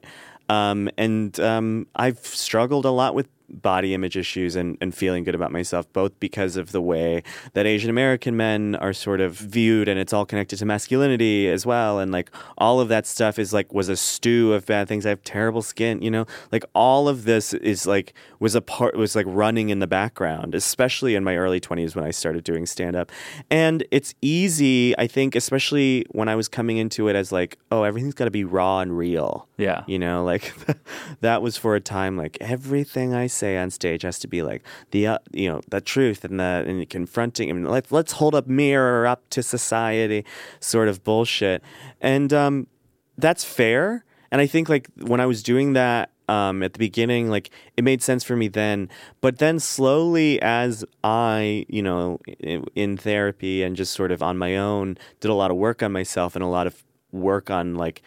um, 0.50 0.90
and 0.98 1.40
um, 1.40 1.88
I've 1.96 2.20
struggled 2.20 2.86
a 2.86 2.92
lot 2.92 3.16
with 3.16 3.28
body 3.52 3.94
image 3.94 4.18
issues 4.18 4.56
and, 4.56 4.78
and 4.82 4.96
feeling 4.96 5.24
good 5.24 5.36
about 5.36 5.52
myself, 5.52 5.92
both 5.94 6.20
because 6.20 6.58
of 6.58 6.72
the 6.72 6.82
way 6.82 7.24
that 7.54 7.66
Asian 7.66 7.90
American 7.90 8.38
men 8.38 8.76
are 8.76 8.94
sort 8.94 9.22
of 9.22 9.34
viewed, 9.34 9.88
and 9.88 10.00
it's 10.00 10.14
all 10.14 10.26
connected 10.26 10.58
to 10.58 10.66
masculinity 10.66 11.50
as 11.50 11.66
well. 11.66 12.00
And 12.00 12.12
like 12.12 12.32
all 12.58 12.80
of 12.80 12.88
that 12.90 13.06
stuff 13.06 13.40
is 13.40 13.54
like 13.54 13.74
was 13.74 13.90
a 13.90 13.98
stew 13.98 14.54
of 14.54 14.66
bad 14.66 14.88
things. 14.88 15.06
I 15.06 15.10
have 15.10 15.24
terrible 15.24 15.62
skin, 15.62 16.02
you 16.02 16.12
know, 16.12 16.26
like 16.52 16.66
all 16.74 17.08
of 17.08 17.26
this 17.26 17.54
is 17.54 17.86
like 17.86 18.14
was 18.40 18.56
a 18.56 18.62
part 18.62 18.96
was 18.96 19.16
like 19.16 19.26
running 19.28 19.70
in 19.70 19.80
the 19.80 19.88
background, 19.88 20.56
especially 20.56 21.16
in 21.16 21.24
my 21.24 21.36
early 21.36 21.60
20s 21.60 21.96
when 21.96 22.06
I 22.06 22.12
started 22.12 22.44
doing 22.44 22.66
stand 22.66 22.96
up. 22.96 23.12
And 23.50 23.86
it's 23.92 24.14
easy, 24.22 24.98
I 24.98 25.08
think, 25.08 25.36
especially 25.36 26.06
when 26.12 26.30
I 26.30 26.36
was 26.36 26.48
coming 26.48 26.78
into 26.78 27.08
it 27.08 27.16
as 27.16 27.32
like, 27.32 27.58
oh, 27.72 27.84
everything's 27.84 28.14
got 28.14 28.26
to 28.26 28.32
be 28.32 28.44
raw 28.44 28.80
and 28.80 28.98
real. 28.98 29.48
Yeah. 29.58 29.84
You 29.88 30.00
know, 30.00 30.24
like 30.24 30.54
that 31.22 31.42
was 31.42 31.58
for 31.58 31.76
a 31.76 31.82
time 31.82 32.18
like 32.18 32.38
everything 32.42 33.14
I 33.14 33.28
say 33.42 33.58
on 33.58 33.70
stage 33.70 34.04
has 34.04 34.18
to 34.20 34.28
be 34.28 34.42
like 34.42 34.62
the 34.92 35.02
uh, 35.08 35.18
you 35.32 35.50
know, 35.50 35.60
the 35.70 35.82
truth 35.82 36.24
and 36.28 36.40
the 36.40 36.52
and 36.68 36.90
confronting 36.90 37.50
I 37.50 37.54
mean 37.54 37.66
let's 37.66 37.92
let's 37.92 38.14
hold 38.14 38.34
a 38.36 38.44
mirror 38.44 39.08
up 39.14 39.22
to 39.36 39.40
society 39.44 40.22
sort 40.60 40.88
of 40.88 41.04
bullshit. 41.04 41.60
And 42.00 42.30
um 42.34 42.56
that's 43.18 43.44
fair 43.44 44.06
and 44.32 44.40
I 44.40 44.48
think 44.48 44.70
like 44.70 44.88
when 44.98 45.20
I 45.20 45.26
was 45.26 45.44
doing 45.44 45.74
that 45.74 46.12
um, 46.32 46.64
at 46.64 46.72
the 46.74 46.80
beginning, 46.80 47.30
like 47.30 47.50
it 47.76 47.84
made 47.84 48.02
sense 48.02 48.24
for 48.24 48.38
me 48.38 48.48
then. 48.48 48.90
But 49.20 49.40
then 49.40 49.60
slowly, 49.60 50.42
as 50.42 50.86
I, 51.04 51.66
you 51.68 51.84
know, 51.84 52.20
in, 52.74 52.96
therapy 52.96 53.64
and 53.64 53.76
just 53.76 53.92
sort 53.94 54.12
of 54.12 54.24
on 54.24 54.38
my 54.38 54.56
own, 54.56 54.98
did 55.20 55.30
a 55.30 55.34
lot 55.34 55.52
of 55.52 55.58
work 55.58 55.84
on 55.84 55.92
myself 55.92 56.36
and 56.36 56.44
a 56.44 56.48
lot 56.48 56.68
of 56.68 56.84
work 57.12 57.50
on 57.50 57.76
like 57.76 58.02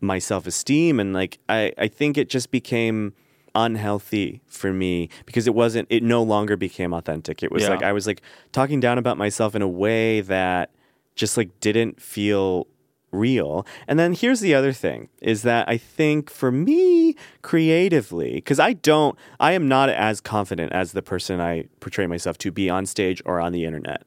my 0.00 0.18
self 0.18 0.46
esteem, 0.46 0.98
and 0.98 1.12
like 1.12 1.38
I, 1.48 1.72
I 1.76 1.88
think 1.88 2.16
it 2.16 2.30
just 2.30 2.50
became 2.50 3.12
unhealthy 3.54 4.40
for 4.46 4.72
me 4.72 5.08
because 5.26 5.46
it 5.46 5.54
wasn't 5.54 5.86
it 5.90 6.02
no 6.02 6.22
longer 6.22 6.56
became 6.56 6.92
authentic 6.92 7.42
it 7.42 7.50
was 7.52 7.62
Yeah. 7.62 7.70
like 7.70 7.82
i 7.82 7.92
was 7.92 8.06
like 8.06 8.22
talking 8.52 8.80
down 8.80 8.98
about 8.98 9.16
myself 9.18 9.54
in 9.54 9.62
a 9.62 9.68
way 9.68 10.20
that 10.22 10.70
just 11.14 11.36
like 11.36 11.50
didn't 11.60 12.00
feel 12.00 12.66
real. 13.10 13.66
And 13.88 13.98
then 13.98 14.12
here's 14.12 14.40
the 14.40 14.54
other 14.54 14.72
thing 14.72 15.08
is 15.22 15.40
that 15.42 15.66
I 15.66 15.78
think 15.78 16.28
for 16.30 16.52
me 16.52 17.16
creatively 17.40 18.34
because 18.34 18.60
I 18.60 18.74
don't 18.74 19.18
I 19.40 19.52
am 19.52 19.66
not 19.66 19.88
as 19.88 20.20
confident 20.20 20.72
as 20.72 20.92
the 20.92 21.02
person 21.02 21.40
I 21.40 21.64
portray 21.80 22.06
myself 22.06 22.38
to 22.38 22.52
be 22.52 22.68
on 22.70 22.86
stage 22.86 23.22
or 23.24 23.40
on 23.40 23.52
the 23.52 23.64
internet. 23.64 24.02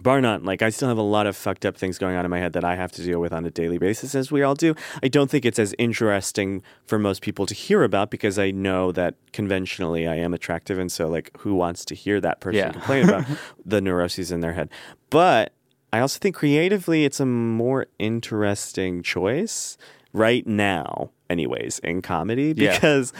Bar 0.00 0.20
none. 0.20 0.44
Like 0.44 0.60
I 0.62 0.68
still 0.70 0.88
have 0.88 0.98
a 0.98 1.02
lot 1.02 1.26
of 1.26 1.36
fucked 1.36 1.64
up 1.64 1.76
things 1.76 1.98
going 1.98 2.16
on 2.16 2.24
in 2.24 2.30
my 2.30 2.38
head 2.38 2.52
that 2.52 2.64
I 2.64 2.76
have 2.76 2.92
to 2.92 3.02
deal 3.02 3.18
with 3.20 3.32
on 3.32 3.44
a 3.46 3.50
daily 3.50 3.78
basis, 3.78 4.14
as 4.14 4.30
we 4.30 4.42
all 4.42 4.54
do. 4.54 4.74
I 5.02 5.08
don't 5.08 5.30
think 5.30 5.44
it's 5.44 5.58
as 5.58 5.74
interesting 5.78 6.62
for 6.84 6.98
most 6.98 7.22
people 7.22 7.46
to 7.46 7.54
hear 7.54 7.82
about 7.82 8.10
because 8.10 8.38
I 8.38 8.50
know 8.50 8.92
that 8.92 9.14
conventionally 9.32 10.06
I 10.06 10.16
am 10.16 10.34
attractive, 10.34 10.78
and 10.78 10.92
so 10.92 11.08
like 11.08 11.30
who 11.38 11.54
wants 11.54 11.84
to 11.86 11.94
hear 11.94 12.20
that 12.20 12.40
person 12.40 12.58
Yeah. 12.58 12.72
complain 12.72 13.08
about 13.08 13.24
the 13.64 13.80
neuroses 13.80 14.30
in 14.30 14.40
their 14.40 14.52
head? 14.52 14.68
But 15.10 15.52
I 15.92 16.00
also 16.00 16.18
think 16.18 16.34
creatively 16.36 17.04
it's 17.04 17.20
a 17.20 17.26
more 17.26 17.86
interesting 17.98 19.02
choice 19.02 19.78
right 20.16 20.46
now, 20.46 21.10
anyways, 21.28 21.78
in 21.80 22.00
comedy 22.02 22.54
Yeah. 22.56 22.74
because 22.74 23.12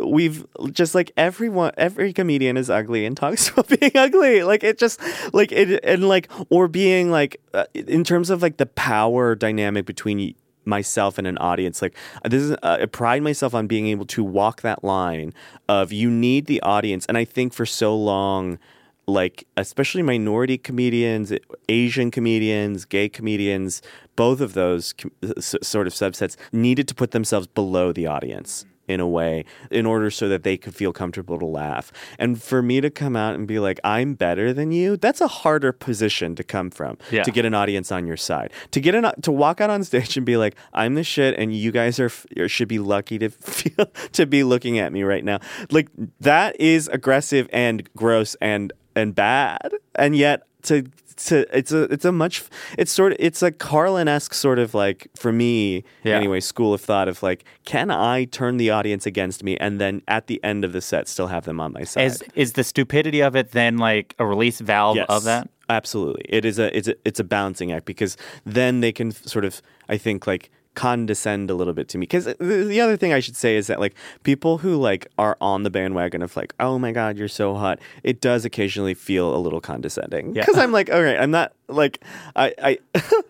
we've 0.00 0.46
just 0.70 0.94
like 0.94 1.10
everyone, 1.16 1.72
every 1.76 2.12
comedian 2.12 2.56
is 2.56 2.70
ugly 2.70 3.04
and 3.04 3.16
talks 3.16 3.48
about 3.56 3.68
being 3.80 3.96
ugly. 3.96 4.42
Like 4.44 4.62
it 4.62 4.78
just 4.78 5.00
like 5.34 5.50
it 5.52 5.80
and 5.84 6.08
like 6.08 6.30
or 6.50 6.68
being 6.68 7.10
like 7.10 7.40
uh, 7.52 7.64
in 7.74 8.04
terms 8.04 8.30
of 8.30 8.40
like 8.42 8.56
the 8.58 8.66
power 8.66 9.34
dynamic 9.34 9.84
between 9.86 10.34
myself 10.66 11.18
and 11.18 11.26
an 11.26 11.36
audience 11.36 11.82
like 11.82 11.94
this 12.24 12.40
is 12.42 12.52
uh, 12.62 12.78
I 12.80 12.86
pride 12.86 13.22
myself 13.22 13.54
on 13.54 13.66
being 13.66 13.86
able 13.88 14.06
to 14.06 14.24
walk 14.24 14.62
that 14.62 14.82
line 14.82 15.34
of 15.68 15.92
you 15.92 16.10
need 16.10 16.46
the 16.46 16.58
audience 16.62 17.04
and 17.04 17.18
I 17.18 17.26
think 17.26 17.52
for 17.52 17.66
so 17.66 17.94
long 17.94 18.58
like 19.06 19.46
especially 19.56 20.02
minority 20.02 20.58
comedians, 20.58 21.32
Asian 21.68 22.10
comedians, 22.10 22.84
gay 22.84 23.08
comedians, 23.08 23.82
both 24.16 24.40
of 24.40 24.54
those 24.54 24.92
com- 24.94 25.12
s- 25.36 25.54
sort 25.62 25.86
of 25.86 25.92
subsets 25.92 26.36
needed 26.52 26.88
to 26.88 26.94
put 26.94 27.10
themselves 27.10 27.46
below 27.48 27.92
the 27.92 28.06
audience 28.06 28.64
in 28.86 29.00
a 29.00 29.08
way 29.08 29.42
in 29.70 29.86
order 29.86 30.10
so 30.10 30.28
that 30.28 30.42
they 30.42 30.58
could 30.58 30.74
feel 30.74 30.92
comfortable 30.92 31.38
to 31.38 31.46
laugh. 31.46 31.90
And 32.18 32.42
for 32.42 32.60
me 32.60 32.82
to 32.82 32.90
come 32.90 33.16
out 33.16 33.34
and 33.34 33.46
be 33.48 33.58
like 33.58 33.80
I'm 33.82 34.12
better 34.12 34.52
than 34.52 34.72
you, 34.72 34.98
that's 34.98 35.22
a 35.22 35.26
harder 35.26 35.72
position 35.72 36.34
to 36.36 36.44
come 36.44 36.68
from 36.70 36.98
Yeah. 37.10 37.22
to 37.22 37.30
get 37.30 37.46
an 37.46 37.54
audience 37.54 37.90
on 37.90 38.06
your 38.06 38.18
side. 38.18 38.52
To 38.72 38.80
get 38.82 38.94
an 38.94 39.10
to 39.22 39.32
walk 39.32 39.62
out 39.62 39.70
on 39.70 39.84
stage 39.84 40.18
and 40.18 40.26
be 40.26 40.36
like 40.36 40.54
I'm 40.74 40.96
the 40.96 41.02
shit 41.02 41.34
and 41.38 41.54
you 41.56 41.72
guys 41.72 41.98
are 41.98 42.10
should 42.46 42.68
be 42.68 42.78
lucky 42.78 43.18
to 43.20 43.30
feel 43.30 43.86
to 44.12 44.26
be 44.26 44.44
looking 44.44 44.78
at 44.78 44.92
me 44.92 45.02
right 45.02 45.24
now. 45.24 45.38
Like 45.70 45.88
that 46.20 46.60
is 46.60 46.86
aggressive 46.88 47.48
and 47.54 47.88
gross 47.96 48.34
and 48.42 48.70
and 48.94 49.14
bad, 49.14 49.74
and 49.94 50.16
yet 50.16 50.42
to 50.64 50.84
to 51.16 51.46
it's 51.56 51.70
a 51.70 51.82
it's 51.84 52.04
a 52.04 52.10
much 52.10 52.42
it's 52.76 52.90
sort 52.90 53.12
of 53.12 53.18
it's 53.20 53.40
a 53.40 53.52
Carlin 53.52 54.08
esque 54.08 54.34
sort 54.34 54.58
of 54.58 54.74
like 54.74 55.06
for 55.16 55.30
me 55.30 55.84
Yeah. 56.02 56.16
anyway 56.16 56.40
school 56.40 56.74
of 56.74 56.80
thought 56.80 57.06
of 57.06 57.22
like 57.22 57.44
can 57.64 57.92
I 57.92 58.24
turn 58.24 58.56
the 58.56 58.70
audience 58.70 59.06
against 59.06 59.44
me 59.44 59.56
and 59.58 59.80
then 59.80 60.02
at 60.08 60.26
the 60.26 60.42
end 60.42 60.64
of 60.64 60.72
the 60.72 60.80
set 60.80 61.06
still 61.06 61.28
have 61.28 61.44
them 61.44 61.60
on 61.60 61.72
my 61.72 61.84
side. 61.84 62.06
Is 62.06 62.24
is 62.34 62.52
the 62.54 62.64
stupidity 62.64 63.20
of 63.22 63.36
it 63.36 63.52
then 63.52 63.78
like 63.78 64.16
a 64.18 64.26
release 64.26 64.60
valve 64.60 64.96
Yes, 64.96 65.06
of 65.08 65.22
that? 65.24 65.48
Absolutely. 65.68 66.24
It 66.28 66.44
is 66.44 66.58
a 66.58 66.76
it's 66.76 66.88
a 66.88 66.96
it's 67.04 67.20
a 67.20 67.24
balancing 67.24 67.70
act 67.70 67.84
because 67.86 68.16
then 68.44 68.80
they 68.80 68.90
can 68.90 69.12
sort 69.12 69.44
of 69.44 69.62
I 69.88 69.98
think 69.98 70.26
like 70.26 70.50
condescend 70.74 71.50
a 71.50 71.54
little 71.54 71.72
bit 71.72 71.88
to 71.88 71.98
me 71.98 72.02
because 72.02 72.24
the, 72.24 72.34
the 72.68 72.80
other 72.80 72.96
thing 72.96 73.12
I 73.12 73.20
should 73.20 73.36
say 73.36 73.56
is 73.56 73.68
that 73.68 73.78
like 73.80 73.94
people 74.24 74.58
who 74.58 74.76
like 74.76 75.06
are 75.18 75.36
on 75.40 75.62
the 75.62 75.70
bandwagon 75.70 76.20
of 76.22 76.36
like 76.36 76.52
oh 76.58 76.78
my 76.78 76.90
god 76.92 77.16
you're 77.16 77.28
so 77.28 77.54
hot 77.54 77.78
it 78.02 78.20
does 78.20 78.44
occasionally 78.44 78.94
feel 78.94 79.34
a 79.34 79.38
little 79.38 79.60
condescending 79.60 80.34
Yeah. 80.34 80.42
because 80.44 80.58
I'm 80.58 80.72
like 80.72 80.90
all 80.90 81.02
right 81.02 81.18
I'm 81.18 81.30
not 81.30 81.52
like 81.68 82.02
I 82.34 82.54
I 82.62 82.78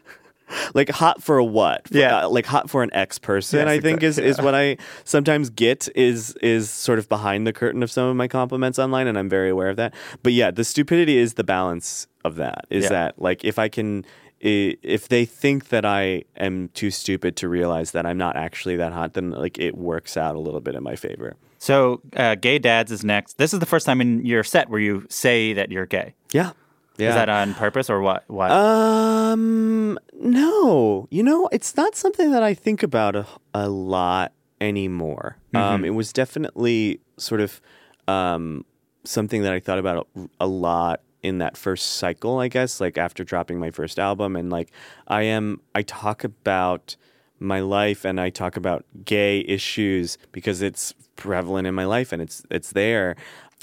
like 0.75 0.91
hot 0.91 1.23
for 1.23 1.39
a 1.39 1.45
what 1.45 1.89
For- 1.89 1.99
Yeah. 1.99 2.25
uh, 2.25 2.29
like 2.29 2.47
hot 2.47 2.71
for 2.71 2.83
an 2.83 2.91
ex 2.93 3.19
person 3.19 3.61
Yes, 3.61 3.69
I 3.69 3.81
think 3.81 4.03
is 4.03 4.19
exactly. 4.19 4.31
is 4.31 4.41
what 4.41 4.55
I 4.55 4.77
sometimes 5.05 5.51
get 5.51 5.89
is 5.95 6.35
is 6.43 6.71
sort 6.71 6.99
of 6.99 7.09
behind 7.09 7.47
the 7.47 7.53
curtain 7.53 7.83
of 7.83 7.91
some 7.91 8.07
of 8.09 8.17
my 8.17 8.29
compliments 8.29 8.79
online 8.79 9.07
and 9.07 9.19
I'm 9.19 9.29
very 9.29 9.51
aware 9.51 9.69
of 9.71 9.77
that 9.77 9.95
but 10.23 10.33
yeah 10.33 10.51
the 10.51 10.65
stupidity 10.65 11.17
is 11.19 11.35
the 11.35 11.45
balance 11.45 12.07
of 12.25 12.37
that 12.37 12.67
is 12.71 12.85
Yeah. 12.85 12.91
that 12.91 13.21
like 13.21 13.45
if 13.45 13.59
I 13.59 13.69
can 13.69 14.05
if 14.47 15.09
they 15.09 15.25
think 15.25 15.69
that 15.69 15.85
I 15.85 16.25
am 16.37 16.69
too 16.75 16.91
stupid 16.91 17.35
to 17.37 17.49
realize 17.49 17.93
that 17.93 18.05
I'm 18.05 18.19
not 18.19 18.37
actually 18.37 18.77
that 18.77 18.93
hot 18.93 19.15
then 19.15 19.31
like 19.31 19.59
it 19.59 19.77
works 19.77 20.17
out 20.17 20.37
a 20.37 20.39
little 20.39 20.61
bit 20.61 20.75
in 20.75 20.83
my 20.83 20.97
favor 20.97 21.37
So, 21.59 22.03
uh, 22.15 22.35
gay 22.35 22.59
dads 22.59 22.93
is 22.93 23.03
next. 23.05 23.39
This 23.39 23.55
is 23.55 23.61
the 23.61 23.67
first 23.67 23.87
time 23.87 24.01
in 24.03 24.25
your 24.27 24.45
set 24.45 24.69
where 24.69 24.81
you 24.81 25.07
say 25.09 25.55
that 25.55 25.71
you're 25.73 25.87
gay. 25.87 26.15
yeah 26.33 26.53
yeah 26.99 27.09
Is 27.09 27.15
that 27.15 27.29
on 27.31 27.55
purpose 27.55 27.89
or 27.91 28.01
what? 28.03 28.23
What? 28.29 28.51
Um, 28.53 29.99
no. 30.13 31.09
You 31.11 31.23
know, 31.23 31.49
it's 31.51 31.77
not 31.77 31.97
something 31.97 32.31
that 32.33 32.43
I 32.43 32.55
think 32.55 32.83
about 32.83 33.17
a, 33.17 33.27
a 33.55 33.69
lot 33.69 34.33
anymore. 34.61 35.37
Um, 35.55 35.85
it 35.85 35.91
was 35.95 36.13
definitely 36.13 37.01
sort 37.17 37.41
of 37.41 37.61
um, 38.07 38.65
something 39.05 39.43
that 39.43 39.53
I 39.53 39.61
thought 39.61 39.79
about 39.79 40.07
a, 40.17 40.29
a 40.41 40.47
lot 40.47 41.01
in 41.25 41.39
that 41.39 41.57
first 41.57 41.95
cycle, 41.97 42.39
I 42.39 42.49
guess, 42.49 42.81
like 42.81 42.99
after 42.99 43.25
dropping 43.25 43.59
my 43.59 43.71
first 43.71 43.99
album. 43.99 44.37
And 44.37 44.51
like, 44.51 44.71
I 45.09 45.23
am, 45.23 45.61
I 45.75 45.83
talk 45.83 46.23
about 46.23 46.97
my 47.41 47.61
life 47.61 48.05
and 48.05 48.21
I 48.21 48.31
talk 48.31 48.57
about 48.57 48.85
gay 49.05 49.41
issues 49.41 50.19
because 50.33 50.63
it's 50.63 50.95
prevalent 51.17 51.67
in 51.67 51.75
my 51.75 51.85
life 51.85 52.13
and 52.13 52.21
it's 52.23 52.45
it's 52.51 52.73
there. 52.73 53.17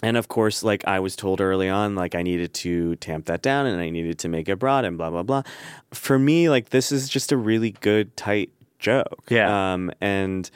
And 0.03 0.17
of 0.17 0.27
course, 0.27 0.63
like 0.63 0.85
I 0.87 0.99
was 0.99 1.15
told 1.15 1.41
early 1.41 1.69
on, 1.69 1.95
like 1.95 2.15
I 2.15 2.23
needed 2.23 2.53
to 2.55 2.95
tamp 2.97 3.25
that 3.25 3.41
down 3.41 3.67
and 3.67 3.79
I 3.79 3.89
needed 3.89 4.17
to 4.19 4.27
make 4.27 4.49
it 4.49 4.57
broad 4.57 4.83
and 4.83 4.97
blah 4.97 5.09
blah 5.09 5.23
blah. 5.23 5.43
For 5.91 6.17
me, 6.17 6.49
like 6.49 6.69
this 6.69 6.91
is 6.91 7.07
just 7.07 7.31
a 7.31 7.37
really 7.37 7.71
good 7.81 8.17
tight 8.17 8.51
joke. 8.79 9.23
Yeah. 9.29 9.73
Um, 9.73 9.91
and 10.01 10.49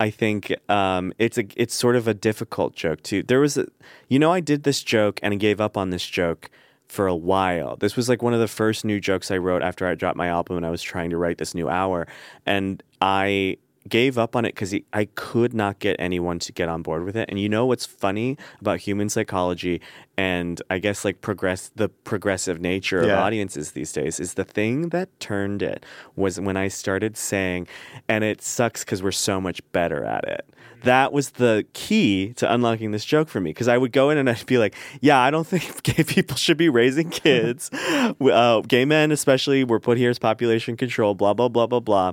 I 0.00 0.08
think 0.08 0.54
um, 0.70 1.12
it's 1.18 1.36
a 1.36 1.44
it's 1.56 1.74
sort 1.74 1.94
of 1.94 2.08
a 2.08 2.14
difficult 2.14 2.74
joke 2.74 3.02
too. 3.02 3.22
There 3.22 3.38
was 3.38 3.58
a, 3.58 3.66
you 4.08 4.18
know, 4.18 4.32
I 4.32 4.40
did 4.40 4.62
this 4.62 4.82
joke 4.82 5.20
and 5.22 5.34
I 5.34 5.36
gave 5.36 5.60
up 5.60 5.76
on 5.76 5.90
this 5.90 6.06
joke 6.06 6.50
for 6.88 7.06
a 7.06 7.14
while. 7.14 7.76
This 7.76 7.96
was 7.96 8.08
like 8.08 8.22
one 8.22 8.32
of 8.32 8.40
the 8.40 8.48
first 8.48 8.82
new 8.84 8.98
jokes 8.98 9.30
I 9.30 9.36
wrote 9.36 9.62
after 9.62 9.86
I 9.86 9.94
dropped 9.94 10.16
my 10.16 10.26
album 10.26 10.56
and 10.56 10.64
I 10.64 10.70
was 10.70 10.82
trying 10.82 11.10
to 11.10 11.18
write 11.18 11.36
this 11.36 11.54
new 11.54 11.68
hour, 11.68 12.08
and 12.46 12.82
I 13.02 13.58
gave 13.88 14.18
up 14.18 14.36
on 14.36 14.44
it 14.44 14.54
because 14.54 14.74
I 14.92 15.06
could 15.14 15.54
not 15.54 15.78
get 15.78 15.96
anyone 15.98 16.38
to 16.40 16.52
get 16.52 16.68
on 16.68 16.82
board 16.82 17.04
with 17.04 17.16
it. 17.16 17.28
And 17.30 17.40
you 17.40 17.48
know 17.48 17.64
what's 17.66 17.86
funny 17.86 18.36
about 18.60 18.80
human 18.80 19.08
psychology 19.08 19.80
and 20.20 20.60
I 20.68 20.78
guess 20.78 21.02
like 21.02 21.22
progress 21.22 21.70
the 21.74 21.88
progressive 21.88 22.60
nature 22.60 23.00
of 23.00 23.08
audiences 23.08 23.70
these 23.70 23.90
days 23.90 24.20
is 24.20 24.34
the 24.34 24.44
thing 24.44 24.90
that 24.90 25.08
turned 25.18 25.62
it 25.62 25.86
was 26.14 26.38
when 26.38 26.58
I 26.58 26.68
started 26.68 27.16
saying, 27.16 27.68
and 28.06 28.22
it 28.22 28.42
sucks 28.42 28.84
because 28.84 29.02
we're 29.02 29.12
so 29.12 29.40
much 29.40 29.62
better 29.72 30.04
at 30.04 30.24
it. 30.24 30.44
That 30.82 31.12
was 31.12 31.30
the 31.30 31.66
key 31.72 32.32
to 32.34 32.52
unlocking 32.52 32.90
this 32.90 33.04
joke 33.04 33.28
for 33.28 33.40
me 33.40 33.50
because 33.50 33.68
I 33.68 33.78
would 33.78 33.92
go 33.92 34.10
in 34.10 34.18
and 34.18 34.28
I'd 34.28 34.44
be 34.46 34.58
like, 34.58 34.74
yeah, 35.00 35.18
I 35.18 35.30
don't 35.30 35.46
think 35.46 35.82
gay 35.82 36.04
people 36.04 36.36
should 36.36 36.58
be 36.58 36.68
raising 36.68 37.08
kids. 37.24 37.70
uh, 37.72 38.60
gay 38.60 38.84
men, 38.84 39.12
especially, 39.12 39.64
were 39.64 39.80
put 39.80 39.96
here 39.96 40.10
as 40.10 40.18
population 40.18 40.76
control, 40.76 41.14
blah, 41.14 41.32
blah, 41.32 41.48
blah, 41.48 41.66
blah, 41.66 41.80
blah. 41.80 42.12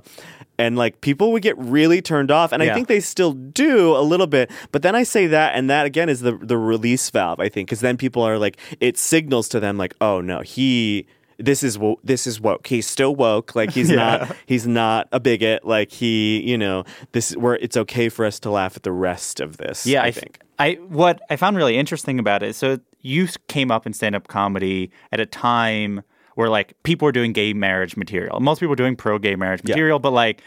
And 0.59 0.75
like 0.75 1.01
people 1.01 1.31
would 1.33 1.43
get 1.43 1.57
really 1.57 2.01
turned 2.01 2.31
off. 2.31 2.51
And 2.51 2.63
Yeah. 2.63 2.71
I 2.71 2.73
think 2.73 2.87
they 2.87 2.99
still 2.99 3.33
do 3.33 3.95
a 3.95 4.01
little 4.01 4.25
bit. 4.27 4.49
But 4.71 4.81
then 4.81 4.95
I 4.95 5.03
say 5.03 5.27
that, 5.27 5.55
and 5.55 5.69
that 5.69 5.85
again 5.85 6.09
is 6.09 6.21
the, 6.21 6.31
the 6.35 6.57
release 6.57 7.09
valve, 7.11 7.39
I 7.39 7.47
think, 7.49 7.67
because 7.69 7.81
then 7.81 7.95
people 7.95 8.23
are 8.23 8.39
like, 8.39 8.57
it 8.79 8.97
signals 8.97 9.47
to 9.49 9.59
them, 9.59 9.77
like, 9.77 9.93
oh 10.01 10.21
no, 10.21 10.41
he. 10.41 11.05
This 11.39 11.61
is 11.61 11.77
wo- 11.77 11.99
this 12.03 12.25
is 12.25 12.41
woke. 12.41 12.65
He's 12.65 12.87
still 12.87 13.15
woke. 13.15 13.53
Like 13.55 13.69
he's 13.69 13.89
not 14.01 14.35
he's 14.47 14.65
not 14.65 15.07
a 15.11 15.19
bigot. 15.19 15.63
Like 15.63 15.91
he, 15.91 16.41
you 16.41 16.57
know, 16.57 16.83
this 17.11 17.37
where 17.37 17.57
it's 17.57 17.77
okay 17.77 18.09
for 18.09 18.25
us 18.25 18.39
to 18.39 18.49
laugh 18.49 18.75
at 18.75 18.81
the 18.81 18.91
rest 18.91 19.39
of 19.39 19.57
this. 19.57 19.85
Yeah, 19.85 20.01
I, 20.01 20.07
I, 20.07 20.11
think. 20.11 20.39
I 20.57 20.73
what 20.87 21.21
I 21.29 21.35
found 21.35 21.55
really 21.55 21.77
interesting 21.77 22.17
about 22.17 22.41
it. 22.41 22.55
So 22.55 22.79
you 23.01 23.27
came 23.47 23.69
up 23.69 23.85
in 23.85 23.93
stand-up 23.93 24.27
comedy 24.27 24.89
at 25.11 25.19
a 25.19 25.27
time 25.27 26.01
where 26.37 26.49
like 26.49 26.75
people 26.83 27.07
were 27.07 27.11
doing 27.11 27.33
gay 27.33 27.51
marriage 27.53 27.97
material. 27.97 28.39
Most 28.39 28.59
people 28.59 28.69
were 28.69 28.75
doing 28.75 28.95
pro-gay 28.95 29.35
marriage 29.35 29.63
material, 29.63 29.97
but 29.97 30.11
like 30.11 30.43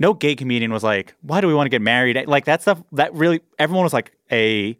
no 0.00 0.12
gay 0.12 0.34
comedian 0.34 0.72
was 0.72 0.82
like, 0.82 1.14
"Why 1.22 1.40
do 1.40 1.46
we 1.46 1.54
want 1.54 1.66
to 1.66 1.70
get 1.70 1.80
married?" 1.80 2.16
Eh, 2.16 2.24
like 2.26 2.44
that 2.46 2.60
stuff. 2.60 2.82
That 2.90 3.14
really 3.14 3.40
everyone 3.56 3.84
was 3.84 3.92
like 3.92 4.10
a 4.32 4.76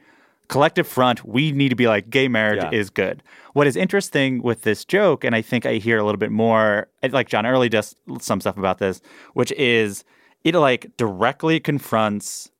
collective 0.48 0.88
front. 0.88 1.24
We 1.24 1.52
need 1.52 1.68
to 1.68 1.76
be 1.76 1.86
like 1.86 2.10
gay 2.10 2.26
marriage 2.26 2.60
Yeah. 2.62 2.70
is 2.72 2.90
good. 2.90 3.22
What 3.52 3.68
is 3.68 3.76
interesting 3.76 4.42
with 4.42 4.62
this 4.62 4.84
joke, 4.84 5.22
and 5.22 5.32
I 5.36 5.42
think 5.42 5.64
I 5.64 5.74
hear 5.74 5.96
a 5.98 6.04
little 6.04 6.18
bit 6.18 6.32
more, 6.32 6.88
eh, 7.04 7.08
like 7.12 7.28
John 7.28 7.46
Early 7.46 7.68
does 7.68 7.94
some 8.20 8.40
stuff 8.40 8.58
about 8.58 8.78
this, 8.78 9.00
which 9.34 9.52
is 9.52 10.02
it 10.42 10.56
like 10.56 10.90
directly 10.96 11.60
confronts 11.60 12.50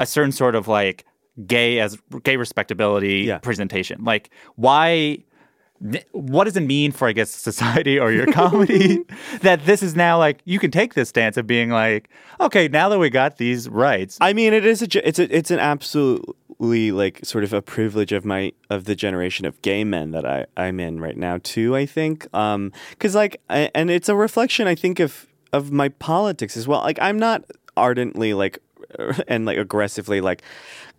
a 0.00 0.06
certain 0.06 0.32
sort 0.32 0.56
of 0.56 0.66
like 0.66 1.04
gay 1.46 1.78
as 1.78 1.96
gay 2.24 2.36
respectability 2.36 3.18
Yeah. 3.28 3.38
presentation. 3.38 4.02
Like 4.02 4.30
why 4.56 5.18
what 6.12 6.44
does 6.44 6.56
it 6.56 6.62
mean 6.62 6.92
for 6.92 7.08
I 7.08 7.12
guess 7.12 7.30
society 7.30 7.98
or 7.98 8.10
your 8.10 8.26
comedy 8.26 9.04
that 9.42 9.64
this 9.64 9.82
is 9.82 9.94
now 9.94 10.18
like 10.18 10.40
you 10.44 10.58
can 10.58 10.70
take 10.70 10.94
this 10.94 11.08
stance 11.08 11.36
of 11.36 11.46
being 11.46 11.70
like 11.70 12.08
okay 12.40 12.68
now 12.68 12.88
that 12.88 12.98
we 12.98 13.10
got 13.10 13.36
these 13.36 13.68
rights 13.68 14.18
I 14.20 14.32
mean, 14.32 14.52
it 14.52 14.64
is 14.64 14.82
a 14.82 15.08
it's 15.08 15.18
a, 15.18 15.36
it's 15.36 15.50
an 15.50 15.58
absolutely 15.58 16.92
like 16.92 17.24
sort 17.24 17.44
of 17.44 17.52
a 17.52 17.62
privilege 17.62 18.12
of 18.12 18.24
my 18.24 18.52
of 18.70 18.84
the 18.84 18.94
generation 18.94 19.46
of 19.46 19.60
gay 19.62 19.84
men 19.84 20.10
that 20.12 20.26
I 20.26 20.46
I'm 20.56 20.80
in 20.80 21.00
right 21.00 21.16
now 21.16 21.38
too. 21.42 21.76
I 21.76 21.86
think 21.86 22.26
um 22.34 22.72
because 22.90 23.14
like 23.14 23.40
I, 23.48 23.70
and 23.74 23.90
it's 23.90 24.08
a 24.08 24.16
reflection 24.16 24.66
I 24.66 24.74
think 24.74 25.00
of 25.00 25.26
of 25.52 25.70
my 25.70 25.88
politics 25.88 26.56
as 26.56 26.66
well. 26.66 26.80
Like 26.80 26.98
I'm 27.00 27.18
not 27.18 27.44
ardently 27.76 28.34
like 28.34 28.58
and 29.28 29.44
like 29.44 29.58
aggressively 29.58 30.20
like 30.20 30.42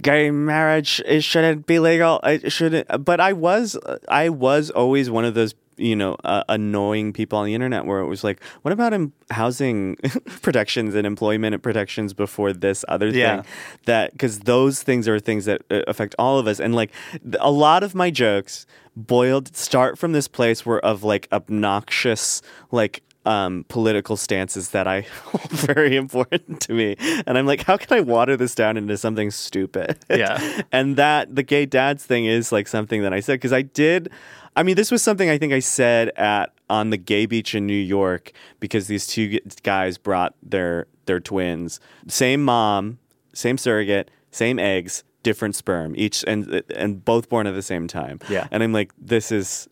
gay 0.02 0.32
marriage 0.32 1.02
it 1.06 1.22
shouldn't 1.24 1.66
be 1.66 1.80
legal 1.80 2.20
it 2.24 2.52
shouldn't 2.52 2.88
but 3.04 3.20
i 3.20 3.34
was 3.34 3.78
i 4.08 4.30
was 4.30 4.70
always 4.70 5.10
one 5.10 5.26
of 5.26 5.34
those 5.34 5.56
you 5.78 5.96
know 5.96 6.16
uh, 6.26 6.44
annoying 6.50 7.14
people 7.14 7.40
on 7.40 7.46
the 7.46 7.54
internet 7.56 7.86
where 7.86 8.00
it 8.00 8.08
was 8.08 8.22
like 8.24 8.44
what 8.64 8.72
about 8.74 8.94
em- 8.94 9.14
housing 9.32 9.96
protections 10.42 10.94
and 10.94 11.08
employment 11.08 11.62
protections 11.64 12.14
before 12.14 12.52
this 12.52 12.84
other 12.90 13.08
Yeah. 13.10 13.42
thing 13.44 13.52
that 13.86 14.12
because 14.12 14.40
those 14.42 14.84
things 14.84 15.08
are 15.08 15.20
things 15.20 15.46
that 15.46 15.62
uh, 15.72 15.82
affect 15.88 16.16
all 16.20 16.38
of 16.38 16.48
us 16.48 16.60
and 16.60 16.76
like 16.76 16.92
a 17.40 17.50
lot 17.52 17.84
of 17.84 17.96
my 17.96 18.12
jokes 18.12 18.66
boiled 18.98 19.56
start 19.56 19.98
from 19.98 20.12
this 20.12 20.28
place 20.28 20.66
where 20.66 20.80
of 20.80 21.04
like 21.06 21.30
obnoxious 21.32 22.42
like 22.72 23.02
um, 23.26 23.66
political 23.68 24.18
stances 24.18 24.70
that 24.70 24.88
I 24.88 25.02
hold 25.24 25.50
very 25.52 25.96
important 25.96 26.62
to 26.62 26.74
me, 26.74 26.96
and 27.26 27.38
I'm 27.38 27.46
like, 27.46 27.64
how 27.64 27.78
can 27.78 27.98
I 27.98 28.02
water 28.02 28.38
this 28.38 28.56
down 28.56 28.78
into 28.78 28.98
something 28.98 29.32
stupid? 29.32 29.98
Yeah. 30.10 30.62
and 30.72 30.96
that 30.98 31.36
the 31.36 31.44
gay 31.44 31.66
dads 31.66 32.06
thing 32.06 32.26
is 32.26 32.52
like 32.52 32.68
something 32.68 33.02
that 33.04 33.14
I 33.14 33.20
said 33.20 33.34
because 33.36 33.54
I 33.54 33.62
did. 33.62 34.10
I 34.56 34.64
mean, 34.64 34.76
this 34.76 34.92
was 34.92 35.02
something 35.02 35.30
I 35.30 35.38
think 35.38 35.54
I 35.54 35.60
said 35.60 36.10
at 36.16 36.54
on 36.70 36.90
the 36.90 36.98
gay 36.98 37.26
beach 37.26 37.56
in 37.56 37.66
New 37.66 37.74
York 37.74 38.32
because 38.60 38.88
these 38.88 39.08
two 39.08 39.40
guys 39.64 39.98
brought 39.98 40.36
their 40.44 40.88
their 41.06 41.20
twins, 41.20 41.80
same 42.08 42.44
mom, 42.44 43.00
same 43.34 43.58
surrogate, 43.58 44.12
same 44.32 44.60
eggs, 44.60 45.04
different 45.24 45.56
sperm, 45.56 45.94
each 45.98 46.24
and 46.28 46.64
and 46.76 47.04
both 47.04 47.30
born 47.30 47.48
at 47.48 47.54
the 47.54 47.62
same 47.62 47.88
time. 47.88 48.20
Yeah. 48.30 48.48
and 48.52 48.64
I'm 48.64 48.74
like, 48.74 48.92
this 48.98 49.32
is 49.32 49.68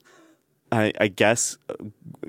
I, 0.71 0.91
I 0.99 1.07
guess 1.07 1.57
uh, 1.69 1.75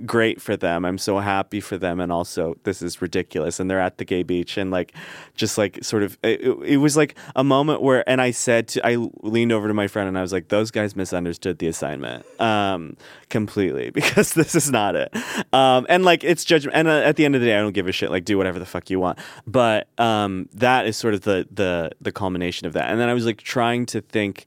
great 0.07 0.41
for 0.41 0.57
them. 0.57 0.84
I'm 0.84 0.99
so 0.99 1.18
happy 1.18 1.61
for 1.61 1.76
them, 1.76 1.99
and 2.01 2.12
also 2.12 2.57
this 2.62 2.82
is 2.82 3.03
ridiculous. 3.03 3.59
And 3.59 3.68
they're 3.70 3.80
at 3.80 3.99
the 3.99 4.05
gay 4.05 4.22
beach, 4.22 4.57
and 4.57 4.70
like, 4.70 4.95
just 5.34 5.59
like 5.59 5.82
sort 5.82 6.03
of, 6.05 6.16
it, 6.22 6.41
it- 6.64 6.76
was 6.78 6.97
like 6.97 7.16
a 7.34 7.43
moment 7.43 7.82
where, 7.82 8.09
and 8.09 8.20
I 8.20 8.30
said 8.30 8.68
to, 8.68 8.86
I 8.86 8.97
leaned 9.22 9.51
over 9.51 9.66
to 9.66 9.74
my 9.74 9.89
friend, 9.89 10.07
and 10.09 10.16
I 10.16 10.22
was 10.22 10.32
like, 10.32 10.49
those 10.49 10.70
guys 10.70 10.95
misunderstood 10.95 11.59
the 11.59 11.66
assignment, 11.66 12.24
um, 12.41 12.97
completely 13.28 13.91
because 13.99 14.34
this 14.34 14.55
is 14.55 14.70
not 14.70 14.95
it. 14.95 15.12
Um, 15.53 15.86
and 15.89 16.05
like 16.05 16.22
it's 16.22 16.45
judgment. 16.45 16.76
And 16.76 16.86
uh, 16.86 16.93
at 16.93 17.16
the 17.16 17.24
end 17.24 17.34
of 17.34 17.41
the 17.41 17.49
day, 17.49 17.57
I 17.57 17.61
don't 17.61 17.72
give 17.72 17.89
a 17.89 17.93
shit. 17.93 18.11
Like, 18.11 18.24
do 18.24 18.39
whatever 18.39 18.59
the 18.61 18.66
fuck 18.66 18.89
you 18.91 19.01
want. 19.01 19.18
But 19.47 19.89
um, 19.99 20.49
that 20.55 20.86
is 20.86 20.97
sort 20.97 21.14
of 21.14 21.22
the 21.22 21.49
the 21.51 21.91
the 22.01 22.12
culmination 22.12 22.66
of 22.68 22.72
that. 22.74 22.91
And 22.91 23.01
then 23.01 23.09
I 23.09 23.14
was 23.14 23.26
like 23.26 23.39
trying 23.39 23.86
to 23.86 24.01
think 24.01 24.47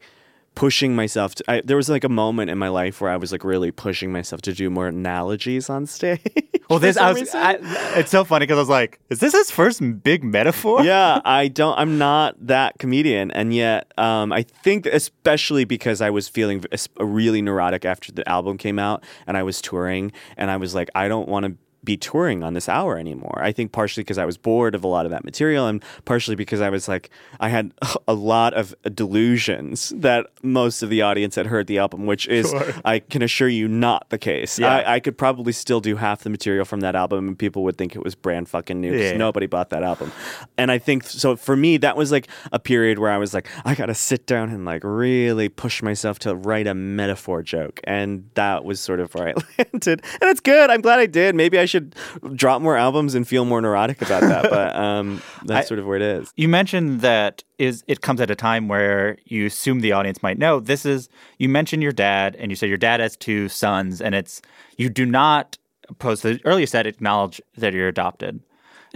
pushing 0.55 0.95
myself 0.95 1.35
to, 1.35 1.43
I, 1.47 1.61
there 1.61 1.77
was 1.77 1.89
like 1.89 2.03
a 2.03 2.09
moment 2.09 2.49
in 2.49 2.57
my 2.57 2.67
life 2.67 3.01
where 3.01 3.09
I 3.09 3.17
was 3.17 3.31
like 3.31 3.43
really 3.43 3.71
pushing 3.71 4.11
myself 4.11 4.41
to 4.43 4.53
do 4.53 4.69
more 4.69 4.87
analogies 4.87 5.69
on 5.69 5.85
stage. 5.85 6.21
well 6.69 6.79
this 6.79 6.97
I 6.97 7.13
was. 7.13 7.33
I, 7.33 7.57
it's 7.97 8.11
so 8.11 8.23
funny 8.23 8.43
because 8.43 8.57
I 8.57 8.61
was 8.61 8.69
like 8.69 8.99
is 9.09 9.19
this 9.19 9.33
his 9.33 9.51
first 9.51 9.81
big 10.03 10.23
metaphor 10.23 10.83
yeah, 10.83 11.21
I 11.23 11.47
don't. 11.47 11.77
I'm 11.77 11.97
not 11.97 12.35
that 12.47 12.77
comedian, 12.79 13.31
and 13.31 13.53
yet 13.53 13.91
um, 13.97 14.31
I 14.31 14.43
think 14.43 14.85
especially 14.85 15.65
because 15.65 16.01
I 16.01 16.09
was 16.09 16.27
feeling 16.27 16.63
really 16.99 17.41
neurotic 17.41 17.85
after 17.85 18.11
the 18.11 18.27
album 18.27 18.57
came 18.57 18.79
out, 18.79 19.03
and 19.27 19.37
I 19.37 19.43
was 19.43 19.61
touring, 19.61 20.11
and 20.37 20.51
I 20.51 20.57
was 20.57 20.75
like, 20.75 20.89
I 20.95 21.07
don't 21.07 21.29
want 21.29 21.45
to 21.45 21.55
be 21.83 21.97
touring 21.97 22.43
on 22.43 22.53
this 22.53 22.69
hour 22.69 22.97
anymore. 22.97 23.39
I 23.41 23.51
think 23.51 23.71
partially 23.71 24.03
because 24.03 24.17
I 24.17 24.25
was 24.25 24.37
bored 24.37 24.75
of 24.75 24.83
a 24.83 24.87
lot 24.87 25.05
of 25.05 25.11
that 25.11 25.23
material, 25.25 25.67
and 25.67 25.83
partially 26.05 26.35
because 26.35 26.61
I 26.61 26.69
was 26.69 26.87
like, 26.87 27.09
I 27.39 27.49
had 27.49 27.73
a 28.07 28.13
lot 28.13 28.53
of 28.53 28.75
delusions 28.93 29.91
that 29.95 30.27
most 30.41 30.81
of 30.83 30.89
the 30.89 31.01
audience 31.01 31.35
had 31.35 31.47
heard 31.47 31.67
the 31.67 31.77
album, 31.79 32.05
which 32.05 32.27
is, 32.27 32.53
I 32.85 32.99
can 32.99 33.21
assure 33.21 33.47
you, 33.47 33.67
not 33.67 34.09
the 34.09 34.17
case. 34.17 34.57
Yeah. 34.59 34.75
I, 34.77 34.95
I 34.95 34.99
could 34.99 35.17
probably 35.17 35.51
still 35.53 35.79
do 35.81 35.95
half 35.95 36.21
the 36.23 36.29
material 36.29 36.65
from 36.65 36.79
that 36.81 36.95
album, 36.95 37.27
and 37.27 37.37
people 37.39 37.63
would 37.63 37.77
think 37.77 37.95
it 37.95 38.03
was 38.03 38.15
brand 38.15 38.47
fucking 38.49 38.79
new. 38.79 38.91
'cause 38.91 38.99
Yeah. 39.11 39.17
Nobody 39.17 39.45
bought 39.47 39.69
that 39.71 39.83
album, 39.83 40.11
and 40.57 40.71
I 40.71 40.77
think 40.79 41.03
so. 41.03 41.35
For 41.35 41.55
me, 41.55 41.77
that 41.77 41.95
was 41.97 42.11
like 42.11 42.27
a 42.51 42.59
period 42.59 42.99
where 42.99 43.11
I 43.11 43.17
was 43.17 43.33
like, 43.33 43.47
I 43.65 43.75
gotta 43.75 43.93
sit 43.95 44.25
down 44.25 44.49
and 44.49 44.65
like 44.65 44.83
really 44.83 45.49
push 45.49 45.81
myself 45.83 46.19
to 46.19 46.35
write 46.35 46.67
a 46.67 46.73
metaphor 46.73 47.43
joke, 47.43 47.79
and 47.83 48.29
that 48.35 48.63
was 48.65 48.79
sort 48.79 48.99
of 48.99 49.13
where 49.13 49.29
I 49.29 49.33
landed. 49.57 50.01
And 50.21 50.29
it's 50.29 50.39
good. 50.39 50.69
I'm 50.69 50.81
glad 50.81 50.99
I 50.99 51.05
did. 51.05 51.35
Maybe 51.35 51.59
I 51.59 51.65
should 51.71 51.95
drop 52.35 52.61
more 52.61 52.77
albums 52.77 53.15
and 53.15 53.27
feel 53.27 53.45
more 53.45 53.61
neurotic 53.61 54.01
about 54.01 54.21
that. 54.21 54.49
But 54.49 54.75
um, 54.87 55.21
that's 55.45 55.65
I- 55.65 55.67
sort 55.67 55.79
of 55.79 55.85
where 55.87 55.95
it 55.97 56.01
is. 56.03 56.31
you 56.35 56.47
mentioned 56.47 57.01
that 57.01 57.43
is 57.57 57.83
it 57.87 58.01
comes 58.01 58.21
at 58.21 58.29
a 58.29 58.35
time 58.35 58.67
where 58.67 59.17
you 59.25 59.45
assume 59.45 59.79
the 59.81 59.91
audience 59.91 60.21
might 60.23 60.37
know 60.37 60.59
this 60.59 60.85
is 60.85 61.09
you 61.37 61.47
mentioned 61.49 61.81
your 61.83 61.91
dad 61.91 62.35
and 62.37 62.51
you 62.51 62.55
said 62.55 62.69
your 62.69 62.77
dad 62.77 62.99
has 62.99 63.15
two 63.17 63.47
sons 63.49 64.01
and 64.01 64.15
it's 64.15 64.41
you 64.77 64.89
do 64.89 65.05
not 65.05 65.57
post 65.99 66.23
the 66.23 66.39
earlier 66.45 66.65
said 66.65 66.87
acknowledge 66.87 67.41
that 67.57 67.73
you're 67.73 67.87
adopted 67.87 68.39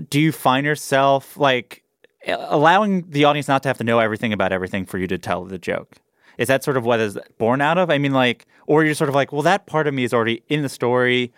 do 0.10 0.20
you 0.20 0.32
find 0.32 0.66
yourself 0.66 1.38
like 1.38 1.84
allowing 2.28 3.08
the 3.10 3.24
audience 3.26 3.48
not 3.48 3.62
to 3.64 3.70
have 3.70 3.78
to 3.78 3.84
know 3.84 4.00
everything 4.00 4.34
about 4.34 4.52
everything 4.52 4.86
for 4.86 4.98
you 4.98 5.08
to 5.08 5.18
tell 5.18 5.44
the 5.46 5.58
joke 5.60 5.98
is 6.38 6.48
that 6.48 6.64
sort 6.64 6.76
of 6.78 6.86
what 6.86 7.00
is 7.00 7.18
born 7.38 7.62
out 7.62 7.78
of 7.78 7.90
i 7.92 7.98
mean 7.98 8.14
like 8.14 8.46
or 8.66 8.84
you're 8.84 8.96
sort 8.96 9.10
of 9.10 9.16
like 9.16 9.32
well 9.32 9.42
that 9.44 9.68
part 9.68 9.86
of 9.88 9.94
me 9.94 10.04
is 10.04 10.14
already 10.14 10.42
in 10.50 10.62
the 10.64 10.70
story 10.70 11.32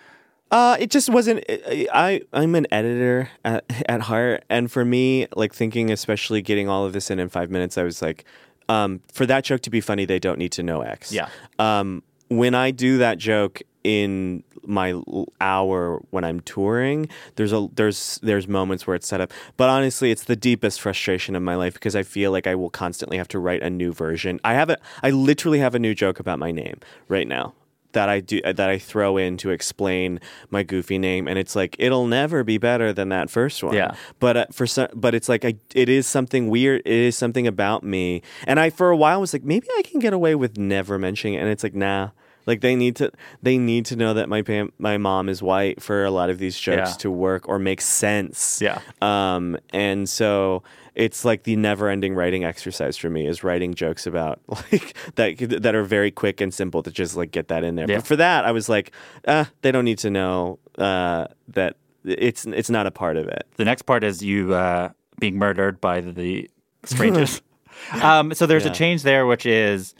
Uh, 0.52 0.78
it 0.80 0.90
just 0.90 1.10
wasn't. 1.10 1.44
I 1.50 2.22
I'm 2.34 2.56
an 2.56 2.68
editor 2.72 3.30
at, 3.44 3.66
at 3.90 4.02
heart, 4.02 4.44
and 4.50 4.72
for 4.72 4.86
me, 4.86 5.28
like 5.36 5.54
thinking, 5.54 5.92
especially 5.92 6.42
getting 6.42 6.70
all 6.70 6.86
of 6.86 6.94
this 6.94 7.12
in 7.12 7.20
in 7.20 7.30
five 7.30 7.52
minutes, 7.52 7.78
I 7.78 7.84
was 7.84 8.02
like, 8.02 8.26
um, 8.70 9.02
for 9.12 9.26
that 9.26 9.44
joke 9.44 9.62
to 9.62 9.70
be 9.70 9.82
funny, 9.82 10.06
they 10.06 10.20
don't 10.20 10.40
need 10.40 10.52
to 10.54 10.64
know 10.64 10.82
X. 10.82 11.12
Yeah. 11.12 11.30
Um, 11.60 12.04
when 12.30 12.56
I 12.56 12.72
do 12.72 12.98
that 12.98 13.18
joke 13.18 13.62
in 13.84 14.44
my 14.66 15.00
hour 15.40 16.02
when 16.10 16.26
I'm 16.26 16.42
touring, 16.42 17.08
there's 17.36 17.54
a 17.54 17.68
there's 17.76 18.20
there's 18.22 18.48
moments 18.48 18.86
where 18.86 18.96
it's 18.96 19.08
set 19.08 19.22
up, 19.22 19.32
but 19.56 19.70
honestly, 19.70 20.12
it's 20.12 20.26
the 20.26 20.36
deepest 20.36 20.82
frustration 20.82 21.36
of 21.36 21.44
my 21.44 21.56
life 21.56 21.74
because 21.74 21.96
I 21.96 22.04
feel 22.04 22.32
like 22.32 22.48
I 22.48 22.56
will 22.56 22.70
constantly 22.70 23.18
have 23.18 23.30
to 23.30 23.40
write 23.40 23.64
a 23.64 23.70
new 23.70 23.94
version. 23.94 24.40
I 24.44 24.54
have 24.54 24.70
a 24.70 24.78
I 25.04 25.10
literally 25.12 25.60
have 25.60 25.76
a 25.76 25.80
new 25.80 25.96
joke 25.96 26.20
about 26.20 26.40
my 26.40 26.52
name 26.52 26.80
right 27.08 27.28
now 27.28 27.54
that 27.98 28.10
I 28.10 28.20
do 28.22 28.40
that 28.44 28.60
I 28.70 28.78
throw 28.78 29.18
in 29.18 29.38
to 29.38 29.50
explain 29.50 30.20
my 30.52 30.62
goofy 30.62 31.00
name, 31.00 31.28
and 31.28 31.40
it's 31.40 31.56
like 31.56 31.76
it'll 31.80 32.06
never 32.06 32.44
be 32.44 32.60
better 32.60 32.94
than 32.94 33.10
that 33.10 33.30
first 33.32 33.64
one. 33.64 33.74
Yeah. 33.74 33.96
But 34.20 34.38
uh, 34.38 34.46
for 34.52 34.68
some, 34.68 34.90
but 34.94 35.16
it's 35.16 35.28
like 35.28 35.44
I, 35.44 35.56
it 35.74 35.90
is 35.90 36.06
something 36.06 36.50
weird. 36.50 36.82
It 36.86 36.94
is 37.10 37.18
something 37.18 37.48
about 37.48 37.84
me, 37.84 38.22
and 38.46 38.60
I 38.60 38.70
for 38.70 38.90
a 38.92 38.96
while 38.98 39.20
was 39.20 39.34
like 39.34 39.44
maybe 39.44 39.68
I 39.78 39.82
can 39.82 40.00
get 40.00 40.14
away 40.14 40.36
with 40.36 40.58
never 40.58 41.00
mentioning 41.00 41.34
it, 41.34 41.40
and 41.42 41.50
it's 41.50 41.64
like 41.64 41.76
nah. 41.76 42.10
Like 42.46 42.62
they 42.62 42.78
need 42.78 42.96
to, 42.96 43.12
they 43.44 43.58
need 43.58 43.86
to 43.88 43.98
know 43.98 44.14
that 44.14 44.30
my 44.30 44.42
pam- 44.42 44.72
my 44.80 44.98
mom 44.98 45.28
is 45.28 45.44
white 45.44 45.82
for 45.82 46.06
a 46.06 46.12
lot 46.12 46.30
of 46.30 46.38
these 46.40 46.58
jokes 46.58 46.92
Yeah. 46.92 46.98
to 47.04 47.12
work 47.12 47.50
or 47.50 47.60
make 47.60 47.82
sense. 47.82 48.62
Yeah. 48.62 48.80
Um, 49.02 49.58
and 49.74 50.08
so 50.08 50.64
it's 50.98 51.24
like 51.24 51.44
the 51.44 51.56
never-ending 51.56 52.16
writing 52.16 52.44
exercise 52.44 52.98
for 52.98 53.08
me 53.08 53.28
is 53.28 53.44
writing 53.44 53.76
jokes 53.76 54.08
about 54.08 54.42
like 54.50 54.98
that 55.16 55.38
that 55.62 55.76
are 55.76 55.84
very 55.84 56.10
quick 56.10 56.42
and 56.42 56.52
simple 56.52 56.82
to 56.82 56.92
just 56.92 57.16
like 57.16 57.32
get 57.32 57.50
that 57.50 57.64
in 57.64 57.76
there. 57.76 57.86
Yeah. 57.88 57.98
But 57.98 58.08
for 58.08 58.16
that, 58.16 58.46
I 58.46 58.52
was 58.52 58.68
like, 58.68 58.92
uh, 59.26 59.46
they 59.62 59.72
don't 59.72 59.86
need 59.86 60.00
to 60.00 60.10
know 60.10 60.58
uh, 60.78 61.28
that 61.50 61.78
it's 62.04 62.48
it's 62.48 62.72
not 62.72 62.88
a 62.88 62.92
part 62.92 63.16
of 63.16 63.28
it. 63.28 63.46
The 63.58 63.66
next 63.66 63.84
part 63.84 64.04
is 64.04 64.24
you 64.24 64.56
uh, 64.56 64.90
being 65.20 65.38
murdered 65.38 65.80
by 65.80 66.02
the 66.02 66.50
strangers. 66.84 67.44
um, 68.02 68.34
so 68.34 68.48
there's 68.48 68.66
a 68.66 68.72
change 68.72 69.04
there, 69.04 69.28
which 69.28 69.46
is 69.46 69.94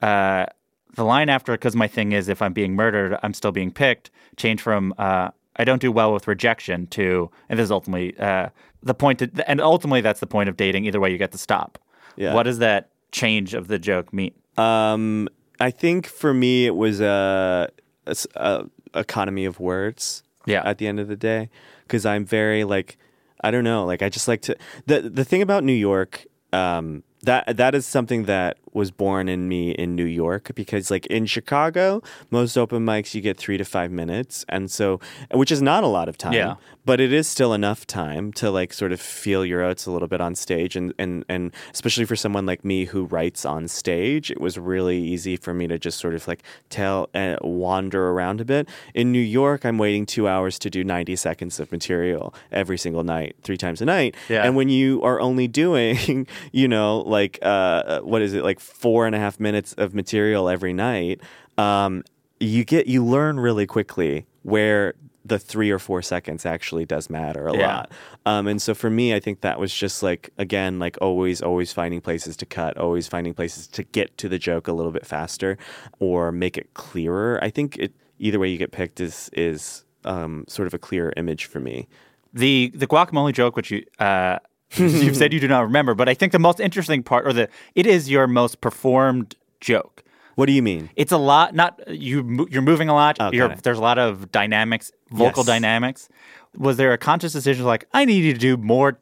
uh, 0.00 0.46
the 0.94 1.04
line 1.04 1.28
after, 1.28 1.52
because 1.52 1.76
my 1.76 1.86
thing 1.86 2.12
is 2.12 2.30
if 2.30 2.40
I'm 2.40 2.54
being 2.54 2.74
murdered, 2.74 3.18
I'm 3.22 3.34
still 3.34 3.52
being 3.52 3.70
picked, 3.70 4.10
change 4.36 4.62
from 4.62 4.94
uh, 4.96 5.30
I 5.56 5.64
don't 5.64 5.82
do 5.82 5.92
well 5.92 6.14
with 6.14 6.26
rejection 6.26 6.86
to, 6.88 7.30
and 7.50 7.58
this 7.58 7.64
is 7.64 7.70
ultimately 7.70 8.18
uh, 8.18 8.48
the 8.82 8.94
point, 8.94 9.18
to, 9.18 9.30
and 9.50 9.60
ultimately 9.60 10.00
that's 10.00 10.20
the 10.20 10.26
point 10.26 10.48
of 10.48 10.56
dating. 10.56 10.84
Either 10.86 11.00
way, 11.00 11.10
you 11.10 11.18
get 11.18 11.32
to 11.32 11.38
stop. 11.38 11.78
Yeah. 12.16 12.34
What 12.34 12.44
does 12.44 12.58
that 12.58 12.90
change 13.12 13.54
of 13.54 13.68
the 13.68 13.78
joke 13.78 14.12
mean? 14.12 14.32
Um, 14.56 15.28
I 15.58 15.70
think 15.70 16.06
for 16.06 16.32
me, 16.32 16.66
it 16.66 16.74
was 16.74 17.00
a, 17.00 17.68
a 18.06 18.16
a 18.36 18.64
economy 18.94 19.44
of 19.44 19.60
words. 19.60 20.22
Yeah. 20.46 20.62
At 20.64 20.78
the 20.78 20.86
end 20.86 20.98
of 20.98 21.06
the 21.06 21.16
day, 21.16 21.50
because 21.82 22.06
I'm 22.06 22.24
very 22.24 22.64
like, 22.64 22.96
I 23.42 23.50
don't 23.50 23.62
know, 23.62 23.84
like 23.84 24.00
I 24.02 24.08
just 24.08 24.26
like 24.26 24.40
to. 24.42 24.56
the 24.86 25.02
The 25.02 25.24
thing 25.24 25.42
about 25.42 25.64
New 25.64 25.74
York, 25.74 26.24
um, 26.52 27.04
that 27.22 27.58
that 27.58 27.74
is 27.74 27.86
something 27.86 28.24
that 28.24 28.56
was 28.72 28.90
born 28.90 29.28
in 29.28 29.48
me 29.48 29.70
in 29.72 29.94
New 29.96 30.04
York 30.04 30.50
because 30.54 30.90
like 30.90 31.06
in 31.06 31.26
Chicago, 31.26 32.02
most 32.30 32.56
open 32.56 32.84
mics 32.84 33.14
you 33.14 33.20
get 33.20 33.36
3 33.36 33.56
to 33.58 33.64
5 33.64 33.90
minutes 33.90 34.44
and 34.48 34.70
so 34.70 35.00
which 35.32 35.50
is 35.50 35.60
not 35.60 35.82
a 35.84 35.86
lot 35.88 36.08
of 36.08 36.16
time, 36.16 36.32
Yeah. 36.34 36.54
but 36.84 37.00
it 37.00 37.12
is 37.12 37.26
still 37.26 37.52
enough 37.52 37.86
time 37.86 38.32
to 38.34 38.50
like 38.50 38.72
sort 38.72 38.92
of 38.92 39.00
feel 39.00 39.44
your 39.44 39.62
oats 39.62 39.86
a 39.86 39.90
little 39.90 40.08
bit 40.08 40.20
on 40.20 40.34
stage 40.34 40.76
and 40.76 40.94
and 40.98 41.24
and 41.28 41.52
especially 41.72 42.04
for 42.04 42.16
someone 42.16 42.46
like 42.46 42.64
me 42.64 42.84
who 42.84 43.04
writes 43.04 43.44
on 43.44 43.66
stage, 43.68 44.30
it 44.30 44.40
was 44.40 44.56
really 44.58 44.98
easy 44.98 45.36
for 45.36 45.52
me 45.52 45.66
to 45.66 45.78
just 45.78 45.98
sort 45.98 46.14
of 46.14 46.26
like 46.28 46.42
tell 46.68 47.08
and 47.14 47.38
wander 47.42 48.10
around 48.10 48.40
a 48.40 48.44
bit. 48.44 48.68
In 48.94 49.10
New 49.12 49.18
York, 49.40 49.64
I'm 49.64 49.78
waiting 49.78 50.06
2 50.06 50.28
hours 50.28 50.58
to 50.60 50.70
do 50.70 50.84
90 50.84 51.16
seconds 51.16 51.58
of 51.60 51.72
material 51.72 52.32
every 52.52 52.78
single 52.78 53.02
night, 53.04 53.36
3 53.42 53.56
times 53.56 53.80
a 53.82 53.84
night. 53.84 54.14
Yeah. 54.28 54.44
And 54.44 54.54
when 54.56 54.68
you 54.68 55.02
are 55.02 55.20
only 55.20 55.48
doing, 55.48 56.26
you 56.52 56.68
know, 56.68 57.00
like 57.00 57.38
uh, 57.42 58.00
what 58.00 58.22
is 58.22 58.34
it, 58.34 58.44
like 58.44 58.59
four 58.60 59.06
and 59.06 59.14
a 59.14 59.18
half 59.18 59.40
minutes 59.40 59.72
of 59.74 59.94
material 59.94 60.48
every 60.48 60.72
night, 60.72 61.20
um, 61.58 62.02
you 62.38 62.64
get 62.64 62.86
you 62.86 63.04
learn 63.04 63.38
really 63.40 63.66
quickly 63.66 64.26
where 64.42 64.94
the 65.24 65.38
three 65.38 65.70
or 65.70 65.78
four 65.78 66.00
seconds 66.00 66.46
actually 66.46 66.86
does 66.86 67.10
matter 67.10 67.46
a 67.46 67.52
Yeah. 67.52 67.66
lot. 67.66 67.92
Um, 68.24 68.46
and 68.46 68.60
so 68.60 68.74
for 68.74 68.88
me, 68.88 69.14
I 69.14 69.20
think 69.20 69.42
that 69.42 69.60
was 69.60 69.72
just 69.74 70.02
like 70.02 70.30
again, 70.38 70.78
like 70.78 70.96
always, 71.02 71.42
always 71.42 71.72
finding 71.72 72.00
places 72.00 72.36
to 72.38 72.46
cut, 72.46 72.78
always 72.78 73.06
finding 73.06 73.34
places 73.34 73.66
to 73.68 73.82
get 73.84 74.16
to 74.18 74.28
the 74.28 74.38
joke 74.38 74.66
a 74.66 74.72
little 74.72 74.92
bit 74.92 75.04
faster 75.06 75.58
or 75.98 76.32
make 76.32 76.56
it 76.56 76.72
clearer. 76.74 77.38
I 77.42 77.50
think 77.50 77.76
it 77.76 77.92
either 78.18 78.38
way 78.38 78.48
you 78.48 78.56
get 78.58 78.72
picked 78.72 79.00
is 79.00 79.28
is 79.34 79.84
um, 80.06 80.44
sort 80.48 80.66
of 80.66 80.72
a 80.74 80.78
clear 80.78 81.12
image 81.18 81.44
for 81.44 81.60
me. 81.60 81.86
the 82.32 82.70
the 82.74 82.86
guacamole 82.86 83.32
joke, 83.34 83.56
which 83.56 83.70
you 83.70 83.84
uh, 83.98 84.38
you've 84.76 85.16
said 85.16 85.32
you 85.32 85.40
do 85.40 85.48
not 85.48 85.62
remember, 85.62 85.94
but 85.94 86.08
I 86.08 86.14
think 86.14 86.32
the 86.32 86.38
most 86.38 86.60
interesting 86.60 87.02
part, 87.02 87.26
or 87.26 87.32
the 87.32 87.48
it 87.74 87.86
is 87.86 88.10
your 88.10 88.26
most 88.26 88.60
performed 88.60 89.36
joke. 89.60 90.02
What 90.36 90.46
do 90.46 90.52
you 90.52 90.62
mean? 90.62 90.88
It's 90.96 91.12
a 91.12 91.18
lot. 91.18 91.54
Not 91.54 91.80
you. 91.88 92.46
You're 92.50 92.62
moving 92.62 92.88
a 92.88 92.94
lot. 92.94 93.18
You're, 93.32 93.54
there's 93.56 93.78
a 93.78 93.82
lot 93.82 93.98
of 93.98 94.32
dynamics, 94.32 94.90
vocal 95.10 95.40
Yes. 95.42 95.46
dynamics. 95.46 96.08
Was 96.56 96.76
there 96.78 96.92
a 96.92 96.98
conscious 96.98 97.32
decision 97.32 97.66
like 97.66 97.84
I 97.92 98.04
need 98.04 98.22
to 98.32 98.38
do 98.38 98.56
more 98.56 98.98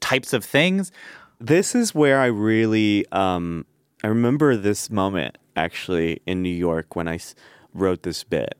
types 0.00 0.32
of 0.32 0.44
things? 0.44 0.90
This 1.38 1.74
is 1.74 1.94
where 1.94 2.20
I 2.20 2.26
really 2.26 3.04
um, 3.12 3.66
I 4.02 4.06
remember 4.06 4.56
this 4.56 4.90
moment 4.90 5.36
actually 5.56 6.20
in 6.26 6.42
New 6.42 6.54
York 6.54 6.96
when 6.96 7.08
I 7.08 7.16
s- 7.16 7.34
wrote 7.74 8.02
this 8.02 8.24
bit. 8.24 8.54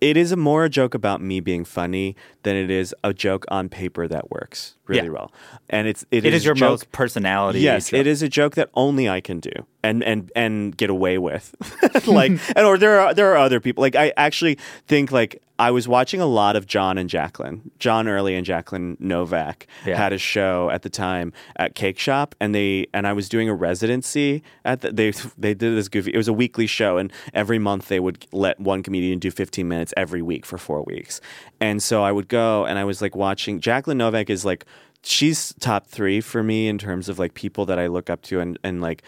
It 0.00 0.16
is 0.16 0.32
a 0.32 0.36
more 0.36 0.64
a 0.64 0.70
joke 0.70 0.94
about 0.94 1.20
me 1.20 1.40
being 1.40 1.64
funny 1.64 2.16
than 2.42 2.56
it 2.56 2.70
is 2.70 2.94
a 3.04 3.12
joke 3.12 3.44
on 3.50 3.68
paper 3.68 4.08
that 4.08 4.30
works 4.30 4.76
really 4.86 5.04
Yeah. 5.08 5.10
well. 5.12 5.32
And 5.68 5.86
it's 5.86 6.06
it, 6.10 6.24
It 6.24 6.32
is 6.32 6.42
a 6.42 6.46
your 6.46 6.54
joke, 6.54 6.70
most 6.70 6.92
personality. 6.92 7.60
Yes, 7.60 7.90
joke. 7.90 8.00
it 8.00 8.06
is 8.06 8.22
a 8.22 8.28
joke 8.28 8.54
that 8.54 8.70
only 8.74 9.08
I 9.10 9.20
can 9.20 9.40
do 9.40 9.52
and 9.82 10.02
and 10.02 10.32
and 10.34 10.74
get 10.76 10.88
away 10.90 11.18
with. 11.18 11.54
like 12.06 12.32
and 12.56 12.66
or 12.66 12.78
there 12.78 12.98
are 13.00 13.12
there 13.14 13.32
are 13.32 13.36
other 13.38 13.60
people. 13.60 13.82
Like 13.82 13.94
I 13.94 14.12
actually 14.16 14.56
think 14.86 15.12
like 15.12 15.42
I 15.60 15.70
was 15.70 15.86
watching 15.86 16.20
a 16.22 16.26
lot 16.26 16.56
of 16.56 16.66
John 16.66 16.96
and 16.96 17.08
Jacqueline. 17.10 17.70
John 17.78 18.08
Early 18.08 18.34
and 18.34 18.46
Jacqueline 18.46 18.96
Novak 18.98 19.66
Yeah. 19.84 19.96
had 19.96 20.12
a 20.14 20.18
show 20.18 20.70
at 20.70 20.80
the 20.82 20.88
time 20.88 21.34
at 21.56 21.74
Cake 21.74 21.98
Shop 21.98 22.34
and 22.40 22.54
they 22.54 22.86
and 22.94 23.06
I 23.06 23.12
was 23.12 23.28
doing 23.28 23.48
a 23.50 23.54
residency 23.54 24.42
at 24.64 24.80
the, 24.80 24.90
they 24.90 25.10
they 25.36 25.52
did 25.52 25.76
this 25.76 25.88
goofy 25.88 26.12
it 26.14 26.16
was 26.16 26.28
a 26.28 26.32
weekly 26.32 26.66
show 26.66 26.96
and 26.96 27.12
every 27.34 27.58
month 27.58 27.88
they 27.88 28.00
would 28.00 28.26
let 28.32 28.58
one 28.58 28.82
comedian 28.82 29.18
do 29.18 29.30
15 29.30 29.68
minutes 29.68 29.92
every 29.98 30.22
week 30.22 30.46
for 30.46 30.56
4 30.56 30.82
weeks. 30.84 31.20
And 31.60 31.82
so 31.82 32.02
I 32.02 32.10
would 32.10 32.28
go 32.28 32.64
and 32.64 32.78
I 32.78 32.84
was 32.84 33.02
like 33.02 33.14
watching 33.14 33.60
Jacqueline 33.60 33.98
Novak 33.98 34.30
is 34.30 34.44
like 34.46 34.64
she's 35.02 35.52
top 35.60 35.86
3 35.86 36.22
for 36.22 36.42
me 36.42 36.68
in 36.68 36.78
terms 36.78 37.08
of 37.10 37.18
like 37.18 37.34
people 37.34 37.66
that 37.66 37.78
I 37.78 37.86
look 37.86 38.08
up 38.08 38.22
to 38.22 38.40
and 38.40 38.58
and 38.64 38.80
like 38.80 39.02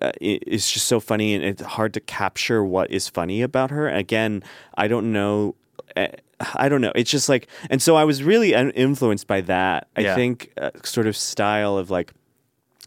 uh, 0.00 0.10
it's 0.22 0.70
just 0.72 0.86
so 0.86 0.98
funny 1.00 1.34
and 1.34 1.44
it's 1.44 1.60
hard 1.62 1.92
to 1.92 2.00
capture 2.00 2.64
what 2.64 2.90
is 2.90 3.08
funny 3.08 3.42
about 3.42 3.70
her. 3.70 3.88
Again, 3.90 4.42
I 4.74 4.88
don't 4.88 5.12
know. 5.12 5.54
Uh, 5.96 6.06
I 6.54 6.68
don't 6.68 6.80
know. 6.80 6.92
It's 6.94 7.10
just 7.10 7.28
like, 7.28 7.48
and 7.70 7.80
so 7.80 7.96
I 7.96 8.04
was 8.04 8.22
really 8.22 8.52
influenced 8.54 9.26
by 9.26 9.40
that. 9.42 9.88
I 9.96 10.00
Yeah. 10.02 10.14
think 10.14 10.52
uh, 10.60 10.70
sort 10.84 11.06
of 11.06 11.16
style 11.16 11.76
of 11.78 11.90
like, 11.90 12.12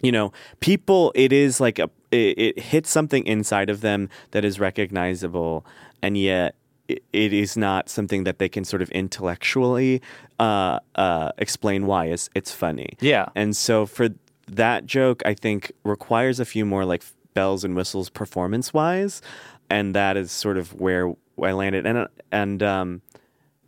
you 0.01 0.11
know, 0.11 0.31
people. 0.59 1.11
It 1.15 1.31
is 1.31 1.59
like 1.59 1.79
a. 1.79 1.89
It, 2.11 2.37
it 2.37 2.59
hits 2.59 2.89
something 2.89 3.25
inside 3.25 3.69
of 3.69 3.81
them 3.81 4.09
that 4.31 4.45
is 4.45 4.59
recognizable, 4.59 5.65
and 6.01 6.17
yet 6.17 6.55
it, 6.87 7.03
it 7.13 7.33
is 7.33 7.57
not 7.57 7.89
something 7.89 8.23
that 8.25 8.39
they 8.39 8.47
can 8.49 8.63
sort 8.65 8.81
of 8.81 8.89
intellectually 8.91 10.01
uh, 10.39 10.79
uh, 10.95 11.31
explain 11.37 11.85
why 11.85 12.05
it's 12.05 12.29
it's 12.35 12.51
funny. 12.51 12.97
Yeah. 12.99 13.25
And 13.35 13.55
so 13.55 13.85
for 13.85 14.09
that 14.47 14.85
joke, 14.85 15.21
I 15.25 15.33
think 15.33 15.71
requires 15.83 16.39
a 16.39 16.45
few 16.45 16.65
more 16.65 16.85
like 16.85 17.03
bells 17.33 17.63
and 17.63 17.75
whistles 17.75 18.09
performance 18.09 18.73
wise, 18.73 19.21
and 19.69 19.95
that 19.95 20.15
is 20.17 20.31
sort 20.31 20.57
of 20.57 20.73
where 20.79 21.13
I 21.43 21.51
landed. 21.51 21.85
And 21.85 22.07
and 22.31 22.63
um, 22.63 23.01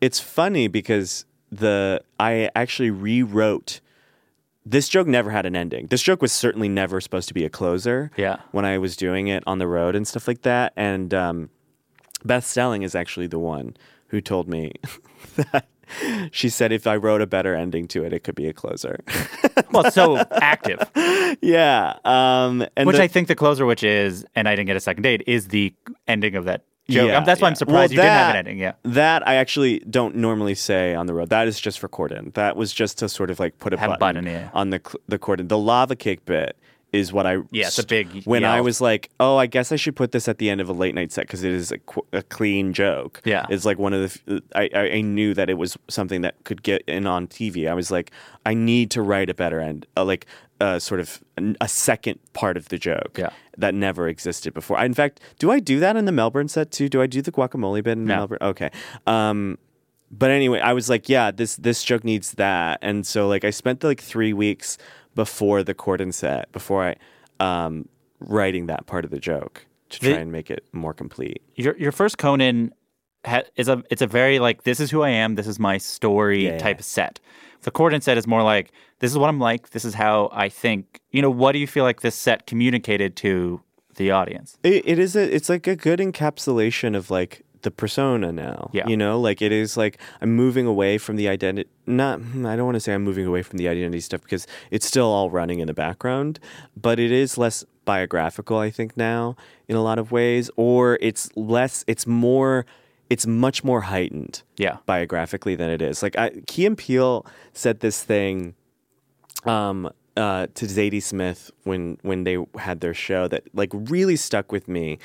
it's 0.01 0.19
funny 0.19 0.67
because 0.67 1.25
the 1.51 2.01
I 2.19 2.49
actually 2.55 2.91
rewrote. 2.91 3.81
This 4.65 4.89
joke 4.89 5.07
never 5.07 5.31
had 5.31 5.45
an 5.45 5.55
ending. 5.55 5.87
This 5.87 6.01
joke 6.01 6.21
was 6.21 6.33
certainly 6.33 6.67
never 6.67 6.99
supposed 6.99 7.29
to 7.29 7.33
be 7.33 7.45
a 7.45 7.49
closer. 7.49 8.11
Yeah. 8.17 8.37
When 8.51 8.65
I 8.65 8.77
was 8.77 8.97
doing 8.97 9.27
it 9.29 9.41
on 9.47 9.59
the 9.59 9.67
road 9.67 9.95
and 9.95 10.05
stuff 10.05 10.27
like 10.27 10.41
that, 10.41 10.73
and 10.75 11.13
um, 11.13 11.49
Beth 12.25 12.45
Stelling 12.45 12.83
is 12.83 12.93
actually 12.93 13.27
the 13.27 13.39
one 13.39 13.77
who 14.07 14.19
told 14.19 14.49
me 14.49 14.73
that 15.37 15.67
she 16.31 16.49
said 16.49 16.73
if 16.73 16.85
I 16.85 16.97
wrote 16.97 17.21
a 17.21 17.27
better 17.27 17.55
ending 17.55 17.87
to 17.89 18.03
it, 18.03 18.11
it 18.11 18.23
could 18.25 18.35
be 18.35 18.47
a 18.47 18.53
closer. 18.53 18.99
well, 19.71 19.85
it's 19.85 19.95
so 19.95 20.17
active. 20.31 20.79
yeah. 21.41 21.97
Um, 22.03 22.65
and 22.75 22.87
Which 22.87 22.97
the- 22.97 23.03
I 23.03 23.07
think 23.07 23.29
the 23.29 23.35
closer, 23.35 23.65
which 23.65 23.83
is, 23.83 24.25
and 24.35 24.49
I 24.49 24.55
didn't 24.55 24.67
get 24.67 24.75
a 24.75 24.81
second 24.81 25.03
date, 25.03 25.23
is 25.27 25.47
the 25.47 25.73
ending 26.09 26.35
of 26.35 26.45
that 26.45 26.63
joke. 26.89 27.07
Yeah, 27.09 27.17
Um, 27.17 27.25
That's 27.25 27.41
why 27.41 27.47
I'm 27.49 27.55
surprised 27.55 27.91
Well, 27.95 28.05
you 28.05 28.09
didn't 28.09 28.11
have 28.11 28.29
an 28.31 28.35
ending. 28.37 28.57
Yeah. 28.59 28.73
That 28.83 29.27
I 29.27 29.35
actually 29.35 29.79
don't 29.79 30.15
normally 30.15 30.55
say 30.55 30.95
on 30.95 31.05
the 31.07 31.13
road. 31.13 31.29
That 31.29 31.47
is 31.47 31.59
just 31.59 31.79
for 31.79 31.87
Corden. 31.89 32.33
That 32.35 32.55
was 32.55 32.73
just 32.73 32.97
to 32.99 33.09
sort 33.09 33.29
of 33.31 33.39
like 33.39 33.57
put 33.59 33.73
a 33.73 33.77
Have 33.77 33.91
a 33.91 33.97
button, 33.97 34.23
button, 34.25 34.39
yeah. 34.41 34.49
on 34.53 34.69
the 34.71 34.81
the 35.07 35.19
Corden. 35.19 35.47
The 35.49 35.57
lava 35.57 35.95
cake 35.95 36.25
bit 36.25 36.55
is 36.93 37.11
what 37.11 37.27
I 37.27 37.39
Yeah, 37.51 37.67
it's 37.67 37.77
a 37.79 37.85
big 37.85 38.23
when 38.23 38.45
I 38.45 38.61
was 38.61 38.79
like, 38.79 39.09
oh, 39.19 39.35
I 39.35 39.45
guess 39.45 39.73
I 39.73 39.75
should 39.75 39.97
put 39.97 40.13
this 40.13 40.29
at 40.29 40.37
the 40.37 40.49
end 40.49 40.61
of 40.61 40.69
a 40.69 40.73
late 40.73 40.95
night 40.95 41.11
set 41.11 41.27
because 41.27 41.43
it 41.43 41.51
is 41.51 41.69
a, 41.69 41.79
qu- 41.79 42.05
a 42.13 42.23
clean 42.23 42.71
joke. 42.71 43.21
Yeah. 43.25 43.45
it's 43.49 43.65
like 43.65 43.77
one 43.77 43.91
of 43.93 44.17
the. 44.25 44.41
I 44.55 44.69
I 44.97 45.01
knew 45.01 45.33
that 45.33 45.49
it 45.49 45.55
was 45.55 45.77
something 45.89 46.21
that 46.21 46.35
could 46.45 46.63
get 46.63 46.83
in 46.87 47.05
on 47.05 47.27
TV. 47.27 47.69
I 47.69 47.73
was 47.73 47.91
like, 47.91 48.11
I 48.45 48.53
need 48.53 48.89
to 48.91 49.01
write 49.01 49.29
a 49.29 49.33
better 49.33 49.59
end, 49.59 49.85
uh, 49.97 50.05
like 50.05 50.25
uh, 50.59 50.79
sort 50.79 50.99
of 50.99 51.21
a 51.61 51.67
second 51.67 52.19
part 52.33 52.57
of 52.57 52.69
the 52.69 52.77
joke. 52.77 53.17
Yeah. 53.17 53.29
that 53.57 53.73
never 53.73 54.07
existed 54.07 54.53
before. 54.53 54.77
I, 54.77 54.85
in 54.85 54.93
fact, 54.93 55.19
do 55.39 55.49
I 55.51 55.59
do 55.59 55.79
that 55.79 55.95
in 55.95 56.05
the 56.05 56.11
Melbourne 56.11 56.47
set 56.47 56.71
too? 56.71 56.87
Do 56.89 57.01
I 57.01 57.07
do 57.07 57.21
the 57.23 57.31
guacamole 57.31 57.83
bit 57.83 57.93
in 57.93 58.05
No. 58.05 58.15
Melbourne? 58.17 58.37
Okay. 58.41 58.69
Um, 59.07 59.57
but 60.11 60.29
anyway, 60.31 60.59
I 60.59 60.73
was 60.73 60.89
like, 60.89 61.09
yeah, 61.09 61.31
this 61.31 61.55
this 61.57 61.83
joke 61.83 62.03
needs 62.03 62.31
that, 62.33 62.79
and 62.81 63.05
so 63.05 63.27
like 63.27 63.43
I 63.43 63.49
spent 63.49 63.83
like 63.83 63.99
three 64.01 64.31
weeks 64.33 64.77
before 65.15 65.63
the 65.63 65.73
Corden 65.73 66.13
set 66.13 66.51
before 66.51 66.83
I 66.89 66.95
um, 67.43 67.89
writing 68.19 68.67
that 68.67 68.85
part 68.85 69.03
of 69.05 69.11
the 69.11 69.19
joke 69.19 69.65
to 69.89 69.99
try 69.99 70.09
The- 70.13 70.19
and 70.19 70.31
make 70.31 70.49
it 70.51 70.63
more 70.71 70.93
complete. 70.93 71.41
Your 71.55 71.75
your 71.77 71.91
first 71.91 72.17
Conan 72.17 72.71
ha- 73.25 73.43
is 73.55 73.67
a 73.67 73.83
it's 73.89 74.01
a 74.01 74.07
very 74.07 74.39
like 74.39 74.63
this 74.63 74.79
is 74.79 74.91
who 74.91 75.01
I 75.01 75.09
am, 75.09 75.35
this 75.35 75.47
is 75.47 75.59
my 75.59 75.77
story 75.77 76.45
Yeah, 76.45 76.51
yeah. 76.53 76.57
type 76.59 76.79
of 76.79 76.85
set. 76.85 77.19
The 77.67 77.71
Corden 77.71 78.01
set 78.01 78.17
is 78.17 78.25
more 78.25 78.43
like 78.43 78.71
this 78.99 79.11
is 79.11 79.17
what 79.17 79.27
I'm 79.27 79.41
like, 79.41 79.71
this 79.71 79.83
is 79.83 79.93
how 79.93 80.29
I 80.31 80.47
think. 80.47 81.01
You 81.11 81.21
know, 81.21 81.29
what 81.29 81.51
do 81.51 81.59
you 81.59 81.67
feel 81.67 81.83
like 81.83 81.99
this 81.99 82.15
set 82.15 82.47
communicated 82.47 83.17
to 83.17 83.59
the 83.95 84.09
audience? 84.09 84.57
It, 84.63 84.87
it 84.87 84.99
is 84.99 85.17
a 85.17 85.35
it's 85.35 85.49
like 85.49 85.67
a 85.67 85.75
good 85.75 85.99
encapsulation 85.99 86.95
of 86.95 87.11
like 87.11 87.43
the 87.63 87.69
persona 87.69 88.31
now. 88.31 88.69
Yeah. 88.71 88.87
You 88.87 88.95
know, 88.95 89.19
like 89.19 89.41
it 89.41 89.51
is 89.51 89.75
like 89.75 89.97
I'm 90.21 90.33
moving 90.33 90.65
away 90.65 90.97
from 90.97 91.17
the 91.17 91.27
identity. 91.27 91.69
Not 91.85 92.21
I 92.21 92.55
don't 92.55 92.63
want 92.63 92.75
to 92.75 92.79
say 92.79 92.93
I'm 92.93 93.03
moving 93.03 93.25
away 93.25 93.41
from 93.41 93.57
the 93.57 93.67
identity 93.67 93.99
stuff 93.99 94.21
because 94.21 94.47
it's 94.71 94.85
still 94.85 95.07
all 95.07 95.29
running 95.29 95.59
in 95.59 95.67
the 95.67 95.73
background, 95.73 96.39
but 96.81 96.99
it 96.99 97.11
is 97.11 97.37
less 97.37 97.65
biographical. 97.83 98.57
I 98.59 98.69
think 98.69 98.95
now 98.95 99.35
in 99.67 99.75
a 99.75 99.83
lot 99.83 99.99
of 99.99 100.13
ways, 100.13 100.49
or 100.55 100.97
it's 101.01 101.35
less. 101.35 101.83
It's 101.85 102.07
more. 102.07 102.65
It's 103.09 103.25
much 103.25 103.63
more 103.63 103.81
heightened. 103.81 104.43
Yeah. 104.57 104.77
Biographically 104.85 105.55
than 105.55 105.69
it 105.69 105.81
is. 105.81 106.03
Like 106.03 106.17
I, 106.17 106.31
Key 106.47 106.65
and 106.65 106.77
Peele 106.77 107.25
said 107.53 107.79
this 107.79 108.03
thing 108.03 108.55
um, 109.45 109.89
uh, 110.15 110.47
to 110.55 110.65
Zadie 110.65 111.01
Smith 111.01 111.51
when 111.63 111.97
when 112.01 112.23
they 112.23 112.37
had 112.57 112.81
their 112.81 112.93
show 112.93 113.27
that 113.27 113.43
like 113.53 113.69
really 113.73 114.15
stuck 114.15 114.51
with 114.51 114.67
me. 114.67 114.99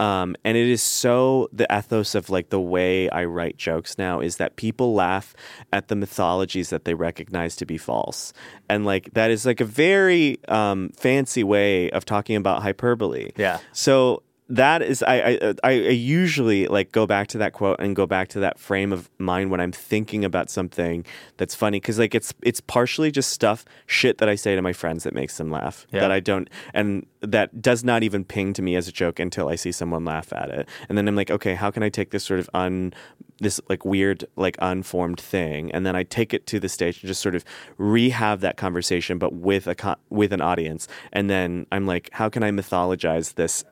Um, 0.00 0.34
and 0.44 0.56
it 0.56 0.68
is 0.68 0.82
so 0.82 1.48
the 1.52 1.66
ethos 1.72 2.16
of 2.16 2.28
like 2.28 2.48
the 2.48 2.60
way 2.60 3.08
I 3.10 3.24
write 3.24 3.56
jokes 3.56 3.98
now 3.98 4.20
is 4.20 4.38
that 4.38 4.56
people 4.56 4.94
laugh 4.94 5.34
at 5.72 5.88
the 5.88 5.94
mythologies 5.94 6.70
that 6.70 6.84
they 6.84 6.94
recognize 6.94 7.54
to 7.56 7.66
be 7.66 7.78
false, 7.78 8.32
and 8.68 8.84
like 8.84 9.12
that 9.14 9.30
is 9.30 9.46
like 9.46 9.60
a 9.60 9.64
very 9.64 10.40
um, 10.48 10.90
fancy 10.96 11.44
way 11.44 11.90
of 11.90 12.04
talking 12.04 12.34
about 12.34 12.62
hyperbole. 12.62 13.30
Yeah. 13.36 13.58
So 13.72 14.24
that 14.52 14.82
is 14.82 15.02
I, 15.02 15.38
I 15.40 15.54
I 15.64 15.70
usually 15.70 16.66
like 16.66 16.92
go 16.92 17.06
back 17.06 17.28
to 17.28 17.38
that 17.38 17.54
quote 17.54 17.80
and 17.80 17.96
go 17.96 18.06
back 18.06 18.28
to 18.28 18.40
that 18.40 18.58
frame 18.58 18.92
of 18.92 19.08
mind 19.18 19.50
when 19.50 19.60
I'm 19.60 19.72
thinking 19.72 20.26
about 20.26 20.50
something 20.50 21.06
that's 21.38 21.54
funny. 21.54 21.80
Because 21.80 21.98
like 21.98 22.14
it's 22.14 22.34
it's 22.42 22.60
partially 22.60 23.10
just 23.10 23.30
stuff 23.30 23.64
shit 23.86 24.18
that 24.18 24.28
I 24.28 24.34
say 24.34 24.54
to 24.54 24.60
my 24.60 24.74
friends 24.74 25.04
that 25.04 25.14
makes 25.14 25.38
them 25.38 25.50
laugh 25.50 25.86
Yeah. 25.90 26.00
that 26.00 26.10
I 26.10 26.20
don't 26.20 26.50
and 26.74 27.06
that 27.22 27.62
does 27.62 27.82
not 27.82 28.02
even 28.02 28.24
ping 28.24 28.52
to 28.52 28.62
me 28.62 28.76
as 28.76 28.88
a 28.88 28.92
joke 28.92 29.18
until 29.18 29.48
I 29.48 29.54
see 29.54 29.72
someone 29.72 30.04
laugh 30.04 30.32
at 30.34 30.50
it. 30.50 30.68
And 30.88 30.98
then 30.98 31.08
I'm 31.08 31.16
like 31.16 31.30
okay 31.30 31.54
how 31.54 31.70
can 31.70 31.82
I 31.82 31.88
take 31.88 32.10
this 32.10 32.22
sort 32.24 32.38
of 32.38 32.50
un 32.52 32.92
this 33.40 33.58
like 33.70 33.86
weird 33.86 34.26
like 34.36 34.56
unformed 34.60 35.18
thing? 35.20 35.72
And 35.72 35.86
then 35.86 35.96
I 35.96 36.02
take 36.02 36.34
it 36.34 36.46
to 36.48 36.60
the 36.60 36.68
stage 36.68 37.00
and 37.02 37.08
just 37.08 37.22
sort 37.22 37.34
of 37.34 37.42
rehab 37.78 38.40
that 38.40 38.58
conversation 38.58 39.16
but 39.16 39.32
with 39.32 39.66
a 39.66 39.74
co- 39.74 39.96
with 40.10 40.30
an 40.34 40.42
audience. 40.42 40.88
And 41.10 41.30
then 41.30 41.66
I'm 41.72 41.86
like 41.86 42.10
how 42.12 42.28
can 42.28 42.42
I 42.42 42.50
mythologize 42.50 43.34
this 43.34 43.64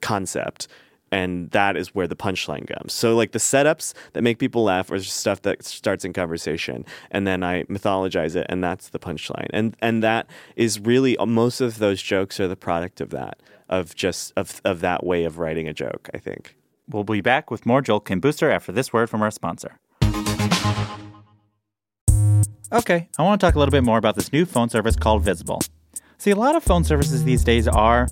concept 0.00 0.68
and 1.12 1.50
that 1.52 1.76
is 1.76 1.94
where 1.94 2.08
the 2.08 2.16
punchline 2.16 2.66
comes 2.66 2.92
so 2.92 3.14
like 3.14 3.32
the 3.32 3.38
setups 3.38 3.94
that 4.12 4.22
make 4.22 4.38
people 4.38 4.64
laugh 4.64 4.90
are 4.90 4.98
just 4.98 5.16
stuff 5.16 5.42
that 5.42 5.64
starts 5.64 6.04
in 6.04 6.12
conversation 6.12 6.84
and 7.10 7.26
then 7.26 7.42
i 7.42 7.62
mythologize 7.64 8.34
it 8.34 8.46
and 8.48 8.62
that's 8.62 8.88
the 8.88 8.98
punchline 8.98 9.48
and 9.50 9.76
and 9.80 10.02
that 10.02 10.28
is 10.56 10.80
really 10.80 11.16
most 11.26 11.60
of 11.60 11.78
those 11.78 12.02
jokes 12.02 12.40
are 12.40 12.48
the 12.48 12.56
product 12.56 13.00
of 13.00 13.10
that 13.10 13.40
of 13.68 13.94
just 13.94 14.32
of, 14.36 14.60
of 14.64 14.80
that 14.80 15.04
way 15.04 15.24
of 15.24 15.38
writing 15.38 15.68
a 15.68 15.72
joke 15.72 16.10
i 16.12 16.18
think 16.18 16.56
We'll 16.88 17.04
be 17.04 17.20
back 17.20 17.50
with 17.50 17.66
more 17.66 17.82
Joel 17.82 18.00
Kim 18.00 18.20
Booster 18.20 18.50
after 18.50 18.70
this 18.70 18.92
word 18.92 19.10
from 19.10 19.22
our 19.22 19.30
sponsor. 19.30 19.78
Okay, 22.72 23.08
I 23.18 23.22
want 23.22 23.40
to 23.40 23.46
talk 23.46 23.54
a 23.54 23.58
little 23.58 23.72
bit 23.72 23.84
more 23.84 23.98
about 23.98 24.14
this 24.16 24.32
new 24.32 24.44
phone 24.44 24.68
service 24.68 24.96
called 24.96 25.22
Visible. 25.22 25.60
See, 26.18 26.30
a 26.30 26.36
lot 26.36 26.56
of 26.56 26.62
phone 26.62 26.84
services 26.84 27.24
these 27.24 27.44
days 27.44 27.68
are 27.68 28.08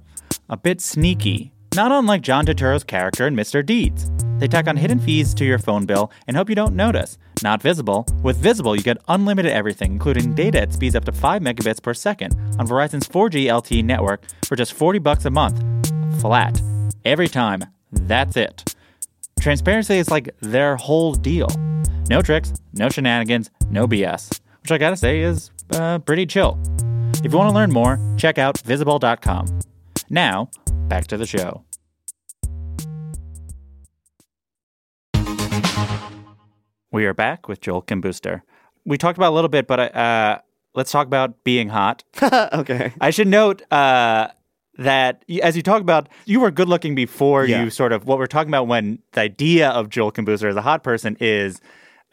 a 0.49 0.57
bit 0.57 0.81
sneaky, 0.81 1.53
not 1.75 1.93
unlike 1.93 2.23
John 2.23 2.47
Turturro's 2.47 2.85
character 2.85 3.27
in 3.27 3.35
Mr. 3.35 3.65
Deeds. 3.65 4.11
They 4.39 4.49
tack 4.49 4.69
on 4.69 4.77
hidden 4.77 4.99
fees 4.99 5.35
to 5.35 5.45
your 5.45 5.59
phone 5.59 5.87
bill 5.87 6.11
and 6.27 6.37
hope 6.37 6.49
you 6.49 6.55
don't 6.55 6.77
notice. 6.77 7.19
Not 7.43 7.63
Visible. 7.63 8.07
With 8.23 8.37
Visible, 8.37 8.77
you 8.77 8.83
get 8.83 8.99
unlimited 9.09 9.53
everything, 9.53 9.93
including 9.93 10.35
data 10.35 10.61
at 10.61 10.73
speeds 10.73 10.95
up 10.95 11.05
to 11.07 11.13
5 11.13 11.43
megabits 11.43 11.83
per 11.83 11.95
second 11.95 12.35
on 12.59 12.67
Verizon's 12.67 13.09
4G 13.09 13.47
LTE 13.47 13.85
network 13.85 14.25
for 14.47 14.57
just 14.57 14.73
40 14.73 14.99
bucks 15.01 15.25
a 15.25 15.31
month. 15.31 15.63
Flat. 16.21 16.61
Every 17.05 17.29
time. 17.29 17.65
That's 17.93 18.37
it. 18.37 18.75
Transparency 19.41 19.99
is 19.99 20.11
like 20.11 20.35
their 20.41 20.77
whole 20.77 21.15
deal. 21.15 21.49
No 22.09 22.23
tricks, 22.23 22.53
no 22.73 22.89
shenanigans, 22.89 23.51
no 23.71 23.87
BS, 23.87 24.41
which 24.63 24.73
I 24.73 24.79
gotta 24.79 24.97
say 24.97 25.21
is 25.21 25.51
uh, 25.73 25.99
pretty 26.01 26.27
chill. 26.27 26.59
If 27.25 27.33
you 27.33 27.39
want 27.39 27.51
to 27.51 27.55
learn 27.55 27.73
more, 27.73 27.99
check 28.17 28.39
out 28.39 28.59
visible.com. 28.63 29.61
Now, 30.15 30.49
back 30.87 31.09
to 31.09 31.17
the 31.17 31.27
show. 31.27 31.65
We 36.93 37.05
are 37.07 37.15
back 37.15 37.49
with 37.49 37.61
Joel 37.61 37.83
Kim 37.83 38.01
Booster. 38.01 38.45
We 38.85 38.97
talked 38.97 39.19
about 39.19 39.33
a 39.33 39.35
little 39.35 39.49
bit, 39.49 39.67
but 39.67 39.93
uh, 39.93 40.39
let's 40.77 40.93
talk 40.93 41.09
about 41.09 41.43
being 41.43 41.69
hot. 41.69 42.05
okay 42.23 42.93
I 43.01 43.11
should 43.11 43.27
note 43.27 43.63
uh, 43.73 44.29
that 44.79 45.25
as 45.43 45.57
you 45.57 45.63
talk 45.63 45.81
about, 45.81 46.09
you 46.27 46.39
were 46.39 46.53
good 46.53 46.69
looking 46.69 46.95
before 46.95 47.45
Yeah. 47.45 47.65
you 47.65 47.71
sort 47.71 47.91
of 47.91 48.07
what 48.07 48.19
we're 48.19 48.27
talking 48.29 48.51
about 48.51 48.69
when 48.69 49.01
the 49.15 49.23
idea 49.23 49.71
of 49.71 49.89
Joel 49.89 50.13
Kim 50.13 50.25
Booster 50.25 50.47
as 50.47 50.55
a 50.55 50.63
hot 50.63 50.85
person 50.85 51.17
is. 51.19 51.61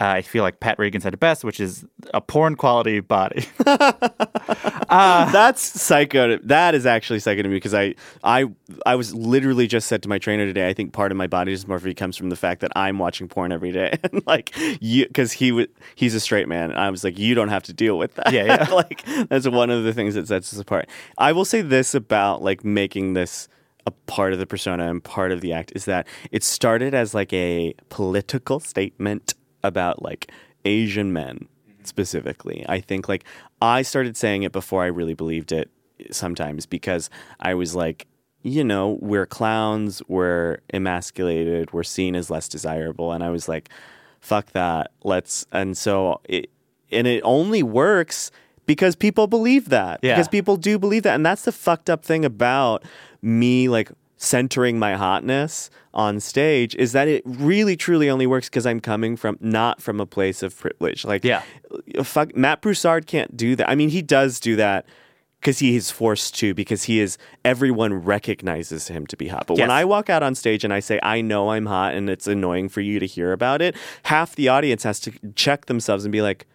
Uh, 0.01 0.13
I 0.15 0.23
feel 0.23 0.41
like 0.41 0.59
Pat 0.59 0.79
Regan 0.79 0.99
said 0.99 1.13
it 1.13 1.19
best, 1.19 1.43
which 1.43 1.59
is 1.59 1.85
a 2.11 2.21
porn 2.21 2.55
quality 2.55 3.01
body. 3.01 3.45
that's 4.89 5.61
psycho. 5.61 6.37
To, 6.37 6.39
that 6.47 6.73
is 6.73 6.87
actually 6.87 7.19
psycho 7.19 7.43
to 7.43 7.47
me 7.47 7.53
because 7.53 7.75
I, 7.75 7.93
I, 8.23 8.45
I 8.83 8.95
was 8.95 9.13
literally 9.13 9.67
just 9.67 9.87
said 9.87 10.01
to 10.01 10.09
my 10.09 10.17
trainer 10.17 10.47
today. 10.47 10.67
I 10.67 10.73
think 10.73 10.91
part 10.91 11.11
of 11.11 11.19
my 11.19 11.27
body 11.27 11.53
dysmorphia 11.53 11.95
comes 11.95 12.17
from 12.17 12.31
the 12.31 12.35
fact 12.35 12.61
that 12.61 12.71
I'm 12.75 12.97
watching 12.97 13.27
porn 13.27 13.51
every 13.51 13.71
day, 13.71 13.95
and 14.03 14.25
like 14.25 14.57
you, 14.81 15.05
because 15.05 15.33
he 15.33 15.51
would, 15.51 15.69
he's 15.93 16.15
a 16.15 16.19
straight 16.19 16.47
man. 16.47 16.71
And 16.71 16.79
I 16.79 16.89
was 16.89 17.03
like, 17.03 17.19
you 17.19 17.35
don't 17.35 17.49
have 17.49 17.63
to 17.63 17.73
deal 17.73 17.99
with 17.99 18.15
that. 18.15 18.33
Yeah, 18.33 18.45
yeah. 18.45 18.69
like 18.73 19.05
that's 19.29 19.47
one 19.47 19.69
of 19.69 19.83
the 19.83 19.93
things 19.93 20.15
that 20.15 20.27
sets 20.27 20.51
us 20.51 20.59
apart. 20.59 20.89
I 21.19 21.31
will 21.31 21.45
say 21.45 21.61
this 21.61 21.93
about 21.93 22.41
like 22.41 22.65
making 22.65 23.13
this 23.13 23.47
a 23.85 23.91
part 23.91 24.33
of 24.33 24.39
the 24.39 24.47
persona 24.47 24.89
and 24.89 25.03
part 25.03 25.31
of 25.31 25.41
the 25.41 25.53
act 25.53 25.71
is 25.75 25.85
that 25.85 26.07
it 26.31 26.43
started 26.43 26.95
as 26.95 27.13
like 27.13 27.33
a 27.33 27.75
political 27.89 28.59
statement 28.59 29.35
about 29.63 30.01
like 30.01 30.31
Asian 30.65 31.13
men 31.13 31.47
mm-hmm. 31.67 31.83
specifically. 31.83 32.65
I 32.67 32.79
think 32.79 33.07
like 33.07 33.23
I 33.61 33.81
started 33.81 34.17
saying 34.17 34.43
it 34.43 34.51
before 34.51 34.83
I 34.83 34.87
really 34.87 35.13
believed 35.13 35.51
it 35.51 35.69
sometimes 36.11 36.65
because 36.65 37.09
I 37.39 37.53
was 37.53 37.75
like, 37.75 38.07
you 38.43 38.63
know, 38.63 38.97
we're 39.01 39.27
clowns, 39.27 40.01
we're 40.07 40.59
emasculated, 40.73 41.73
we're 41.73 41.83
seen 41.83 42.15
as 42.15 42.29
less 42.29 42.49
desirable. 42.49 43.11
And 43.11 43.23
I 43.23 43.29
was 43.29 43.47
like, 43.47 43.69
fuck 44.19 44.51
that. 44.53 44.91
Let's, 45.03 45.45
and 45.51 45.77
so 45.77 46.21
it, 46.25 46.49
and 46.91 47.05
it 47.05 47.21
only 47.23 47.61
works 47.61 48.31
because 48.65 48.95
people 48.95 49.27
believe 49.27 49.69
that. 49.69 49.99
Yeah. 50.01 50.15
Because 50.15 50.27
people 50.27 50.57
do 50.57 50.79
believe 50.79 51.03
that. 51.03 51.15
And 51.15 51.25
that's 51.25 51.43
the 51.43 51.51
fucked 51.51 51.89
up 51.89 52.03
thing 52.03 52.25
about 52.25 52.83
me, 53.21 53.69
like, 53.69 53.91
centering 54.21 54.77
my 54.77 54.95
hotness 54.95 55.71
on 55.95 56.19
stage 56.19 56.75
is 56.75 56.91
that 56.91 57.07
it 57.07 57.23
really 57.25 57.75
truly 57.75 58.07
only 58.07 58.27
works 58.27 58.47
because 58.47 58.67
I'm 58.67 58.79
coming 58.79 59.17
from 59.17 59.37
not 59.41 59.81
from 59.81 59.99
a 59.99 60.05
place 60.05 60.43
of 60.43 60.57
privilege. 60.57 61.03
Like, 61.03 61.25
Yeah. 61.25 61.41
Uh, 61.97 62.03
fuck, 62.03 62.35
Matt 62.35 62.61
Broussard 62.61 63.07
can't 63.07 63.35
do 63.35 63.55
that. 63.55 63.67
I 63.67 63.73
mean, 63.73 63.89
he 63.89 64.03
does 64.03 64.39
do 64.39 64.55
that 64.57 64.85
because 65.39 65.57
he 65.57 65.75
is 65.75 65.89
forced 65.89 66.35
to 66.35 66.53
because 66.53 66.83
he 66.83 66.99
is 66.99 67.17
everyone 67.43 67.95
recognizes 67.95 68.89
him 68.89 69.07
to 69.07 69.17
be 69.17 69.27
hot. 69.27 69.47
But 69.47 69.57
when 69.57 69.71
I 69.71 69.85
walk 69.85 70.07
out 70.07 70.21
on 70.21 70.35
stage 70.35 70.63
and 70.63 70.71
I 70.71 70.81
say 70.81 70.99
I 71.01 71.21
know 71.21 71.49
I'm 71.49 71.65
hot 71.65 71.95
and 71.95 72.07
it's 72.07 72.27
annoying 72.27 72.69
for 72.69 72.81
you 72.81 72.99
to 72.99 73.07
hear 73.07 73.31
about 73.33 73.59
it, 73.59 73.75
half 74.03 74.35
the 74.35 74.49
audience 74.49 74.83
has 74.83 74.99
to 75.01 75.11
check 75.35 75.65
themselves 75.65 76.05
and 76.05 76.11
be 76.11 76.21
like, 76.21 76.45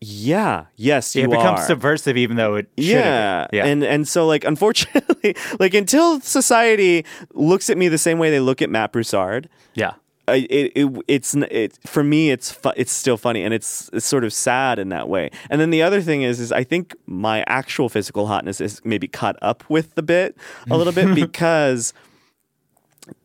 "Yeah, 0.00 0.66
yes, 0.76 1.14
you 1.16 1.24
it 1.24 1.30
becomes 1.30 1.60
are." 1.60 1.66
subversive, 1.66 2.16
even 2.16 2.36
though 2.36 2.54
it 2.56 2.68
shouldn't 2.78 3.04
yeah. 3.04 3.46
yeah. 3.52 3.66
and 3.66 3.82
and 3.84 4.06
so 4.06 4.26
like 4.26 4.44
unfortunately, 4.44 5.34
like 5.58 5.74
until 5.74 6.20
society 6.20 7.04
looks 7.34 7.70
at 7.70 7.78
me 7.78 7.88
the 7.88 7.98
same 7.98 8.18
way 8.18 8.30
they 8.30 8.40
look 8.40 8.62
at 8.62 8.70
Matt 8.70 8.92
Broussard, 8.92 9.48
yeah. 9.74 9.94
I- 10.26 10.46
it, 10.50 10.72
it 10.74 11.02
it's 11.08 11.34
it 11.34 11.78
for 11.86 12.04
me 12.04 12.30
it's 12.30 12.52
fu- 12.52 12.72
it's 12.76 12.92
still 12.92 13.16
funny 13.16 13.42
and 13.42 13.54
it's 13.54 13.88
it's 13.92 14.04
sort 14.06 14.24
of 14.24 14.32
sad 14.32 14.78
in 14.78 14.90
that 14.90 15.08
way. 15.08 15.30
And 15.48 15.60
then 15.60 15.70
the 15.70 15.82
other 15.82 16.02
thing 16.02 16.22
is 16.22 16.38
is 16.38 16.52
I 16.52 16.64
think 16.64 16.94
my 17.06 17.42
actual 17.46 17.88
physical 17.88 18.26
hotness 18.26 18.60
is 18.60 18.80
maybe 18.84 19.08
caught 19.08 19.36
up 19.40 19.68
with 19.70 19.94
the 19.94 20.02
bit 20.02 20.36
a 20.70 20.76
little 20.76 20.92
bit 20.92 21.14
because 21.14 21.94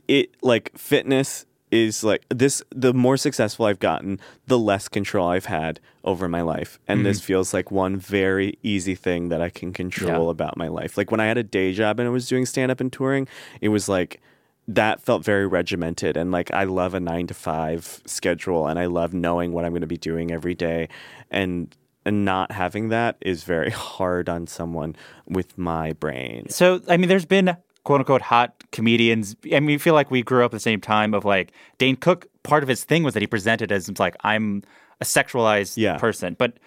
it 0.08 0.30
like 0.42 0.72
fitness 0.78 1.46
is 1.74 2.04
like 2.04 2.24
this 2.30 2.62
the 2.70 2.94
more 2.94 3.18
successful 3.18 3.66
I've 3.66 3.80
gotten, 3.80 4.20
the 4.46 4.60
less 4.60 4.88
control 4.88 5.30
I've 5.30 5.46
had 5.46 5.80
over 6.04 6.30
my 6.30 6.42
life. 6.42 6.80
And 6.88 7.04
this 7.04 7.18
mm-hmm. 7.18 7.26
feels 7.26 7.54
like 7.54 7.72
one 7.72 7.98
very 7.98 8.60
easy 8.62 8.94
thing 8.94 9.30
that 9.30 9.42
I 9.42 9.50
can 9.50 9.74
control 9.74 10.26
Yeah. 10.26 10.32
about 10.32 10.56
my 10.56 10.68
life. 10.68 10.98
Like 10.98 11.10
when 11.10 11.20
I 11.20 11.26
had 11.26 11.38
a 11.38 11.44
day 11.44 11.74
job 11.74 12.00
and 12.00 12.08
I 12.08 12.12
was 12.12 12.28
doing 12.28 12.46
stand 12.46 12.72
up 12.72 12.80
and 12.80 12.94
touring, 12.94 13.28
it 13.60 13.70
was 13.70 13.90
like 13.90 14.22
that 14.68 15.02
felt 15.02 15.26
very 15.26 15.48
regimented 15.48 16.16
and 16.16 16.32
like 16.32 16.54
I 16.54 16.64
love 16.64 16.94
a 16.94 17.00
9 17.00 17.28
to 17.28 17.34
5 17.34 18.04
schedule 18.06 18.68
and 18.68 18.80
I 18.80 18.86
love 18.86 19.14
knowing 19.14 19.52
what 19.52 19.66
I'm 19.66 19.72
going 19.72 19.82
to 19.82 19.88
be 19.88 19.98
doing 19.98 20.32
every 20.32 20.56
day 20.56 20.88
and 21.32 21.76
and 22.06 22.24
not 22.24 22.52
having 22.52 22.90
that 22.90 23.18
is 23.22 23.44
very 23.44 23.70
hard 23.96 24.30
on 24.30 24.46
someone 24.48 24.96
with 25.28 25.58
my 25.58 25.94
brain. 25.94 26.50
So, 26.50 26.82
I 26.88 26.98
mean, 26.98 27.10
there's 27.10 27.26
been 27.26 27.58
quote 27.84 28.00
unquote 28.00 28.22
hot 28.22 28.64
comedians. 28.72 29.36
I 29.54 29.60
mean, 29.60 29.76
I 29.76 29.78
feel 29.78 29.94
like 29.94 30.10
we 30.12 30.24
grew 30.24 30.44
up 30.44 30.50
at 30.50 30.52
the 30.52 30.60
same 30.60 30.82
time 30.82 31.14
of 31.14 31.26
like 31.26 31.52
Dane 31.78 31.96
Cook. 31.96 32.28
Part 32.44 32.64
of 32.64 32.70
his 32.70 32.84
thing 32.84 33.04
was 33.04 33.14
that 33.14 33.22
he 33.22 33.28
presented 33.28 33.72
as 33.72 33.90
like, 34.00 34.16
I'm 34.24 34.64
a 35.02 35.06
sexualized 35.06 35.78
Yeah. 35.78 35.98
person. 35.98 36.36
But 36.38 36.58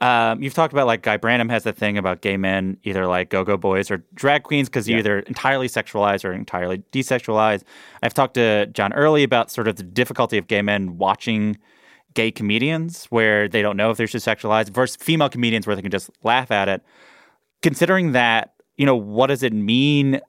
um, 0.00 0.42
you've 0.42 0.54
talked 0.54 0.72
about 0.72 0.88
like 0.88 1.02
Guy 1.02 1.16
Branum 1.16 1.48
has 1.50 1.62
the 1.62 1.72
thing 1.72 1.96
about 1.96 2.22
gay 2.22 2.36
men, 2.36 2.76
either 2.82 3.06
like 3.06 3.30
go 3.30 3.44
go 3.44 3.56
boys 3.56 3.88
or 3.88 4.02
drag 4.14 4.42
queens, 4.42 4.68
because 4.68 4.88
you're 4.88 4.98
either 4.98 5.20
entirely 5.20 5.68
sexualized 5.68 6.24
or 6.24 6.32
entirely 6.32 6.78
desexualized. 6.90 7.62
I've 8.02 8.12
talked 8.12 8.34
to 8.34 8.66
John 8.66 8.92
Early 8.94 9.22
about 9.22 9.50
sort 9.52 9.68
of 9.68 9.76
the 9.76 9.84
difficulty 9.84 10.38
of 10.38 10.48
gay 10.48 10.60
men 10.60 10.98
watching 10.98 11.56
gay 12.14 12.32
comedians 12.32 13.04
where 13.06 13.48
they 13.48 13.62
don't 13.62 13.76
know 13.76 13.90
if 13.92 13.96
they're 13.96 14.08
just 14.08 14.26
sexualized 14.26 14.70
versus 14.70 14.96
female 14.96 15.28
comedians 15.28 15.68
where 15.68 15.76
they 15.76 15.82
can 15.82 15.90
just 15.92 16.10
laugh 16.24 16.50
at 16.50 16.68
it. 16.68 16.82
Considering 17.62 18.10
that, 18.10 18.54
you 18.76 18.84
know, 18.84 18.96
what 18.96 19.28
does 19.28 19.44
it 19.44 19.52
mean? 19.52 20.20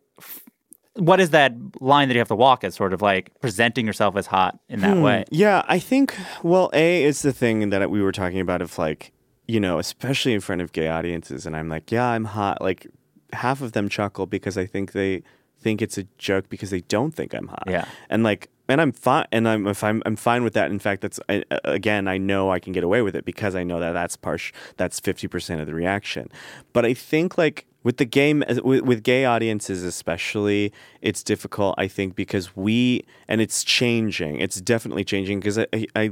What 0.96 1.20
is 1.20 1.32
that 1.32 1.54
line 1.82 2.08
that 2.08 2.14
you 2.14 2.20
have 2.20 2.28
to 2.28 2.36
walk 2.36 2.64
as 2.64 2.76
sort 2.76 2.94
of 2.94 3.02
like 3.02 3.32
presenting 3.41 3.86
yourself 3.86 4.16
as 4.16 4.28
hot 4.28 4.60
in 4.70 4.82
that 4.82 4.98
hmm. 4.98 5.02
way? 5.02 5.26
Yeah, 5.32 5.64
I 5.68 5.80
think 5.80 6.16
well, 6.44 6.70
a 6.74 7.04
is 7.04 7.22
the 7.24 7.34
thing 7.34 7.70
that 7.72 7.89
we 7.89 8.02
were 8.02 8.12
talking 8.12 8.39
about 8.39 8.62
of 8.62 8.78
like, 8.78 9.12
you 9.48 9.60
know, 9.60 9.80
especially 9.80 10.34
in 10.34 10.39
front 10.39 10.62
of 10.62 10.72
gay 10.72 10.88
audiences, 10.88 11.46
and 11.46 11.56
I'm 11.56 11.68
like, 11.68 11.91
yeah, 11.91 12.08
I'm 12.08 12.26
hot. 12.26 12.62
Like, 12.62 12.88
half 13.34 13.62
of 13.62 13.72
them 13.72 13.89
chuckle 13.89 14.26
because 14.26 14.58
I 14.58 14.66
think 14.66 14.91
they 14.91 15.24
think 15.60 15.82
it's 15.82 15.98
a 15.98 16.04
joke 16.18 16.50
because 16.50 16.70
they 16.70 16.82
don't 16.82 17.12
think 17.12 17.34
I'm 17.34 17.48
hot. 17.48 17.64
Yeah. 17.68 17.86
and 18.10 18.24
like, 18.24 18.50
and 18.70 18.80
I'm 18.80 18.91
fine, 18.91 19.26
and 19.32 19.48
I'm 19.48 19.68
if 19.68 19.84
I'm 19.84 20.02
I'm 20.06 20.16
fine 20.16 20.44
with 20.44 20.54
that. 20.54 20.72
In 20.72 20.80
fact, 20.80 21.02
that's 21.02 21.20
I, 21.28 21.44
again, 21.66 22.08
I 22.08 22.18
know 22.18 22.52
I 22.52 22.60
can 22.60 22.72
get 22.72 22.84
away 22.84 23.02
with 23.02 23.16
it 23.16 23.26
because 23.26 23.56
I 23.56 23.64
know 23.64 23.80
that 23.80 23.91
that's 23.91 24.16
partial. 24.16 24.56
That's 24.78 25.00
fifty 25.00 25.28
percent 25.28 25.60
of 25.60 25.68
the 25.68 25.74
reaction. 25.74 26.30
But 26.72 26.86
I 26.86 26.94
think 26.94 27.38
like 27.38 27.66
with 27.84 27.97
the 27.97 28.05
game 28.05 28.43
with, 28.63 28.81
with 28.81 29.03
gay 29.03 29.25
audiences 29.25 29.84
especially 29.84 30.71
it's 31.01 31.23
difficult 31.23 31.75
i 31.77 31.88
think 31.88 32.15
because 32.15 32.55
we 32.55 33.03
and 33.27 33.41
it's 33.41 33.63
changing 33.63 34.39
it's 34.39 34.59
definitely 34.61 35.03
changing 35.03 35.39
because 35.39 35.57
I, 35.59 35.67
I 35.95 36.09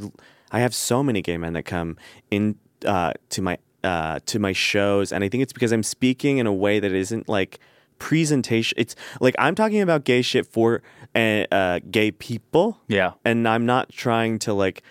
i 0.52 0.60
have 0.60 0.74
so 0.76 1.02
many 1.04 1.22
gay 1.22 1.38
men 1.38 1.54
that 1.54 1.64
come 1.64 1.98
in 2.30 2.56
uh, 2.86 3.14
to 3.30 3.42
my 3.42 3.58
uh, 3.84 4.20
to 4.26 4.38
my 4.40 4.54
shows 4.54 5.12
and 5.12 5.24
i 5.24 5.30
think 5.30 5.42
it's 5.44 5.54
because 5.54 5.72
i'm 5.72 5.84
speaking 5.84 6.38
in 6.38 6.46
a 6.48 6.54
way 6.54 6.80
that 6.80 6.92
isn't 6.92 7.28
like 7.28 7.60
presentation 8.00 8.76
it's 8.78 8.96
like 9.20 9.36
i'm 9.40 9.56
talking 9.56 9.80
about 9.82 10.04
gay 10.04 10.22
shit 10.22 10.46
for 10.48 10.82
uh, 11.16 11.20
uh, 11.52 11.80
gay 11.90 12.12
people 12.12 12.80
Yeah. 12.88 13.12
and 13.24 13.48
i'm 13.48 13.66
not 13.66 13.90
trying 13.90 14.40
to 14.40 14.54
like 14.54 14.82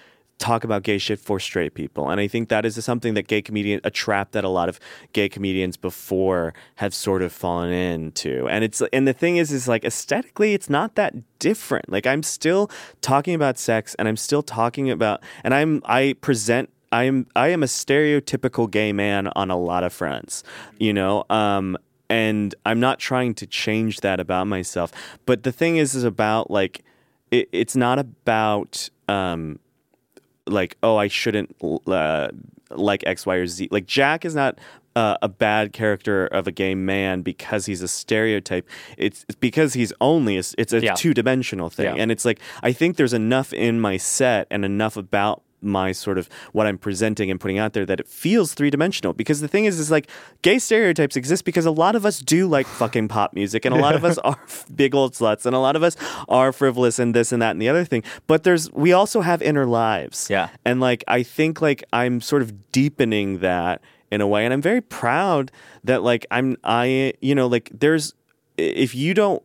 talk 0.40 0.64
about 0.64 0.82
gay 0.82 0.98
shit 0.98 1.20
for 1.20 1.38
straight 1.38 1.74
people 1.74 2.08
and 2.08 2.20
i 2.20 2.26
think 2.26 2.48
that 2.48 2.64
is 2.64 2.82
something 2.84 3.14
that 3.14 3.28
gay 3.28 3.42
comedian 3.42 3.80
a 3.84 3.90
trap 3.90 4.32
that 4.32 4.42
a 4.42 4.48
lot 4.48 4.68
of 4.68 4.80
gay 5.12 5.28
comedians 5.28 5.76
before 5.76 6.54
have 6.76 6.94
sort 6.94 7.22
of 7.22 7.30
fallen 7.32 7.72
into 7.72 8.48
and 8.48 8.64
it's 8.64 8.82
and 8.92 9.06
the 9.06 9.12
thing 9.12 9.36
is 9.36 9.52
is 9.52 9.68
like 9.68 9.84
aesthetically 9.84 10.54
it's 10.54 10.70
not 10.70 10.94
that 10.94 11.14
different 11.38 11.88
like 11.90 12.06
i'm 12.06 12.22
still 12.22 12.70
talking 13.02 13.34
about 13.34 13.58
sex 13.58 13.94
and 13.96 14.08
i'm 14.08 14.16
still 14.16 14.42
talking 14.42 14.90
about 14.90 15.22
and 15.44 15.54
i'm 15.54 15.82
i 15.84 16.14
present 16.20 16.70
I 16.92 17.04
am 17.04 17.26
I 17.36 17.48
am 17.48 17.62
a 17.62 17.66
stereotypical 17.66 18.68
gay 18.68 18.92
man 18.92 19.28
on 19.36 19.48
a 19.48 19.56
lot 19.56 19.84
of 19.84 19.92
fronts, 19.92 20.42
you 20.78 20.92
know. 20.92 21.24
Um, 21.30 21.78
and 22.08 22.52
I'm 22.66 22.80
not 22.80 22.98
trying 22.98 23.34
to 23.34 23.46
change 23.46 24.00
that 24.00 24.18
about 24.18 24.48
myself. 24.48 24.90
But 25.24 25.44
the 25.44 25.52
thing 25.52 25.76
is, 25.76 25.94
is 25.94 26.02
about 26.02 26.50
like 26.50 26.82
it, 27.30 27.48
it's 27.52 27.76
not 27.76 27.98
about 27.98 28.90
um, 29.08 29.60
like 30.50 30.76
oh 30.82 30.96
I 30.96 31.08
shouldn't 31.08 31.54
uh, 31.86 32.28
like 32.70 33.02
X, 33.06 33.24
Y, 33.26 33.34
or 33.36 33.46
Z. 33.46 33.68
Like 33.70 33.86
Jack 33.86 34.24
is 34.24 34.34
not. 34.34 34.58
Uh, 34.96 35.16
a 35.22 35.28
bad 35.28 35.72
character 35.72 36.26
of 36.26 36.48
a 36.48 36.52
gay 36.52 36.74
man 36.74 37.22
because 37.22 37.64
he's 37.66 37.80
a 37.80 37.86
stereotype. 37.86 38.68
It's, 38.98 39.24
it's 39.28 39.36
because 39.36 39.72
he's 39.74 39.92
only 40.00 40.36
a, 40.36 40.42
it's 40.58 40.72
a 40.72 40.80
Yeah. 40.82 40.94
two 40.94 41.14
dimensional 41.14 41.70
thing, 41.70 41.94
Yeah. 41.94 42.02
and 42.02 42.10
it's 42.10 42.24
like 42.24 42.40
I 42.60 42.72
think 42.72 42.96
there's 42.96 43.12
enough 43.12 43.52
in 43.52 43.80
my 43.80 43.96
set 43.98 44.48
and 44.50 44.64
enough 44.64 44.96
about 44.96 45.42
my 45.62 45.92
sort 45.92 46.18
of 46.18 46.28
what 46.52 46.66
I'm 46.66 46.78
presenting 46.78 47.30
and 47.30 47.38
putting 47.40 47.58
out 47.58 47.72
there 47.72 47.84
that 47.86 48.00
it 48.00 48.08
feels 48.08 48.54
three 48.54 48.70
dimensional. 48.70 49.12
Because 49.12 49.40
the 49.40 49.48
thing 49.48 49.64
is, 49.64 49.78
is 49.78 49.90
like 49.90 50.08
gay 50.42 50.58
stereotypes 50.58 51.16
exist 51.16 51.44
because 51.44 51.66
a 51.66 51.70
lot 51.70 51.94
of 51.96 52.04
us 52.06 52.20
do 52.20 52.46
like 52.46 52.66
fucking 52.66 53.08
pop 53.08 53.34
music, 53.34 53.64
and 53.64 53.74
a 53.74 53.78
lot 53.78 53.94
of 53.94 54.04
us 54.04 54.18
are 54.24 54.38
big 54.74 54.94
old 54.94 55.14
sluts, 55.14 55.46
and 55.46 55.54
a 55.54 55.58
lot 55.58 55.76
of 55.76 55.82
us 55.82 55.96
are 56.28 56.52
frivolous 56.52 56.98
and 56.98 57.14
this 57.14 57.32
and 57.32 57.40
that 57.42 57.50
and 57.52 57.60
the 57.62 57.68
other 57.68 57.84
thing. 57.84 58.02
But 58.26 58.42
there's 58.44 58.70
we 58.72 58.92
also 58.92 59.20
have 59.20 59.42
inner 59.42 59.66
lives, 59.66 60.28
Yeah. 60.30 60.48
and 60.64 60.80
like 60.80 61.04
I 61.08 61.22
think 61.22 61.60
like 61.60 61.84
I'm 61.92 62.20
sort 62.20 62.42
of 62.42 62.72
deepening 62.72 63.38
that 63.40 63.80
in 64.10 64.20
a 64.20 64.26
way, 64.26 64.44
and 64.44 64.52
I'm 64.52 64.62
very 64.62 64.80
proud 64.80 65.52
that 65.84 66.02
like 66.02 66.26
I'm 66.30 66.56
I 66.64 67.12
you 67.20 67.34
know 67.34 67.46
like 67.46 67.70
there's 67.72 68.14
if 68.56 68.94
you 68.94 69.14
don't 69.14 69.42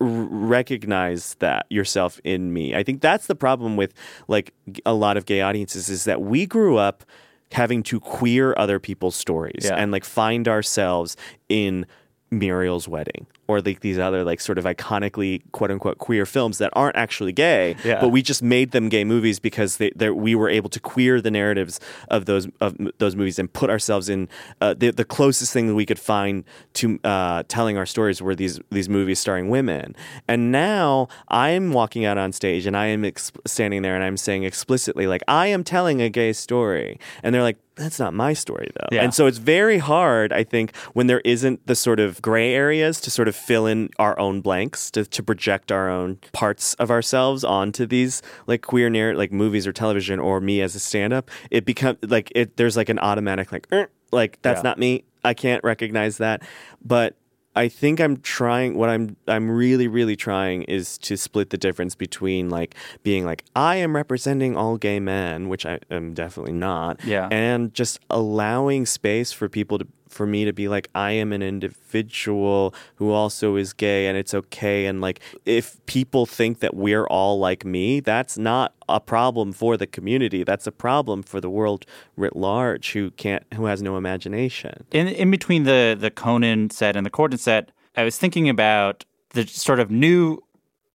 recognize 0.00 1.34
that 1.40 1.66
yourself 1.70 2.20
in 2.24 2.52
me. 2.52 2.74
I 2.74 2.82
think 2.82 3.00
that's 3.00 3.26
the 3.26 3.34
problem 3.34 3.76
with 3.76 3.92
like 4.28 4.52
a 4.86 4.94
lot 4.94 5.16
of 5.16 5.26
gay 5.26 5.40
audiences 5.42 5.88
is 5.88 6.04
that 6.04 6.20
we 6.22 6.46
grew 6.46 6.76
up 6.78 7.04
having 7.52 7.82
to 7.82 8.00
queer 8.00 8.54
other 8.56 8.78
people's 8.78 9.16
stories 9.16 9.62
Yeah. 9.64 9.74
and 9.76 9.90
like 9.92 10.04
find 10.04 10.48
ourselves 10.48 11.16
in 11.48 11.84
Muriel's 12.30 12.86
wedding 12.88 13.26
or 13.50 13.60
like 13.60 13.80
these 13.80 13.98
other 13.98 14.22
like 14.24 14.40
sort 14.40 14.58
of 14.58 14.64
iconically 14.64 15.42
quote 15.52 15.70
unquote 15.70 15.98
queer 15.98 16.24
films 16.26 16.58
that 16.58 16.70
aren't 16.74 16.96
actually 16.96 17.32
gay 17.32 17.76
Yeah. 17.84 18.00
but 18.00 18.08
we 18.08 18.22
just 18.22 18.42
made 18.42 18.70
them 18.70 18.88
gay 18.88 19.04
movies 19.04 19.38
because 19.40 19.76
they, 19.78 19.90
we 20.10 20.34
were 20.34 20.48
able 20.48 20.70
to 20.70 20.80
queer 20.80 21.20
the 21.20 21.30
narratives 21.30 21.80
of 22.08 22.24
those 22.26 22.48
of 22.60 22.76
those 22.98 23.14
movies 23.16 23.38
and 23.38 23.52
put 23.52 23.68
ourselves 23.70 24.08
in 24.08 24.28
uh, 24.60 24.74
the 24.74 24.90
the 24.92 25.04
closest 25.04 25.52
thing 25.52 25.66
that 25.68 25.74
we 25.74 25.86
could 25.86 25.98
find 25.98 26.44
to 26.74 26.98
uh, 27.04 27.42
telling 27.48 27.76
our 27.76 27.86
stories 27.86 28.22
were 28.22 28.34
these 28.34 28.60
these 28.70 28.88
movies 28.88 29.18
starring 29.18 29.48
women. 29.50 29.94
And 30.28 30.52
now 30.52 31.08
I'm 31.28 31.72
walking 31.72 32.04
out 32.04 32.18
on 32.18 32.32
stage 32.32 32.66
and 32.66 32.76
I 32.76 32.86
am 32.86 33.04
ex- 33.04 33.32
standing 33.46 33.82
there 33.82 33.94
and 33.94 34.04
I'm 34.04 34.16
saying 34.16 34.44
explicitly 34.44 35.06
like 35.06 35.22
I 35.28 35.46
am 35.48 35.64
telling 35.64 36.00
a 36.02 36.08
gay 36.08 36.32
story, 36.32 36.98
and 37.22 37.34
they're 37.34 37.42
like. 37.50 37.58
That's 37.76 37.98
not 37.98 38.12
my 38.12 38.34
story 38.34 38.68
though. 38.74 38.88
Yeah. 38.92 39.02
And 39.04 39.14
so 39.14 39.24
it's 39.26 39.38
very 39.38 39.78
hard, 39.78 40.34
I 40.34 40.44
think, 40.44 40.76
when 40.92 41.06
there 41.06 41.22
isn't 41.24 41.66
the 41.66 41.74
sort 41.74 41.98
of 41.98 42.20
gray 42.20 42.52
areas 42.52 43.00
to 43.00 43.10
sort 43.10 43.26
of 43.26 43.34
fill 43.46 43.66
in 43.66 43.88
our 43.98 44.18
own 44.18 44.40
blanks, 44.40 44.90
to, 44.92 45.04
to 45.04 45.22
project 45.22 45.72
our 45.72 45.88
own 45.90 46.18
parts 46.32 46.74
of 46.74 46.90
ourselves 46.90 47.44
onto 47.44 47.86
these 47.86 48.22
like 48.46 48.62
queer 48.62 48.90
narrative, 48.90 49.18
like 49.18 49.32
movies 49.32 49.66
or 49.66 49.72
television 49.72 50.18
or 50.20 50.40
me 50.40 50.60
as 50.60 50.74
a 50.74 50.80
stand 50.80 51.12
up. 51.12 51.30
It 51.50 51.64
becomes 51.64 51.98
like 52.02 52.30
it, 52.34 52.56
there's 52.56 52.76
like 52.76 52.88
an 52.88 52.98
automatic 52.98 53.52
like, 53.52 53.66
"Er," 53.72 53.88
like 54.12 54.38
that's 54.42 54.58
Yeah. 54.58 54.70
not 54.70 54.78
me. 54.78 55.04
I 55.24 55.34
can't 55.34 55.62
recognize 55.64 56.18
that. 56.18 56.42
But 56.84 57.16
I 57.56 57.68
think 57.68 58.00
I'm 58.00 58.18
trying 58.18 58.76
what 58.76 58.88
I'm 58.88 59.16
I'm 59.26 59.50
really 59.50 59.88
really 59.88 60.14
trying 60.14 60.62
is 60.62 60.96
to 60.98 61.16
split 61.16 61.50
the 61.50 61.58
difference 61.58 61.96
between 61.96 62.48
like 62.48 62.76
being 63.02 63.24
like 63.24 63.44
I 63.56 63.74
am 63.76 63.96
representing 63.96 64.56
all 64.56 64.76
gay 64.76 65.00
men, 65.00 65.48
which 65.48 65.66
I 65.66 65.80
am 65.90 66.14
definitely 66.14 66.52
not, 66.52 67.00
Yeah. 67.04 67.26
and 67.32 67.74
just 67.74 67.98
allowing 68.08 68.86
space 68.86 69.32
for 69.32 69.48
people 69.48 69.78
to 69.78 69.86
for 70.10 70.26
me 70.26 70.44
to 70.44 70.52
be 70.52 70.68
like 70.68 70.88
I 70.94 71.12
am 71.12 71.32
an 71.32 71.42
individual 71.42 72.74
who 72.96 73.10
also 73.10 73.56
is 73.56 73.72
gay 73.72 74.06
and 74.06 74.16
it's 74.16 74.34
okay 74.34 74.86
and 74.86 75.00
like 75.00 75.20
if 75.44 75.84
people 75.86 76.26
think 76.26 76.60
that 76.60 76.74
we're 76.74 77.06
all 77.06 77.38
like 77.38 77.64
me, 77.64 78.00
that's 78.00 78.36
not 78.36 78.74
a 78.88 79.00
problem 79.00 79.52
for 79.52 79.76
the 79.76 79.86
community. 79.86 80.44
That's 80.44 80.66
a 80.66 80.72
problem 80.72 81.22
for 81.22 81.40
the 81.40 81.50
world 81.50 81.86
writ 82.16 82.36
large 82.36 82.92
who 82.92 83.10
can't 83.12 83.44
who 83.54 83.66
has 83.66 83.82
no 83.82 83.96
imagination. 83.96 84.84
in 84.90 85.08
in 85.08 85.30
between 85.30 85.64
the 85.64 85.96
the 85.98 86.10
Conan 86.10 86.70
set 86.70 86.96
and 86.96 87.06
the 87.06 87.10
Corden 87.10 87.38
set, 87.38 87.70
I 87.96 88.04
was 88.04 88.18
thinking 88.18 88.48
about 88.48 89.04
the 89.30 89.46
sort 89.46 89.80
of 89.80 89.90
new 89.90 90.42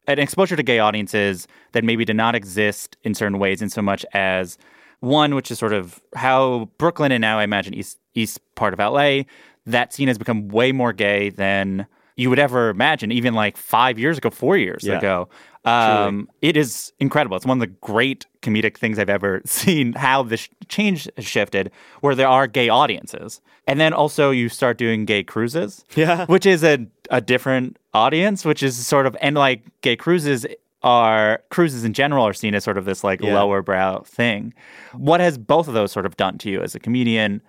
an 0.07 0.19
exposure 0.19 0.57
to 0.57 0.62
gay 0.62 0.79
audiences 0.79 1.49
that 1.73 1.85
maybe 1.85 2.05
did 2.05 2.17
not 2.17 2.35
exist 2.35 2.97
in 3.05 3.15
certain 3.15 3.39
ways 3.39 3.62
in 3.62 3.71
so 3.71 3.81
much 3.81 4.05
as 4.12 4.59
one, 5.05 5.35
which 5.35 5.51
is 5.51 5.59
sort 5.59 5.73
of 5.73 6.01
how 6.17 6.69
Brooklyn 6.79 7.13
and 7.13 7.21
now 7.21 7.39
I 7.39 7.45
imagine 7.45 7.75
east 7.75 7.99
east 8.15 8.41
part 8.55 8.73
of 8.75 8.79
LA, 8.79 9.23
that 9.67 9.93
scene 9.93 10.09
has 10.09 10.19
become 10.19 10.49
way 10.49 10.73
more 10.73 10.93
gay 10.93 11.31
than 11.31 11.87
you 12.17 12.31
would 12.31 12.39
ever 12.39 12.69
imagine, 12.69 13.11
even 13.11 13.35
like 13.35 13.57
five 13.57 13.99
years 13.99 14.19
ago, 14.19 14.31
four 14.31 14.57
years 14.57 14.85
Yeah. 14.85 14.99
ago. 14.99 15.29
Um, 15.65 16.29
it 16.43 16.57
is 16.57 16.93
incredible. 17.01 17.37
It's 17.39 17.47
one 17.47 17.57
of 17.57 17.61
the 17.61 17.75
great 17.81 18.27
comedic 18.43 18.77
things 18.77 18.99
I've 18.99 19.09
ever 19.09 19.41
seen. 19.47 19.95
How 19.95 20.23
this 20.23 20.49
change 20.69 21.09
has 21.17 21.25
shifted, 21.25 21.71
where 22.03 22.15
there 22.15 22.29
are 22.29 22.47
gay 22.47 22.69
audiences, 22.69 23.41
and 23.67 23.81
then 23.81 23.93
also 23.95 24.31
you 24.31 24.49
start 24.51 24.77
doing 24.79 25.07
gay 25.07 25.25
cruises, 25.25 25.85
Yeah. 25.97 26.27
which 26.27 26.47
is 26.47 26.63
a 26.63 26.87
a 27.11 27.21
different 27.21 27.79
audience, 27.95 28.45
which 28.45 28.63
is 28.63 28.87
sort 28.87 29.07
of 29.07 29.17
and 29.21 29.35
like 29.37 29.63
gay 29.81 29.97
cruises 29.97 30.47
are 30.85 31.43
cruises 31.51 31.82
in 31.85 31.93
general 31.95 32.24
are 32.26 32.32
seen 32.35 32.55
as 32.55 32.62
sort 32.62 32.78
of 32.78 32.85
this 32.85 33.03
like 33.03 33.20
Yeah. 33.20 33.35
lower 33.35 33.62
brow 33.62 34.01
thing. 34.07 34.55
What 34.93 35.20
has 35.20 35.39
both 35.39 35.66
of 35.66 35.74
those 35.74 35.91
sort 35.91 36.07
of 36.07 36.16
done 36.16 36.39
to 36.39 36.51
you 36.51 36.62
as 36.62 36.74
a 36.74 36.78
comedian? 36.80 37.43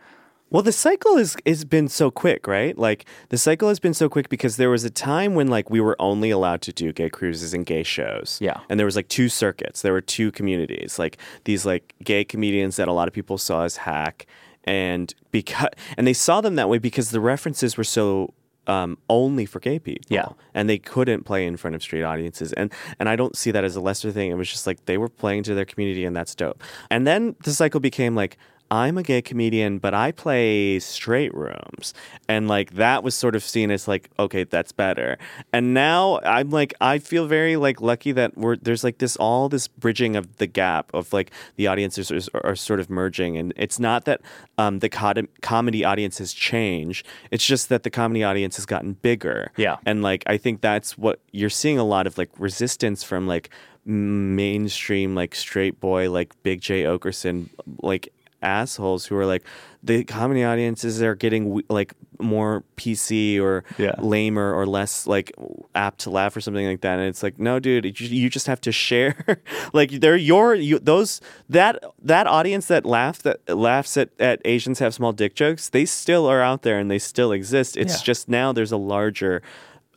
Well, 0.51 0.61
the 0.61 0.71
cycle 0.71 1.17
is 1.17 1.35
has 1.45 1.65
been 1.65 1.89
so 1.89 2.09
quick, 2.11 2.47
right? 2.47 2.77
Like 2.77 3.05
the 3.29 3.37
cycle 3.37 3.67
has 3.67 3.79
been 3.79 3.93
so 3.95 4.07
quick 4.07 4.29
because 4.29 4.55
there 4.57 4.69
was 4.69 4.83
a 4.85 4.89
time 4.89 5.35
when 5.35 5.47
like 5.47 5.69
we 5.69 5.81
were 5.81 5.95
only 5.99 6.29
allowed 6.29 6.61
to 6.61 6.71
do 6.71 6.93
gay 6.93 7.09
cruises 7.09 7.53
and 7.53 7.65
gay 7.65 7.83
shows. 7.83 8.37
Yeah. 8.39 8.59
And 8.69 8.79
there 8.79 8.85
was 8.85 8.95
like 8.95 9.09
two 9.09 9.27
circuits. 9.27 9.81
There 9.81 9.91
were 9.91 10.01
two 10.01 10.31
communities, 10.31 10.97
like 10.97 11.17
these 11.43 11.65
like 11.65 11.93
gay 12.03 12.23
comedians 12.23 12.77
that 12.77 12.87
a 12.87 12.93
lot 12.93 13.07
of 13.07 13.13
people 13.13 13.37
saw 13.37 13.63
as 13.63 13.77
hack 13.77 14.27
and 14.63 15.13
because 15.31 15.69
and 15.97 16.07
they 16.07 16.13
saw 16.13 16.41
them 16.41 16.55
that 16.55 16.69
way 16.69 16.77
because 16.77 17.11
the 17.11 17.19
references 17.19 17.75
were 17.75 17.83
so 17.83 18.33
um, 18.67 18.97
only 19.09 19.45
for 19.45 19.59
gay 19.59 19.79
people. 19.79 20.05
Yeah. 20.09 20.29
And 20.53 20.69
they 20.69 20.77
couldn't 20.77 21.23
play 21.23 21.45
in 21.45 21.57
front 21.57 21.75
of 21.75 21.81
straight 21.81 22.03
audiences. 22.03 22.53
And 22.53 22.71
and 22.99 23.09
I 23.09 23.15
don't 23.15 23.35
see 23.35 23.51
that 23.51 23.63
as 23.63 23.75
a 23.75 23.81
lesser 23.81 24.11
thing. 24.11 24.31
It 24.31 24.35
was 24.35 24.49
just 24.49 24.67
like 24.67 24.85
they 24.85 24.97
were 24.97 25.09
playing 25.09 25.43
to 25.43 25.53
their 25.53 25.65
community 25.65 26.05
and 26.05 26.15
that's 26.15 26.35
dope. 26.35 26.63
And 26.89 27.05
then 27.05 27.35
the 27.43 27.53
cycle 27.53 27.79
became 27.79 28.15
like 28.15 28.37
I'm 28.71 28.97
a 28.97 29.03
gay 29.03 29.21
comedian, 29.21 29.77
but 29.77 29.93
I 29.93 30.11
play 30.11 30.79
straight 30.79 31.33
rooms. 31.33 31.93
And 32.27 32.47
like 32.47 32.73
that 32.75 33.03
was 33.03 33.15
sort 33.15 33.35
of 33.35 33.43
seen 33.43 33.71
as 33.71 33.87
like, 33.87 34.09
okay, 34.17 34.43
that's 34.43 34.71
better. 34.71 35.17
And 35.53 35.73
now 35.73 36.19
I'm 36.23 36.49
like, 36.49 36.73
I 36.81 36.99
feel 36.99 37.27
very 37.27 37.55
like 37.57 37.81
lucky 37.81 38.11
that 38.13 38.37
we're 38.37 38.55
there's 38.55 38.83
like 38.83 38.97
this 38.97 39.15
all 39.17 39.49
this 39.49 39.67
bridging 39.67 40.15
of 40.15 40.37
the 40.37 40.47
gap 40.47 40.91
of 40.93 41.13
like 41.13 41.31
the 41.55 41.67
audiences 41.67 42.29
are, 42.33 42.45
are 42.45 42.55
sort 42.55 42.79
of 42.79 42.89
merging. 42.89 43.37
And 43.37 43.53
it's 43.55 43.79
not 43.79 44.05
that 44.05 44.21
um, 44.57 44.79
the 44.79 44.89
com- 44.89 45.29
comedy 45.41 45.85
audience 45.85 46.17
has 46.17 46.33
changed. 46.33 47.05
It's 47.31 47.45
just 47.45 47.69
that 47.69 47.83
the 47.83 47.89
comedy 47.91 48.23
audience 48.23 48.55
has 48.55 48.65
gotten 48.65 48.93
bigger. 48.93 49.51
Yeah. 49.57 49.77
And 49.85 50.01
like 50.01 50.23
I 50.25 50.37
think 50.37 50.61
that's 50.61 50.97
what 50.97 51.19
you're 51.31 51.49
seeing 51.49 51.77
a 51.77 51.85
lot 51.85 52.07
of 52.07 52.17
like 52.17 52.31
resistance 52.39 53.03
from 53.03 53.27
like 53.27 53.49
mainstream 53.85 55.13
like 55.13 55.35
straight 55.35 55.79
boy 55.79 56.09
like 56.09 56.33
Big 56.41 56.59
Jay 56.59 56.83
Oakerson 56.83 57.49
like 57.83 58.11
assholes 58.45 59.05
who 59.07 59.17
are 59.17 59.25
like 59.25 59.43
the 59.83 60.03
comedy 60.03 60.43
audiences 60.43 61.01
are 61.01 61.15
getting 61.15 61.61
like 61.69 61.93
more 62.19 62.63
PC 62.77 63.39
or 63.39 63.63
Yeah. 63.77 63.93
lamer 63.99 64.53
or 64.53 64.65
less 64.65 65.05
like 65.05 65.31
apt 65.75 65.99
to 66.01 66.09
laugh 66.09 66.35
or 66.35 66.41
something 66.41 66.65
like 66.65 66.81
that. 66.81 66.97
And 66.99 67.07
it's 67.07 67.21
like, 67.21 67.37
no, 67.37 67.59
dude, 67.59 67.99
you, 67.99 68.07
you 68.07 68.29
just 68.29 68.47
have 68.47 68.59
to 68.61 68.71
share. 68.71 69.15
like 69.73 69.91
they're 69.91 70.15
your 70.15 70.55
you, 70.55 70.79
those 70.79 71.21
that 71.49 71.83
that 72.01 72.25
audience 72.27 72.67
that 72.67 72.85
laugh 72.85 73.21
that 73.23 73.47
laughs 73.49 73.97
at 73.97 74.09
at 74.19 74.41
Asians 74.45 74.79
have 74.79 74.93
small 74.93 75.11
dick 75.11 75.35
jokes. 75.35 75.69
They 75.69 75.85
still 75.85 76.25
are 76.25 76.41
out 76.41 76.61
there 76.63 76.79
and 76.79 76.89
they 76.89 76.99
still 76.99 77.31
exist. 77.31 77.75
It's 77.77 77.97
Yeah. 77.99 78.03
just 78.05 78.29
now 78.29 78.53
there's 78.53 78.71
a 78.71 78.77
larger 78.77 79.41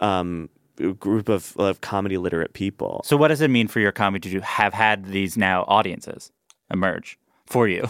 um, 0.01 0.49
group 0.99 1.29
of, 1.29 1.57
of 1.57 1.81
comedy 1.81 2.17
literate 2.19 2.53
people. 2.53 3.01
So, 3.05 3.17
what 3.17 3.29
does 3.29 3.41
it 3.41 3.49
mean 3.49 3.69
for 3.69 3.81
your 3.81 3.93
comedy 3.93 4.31
to 4.31 4.41
have 4.41 4.75
had 4.75 5.07
these 5.07 5.37
now 5.37 5.65
audiences 5.67 6.31
emerge 6.71 7.19
for 7.47 7.67
you? 7.69 7.89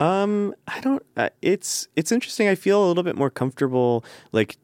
Um, 0.00 0.54
I 0.68 0.80
don't. 0.80 1.02
Uh, 1.16 1.30
it's 1.42 1.88
it's 1.96 2.12
interesting. 2.12 2.48
I 2.48 2.54
feel 2.54 2.84
a 2.84 2.86
little 2.86 3.02
bit 3.02 3.16
more 3.16 3.30
comfortable, 3.30 4.04
like 4.32 4.56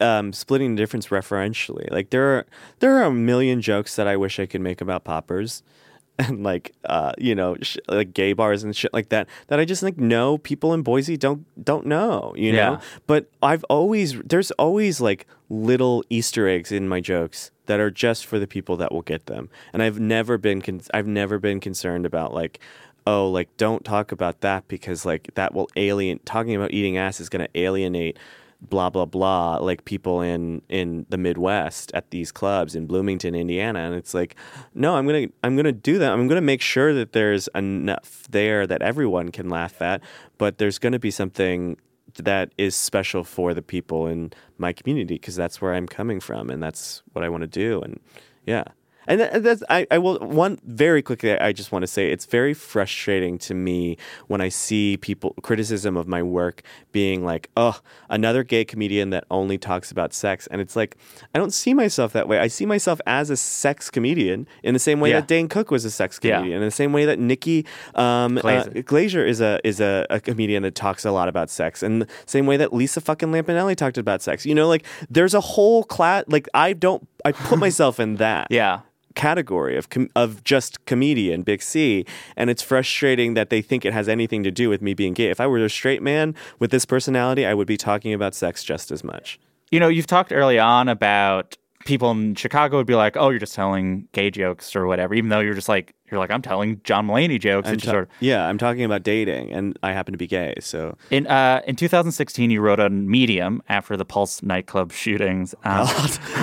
um, 0.00 0.32
splitting 0.32 0.74
the 0.76 0.82
difference 0.82 1.08
referentially. 1.08 1.90
Like 1.90 2.10
there 2.10 2.36
are 2.36 2.46
there 2.78 2.96
are 2.98 3.04
a 3.04 3.12
million 3.12 3.60
jokes 3.60 3.96
that 3.96 4.06
I 4.06 4.16
wish 4.16 4.38
I 4.38 4.46
could 4.46 4.60
make 4.60 4.80
about 4.80 5.02
poppers, 5.04 5.62
and 6.18 6.44
like 6.44 6.72
uh, 6.84 7.12
you 7.18 7.34
know, 7.34 7.56
sh- 7.60 7.78
like 7.88 8.14
gay 8.14 8.32
bars 8.34 8.62
and 8.62 8.74
shit 8.76 8.92
like 8.92 9.08
that. 9.08 9.28
That 9.48 9.58
I 9.58 9.64
just 9.64 9.82
like 9.82 9.98
know 9.98 10.38
people 10.38 10.72
in 10.74 10.82
Boise 10.82 11.16
don't 11.16 11.44
don't 11.64 11.86
know. 11.86 12.32
You 12.36 12.52
know, 12.52 12.72
Yeah. 12.74 12.80
but 13.08 13.28
I've 13.42 13.64
always 13.64 14.20
there's 14.20 14.52
always 14.52 15.00
like 15.00 15.26
little 15.48 16.04
Easter 16.08 16.46
eggs 16.48 16.70
in 16.70 16.88
my 16.88 17.00
jokes 17.00 17.50
that 17.66 17.78
are 17.80 17.90
just 17.90 18.26
for 18.26 18.38
the 18.38 18.46
people 18.46 18.76
that 18.76 18.92
will 18.92 19.02
get 19.02 19.26
them. 19.26 19.48
And 19.72 19.82
I've 19.82 19.98
never 20.00 20.38
been 20.38 20.62
con- 20.62 20.80
I've 20.94 21.06
never 21.06 21.38
been 21.38 21.58
concerned 21.60 22.06
about 22.06 22.32
like 22.32 22.60
oh 23.06 23.28
like 23.28 23.56
don't 23.56 23.84
talk 23.84 24.12
about 24.12 24.40
that 24.40 24.66
because 24.68 25.04
like 25.04 25.30
that 25.34 25.54
will 25.54 25.68
alien 25.76 26.18
talking 26.24 26.54
about 26.54 26.72
eating 26.72 26.96
ass 26.96 27.20
is 27.20 27.28
going 27.28 27.44
to 27.44 27.58
alienate 27.58 28.18
blah 28.62 28.88
blah 28.88 29.04
blah 29.04 29.56
like 29.56 29.84
people 29.84 30.20
in 30.20 30.62
in 30.68 31.04
the 31.08 31.18
Midwest 31.18 31.90
at 31.94 32.10
these 32.10 32.30
clubs 32.30 32.74
in 32.74 32.86
Bloomington, 32.86 33.34
Indiana 33.34 33.80
and 33.80 33.94
it's 33.94 34.14
like 34.14 34.36
no 34.74 34.94
I'm 34.94 35.06
to 35.08 35.28
I'm 35.42 35.56
going 35.56 35.64
to 35.64 35.72
do 35.72 35.98
that. 35.98 36.12
I'm 36.12 36.28
going 36.28 36.36
to 36.36 36.40
make 36.40 36.62
sure 36.62 36.94
that 36.94 37.12
there's 37.12 37.48
enough 37.54 38.26
there 38.30 38.66
that 38.66 38.82
everyone 38.82 39.30
can 39.30 39.48
laugh 39.48 39.82
at, 39.82 40.00
but 40.38 40.58
there's 40.58 40.78
going 40.78 40.92
to 40.92 40.98
be 40.98 41.10
something 41.10 41.76
that 42.16 42.52
is 42.58 42.76
special 42.76 43.24
for 43.24 43.54
the 43.54 43.62
people 43.62 44.06
in 44.06 44.32
my 44.58 44.72
community 44.72 45.14
because 45.14 45.34
that's 45.34 45.60
where 45.60 45.74
I'm 45.74 45.88
coming 45.88 46.20
from 46.20 46.50
and 46.50 46.62
that's 46.62 47.02
what 47.12 47.24
I 47.24 47.28
want 47.28 47.42
to 47.42 47.48
do 47.48 47.80
and 47.82 48.00
yeah. 48.46 48.64
And 49.08 49.20
that's 49.20 49.62
I, 49.68 49.86
I 49.90 49.98
will 49.98 50.18
one 50.18 50.58
very 50.64 51.02
quickly 51.02 51.36
I 51.38 51.52
just 51.52 51.72
want 51.72 51.82
to 51.82 51.86
say 51.86 52.10
it's 52.10 52.26
very 52.26 52.54
frustrating 52.54 53.38
to 53.40 53.54
me 53.54 53.96
when 54.28 54.40
I 54.40 54.48
see 54.48 54.96
people 54.96 55.34
criticism 55.42 55.96
of 55.96 56.06
my 56.06 56.22
work 56.22 56.62
being 56.92 57.24
like, 57.24 57.50
"Oh, 57.56 57.80
another 58.10 58.44
gay 58.44 58.64
comedian 58.64 59.10
that 59.10 59.24
only 59.30 59.58
talks 59.58 59.90
about 59.90 60.12
sex." 60.14 60.46
And 60.50 60.60
it's 60.60 60.76
like 60.76 60.96
I 61.34 61.38
don't 61.38 61.52
see 61.52 61.74
myself 61.74 62.12
that 62.12 62.28
way. 62.28 62.38
I 62.38 62.46
see 62.48 62.66
myself 62.66 63.00
as 63.06 63.30
a 63.30 63.36
sex 63.36 63.90
comedian 63.90 64.46
in 64.62 64.72
the 64.74 64.78
same 64.80 65.00
way 65.00 65.10
Yeah. 65.10 65.20
that 65.20 65.28
Dane 65.28 65.48
Cook 65.48 65.70
was 65.70 65.84
a 65.84 65.90
sex 65.90 66.20
Yeah. 66.22 66.36
comedian, 66.38 66.62
in 66.62 66.66
the 66.68 66.70
same 66.70 66.92
way 66.92 67.04
that 67.04 67.18
Nikki 67.18 67.66
um, 67.94 68.36
Glazer. 68.38 68.68
uh, 68.78 68.82
Glazer 68.82 69.26
is 69.26 69.40
a 69.40 69.58
is 69.64 69.80
a, 69.80 70.06
a 70.10 70.20
comedian 70.20 70.62
that 70.62 70.74
talks 70.74 71.04
a 71.04 71.10
lot 71.10 71.28
about 71.28 71.50
sex, 71.50 71.82
and 71.82 72.02
the 72.02 72.08
same 72.26 72.46
way 72.46 72.56
that 72.56 72.72
Lisa 72.72 73.00
fucking 73.00 73.30
Lampanelli 73.32 73.74
talked 73.76 73.98
about 73.98 74.22
sex. 74.22 74.46
You 74.46 74.54
know, 74.54 74.68
like 74.68 74.84
there's 75.10 75.34
a 75.34 75.40
whole 75.40 75.82
class. 75.84 76.24
Like 76.28 76.48
I 76.54 76.72
don't, 76.72 77.06
I 77.24 77.32
put 77.32 77.58
myself 77.58 77.98
in 78.00 78.16
that 78.16 78.46
Yeah. 78.50 78.80
category 79.14 79.76
of 79.76 79.88
com- 79.90 80.10
of 80.16 80.42
just 80.44 80.84
comedian, 80.86 81.42
big 81.42 81.62
C, 81.62 82.04
and 82.36 82.48
it's 82.50 82.62
frustrating 82.62 83.34
that 83.34 83.50
they 83.50 83.60
think 83.62 83.84
it 83.84 83.92
has 83.92 84.08
anything 84.08 84.42
to 84.44 84.50
do 84.50 84.68
with 84.68 84.80
me 84.82 84.94
being 84.94 85.12
gay. 85.12 85.30
If 85.30 85.40
I 85.40 85.46
were 85.46 85.58
a 85.58 85.68
straight 85.70 86.02
man 86.02 86.34
with 86.58 86.70
this 86.70 86.84
personality, 86.86 87.44
I 87.46 87.54
would 87.54 87.66
be 87.66 87.76
talking 87.76 88.12
about 88.14 88.34
sex 88.34 88.64
just 88.64 88.90
as 88.90 89.04
much. 89.04 89.38
You 89.70 89.80
know, 89.80 89.88
you've 89.88 90.06
talked 90.06 90.32
early 90.32 90.58
on 90.58 90.88
about 90.88 91.56
people 91.84 92.10
in 92.10 92.34
Chicago 92.34 92.76
would 92.76 92.86
be 92.86 92.94
like, 92.94 93.16
"Oh, 93.16 93.30
you're 93.30 93.38
just 93.38 93.54
telling 93.54 94.08
gay 94.12 94.30
jokes 94.30 94.74
or 94.76 94.86
whatever," 94.86 95.14
even 95.14 95.30
though 95.30 95.40
you're 95.40 95.54
just 95.54 95.68
like, 95.68 95.94
you're 96.10 96.18
like, 96.20 96.30
"I'm 96.30 96.42
telling 96.42 96.80
John 96.84 97.06
Mulaney 97.06 97.40
jokes." 97.40 97.68
I'm 97.68 97.78
ta- 97.78 97.90
sort 97.90 98.02
of 98.04 98.08
yeah, 98.20 98.46
I'm 98.46 98.58
talking 98.58 98.84
about 98.84 99.02
dating, 99.02 99.52
and 99.52 99.78
I 99.82 99.92
happen 99.92 100.12
to 100.12 100.18
be 100.18 100.26
gay, 100.26 100.54
so 100.60 100.96
in 101.10 101.26
uh, 101.26 101.62
in 101.66 101.76
2016, 101.76 102.50
you 102.50 102.60
wrote 102.60 102.80
on 102.80 103.08
Medium 103.10 103.62
after 103.68 103.96
the 103.96 104.04
Pulse 104.04 104.42
nightclub 104.42 104.92
shootings. 104.92 105.54
Um, 105.64 105.86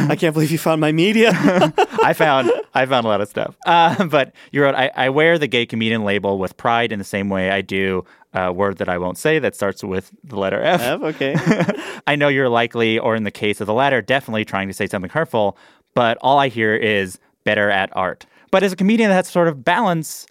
I 0.09 0.15
can't 0.15 0.33
believe 0.33 0.49
you 0.49 0.57
found 0.57 0.81
my 0.81 0.91
media. 0.91 1.31
I 2.03 2.13
found 2.13 2.51
I 2.73 2.85
found 2.85 3.05
a 3.05 3.09
lot 3.09 3.21
of 3.21 3.27
stuff. 3.27 3.55
Uh, 3.65 4.05
but 4.05 4.33
you 4.51 4.63
wrote, 4.63 4.75
I, 4.75 4.91
I 4.95 5.09
wear 5.09 5.37
the 5.37 5.47
gay 5.47 5.65
comedian 5.65 6.03
label 6.03 6.37
with 6.39 6.55
pride 6.57 6.91
in 6.91 6.99
the 6.99 7.05
same 7.05 7.29
way 7.29 7.51
I 7.51 7.61
do 7.61 8.05
a 8.33 8.53
word 8.53 8.77
that 8.77 8.89
I 8.89 8.97
won't 8.97 9.17
say 9.17 9.39
that 9.39 9.55
starts 9.55 9.83
with 9.83 10.11
the 10.23 10.37
letter 10.37 10.61
F. 10.61 10.81
F, 10.81 11.01
okay. 11.01 11.35
I 12.07 12.15
know 12.15 12.27
you're 12.27 12.49
likely, 12.49 12.99
or 12.99 13.15
in 13.15 13.23
the 13.23 13.31
case 13.31 13.59
of 13.59 13.67
the 13.67 13.73
latter, 13.73 14.01
definitely 14.01 14.45
trying 14.45 14.67
to 14.67 14.73
say 14.73 14.87
something 14.87 15.09
hurtful, 15.09 15.57
but 15.95 16.17
all 16.21 16.37
I 16.37 16.47
hear 16.49 16.75
is 16.75 17.19
better 17.43 17.69
at 17.69 17.89
art. 17.95 18.25
But 18.51 18.63
as 18.63 18.71
a 18.71 18.75
comedian 18.75 19.09
that 19.09 19.15
has 19.15 19.27
sort 19.27 19.47
of 19.47 19.63
balance 19.63 20.27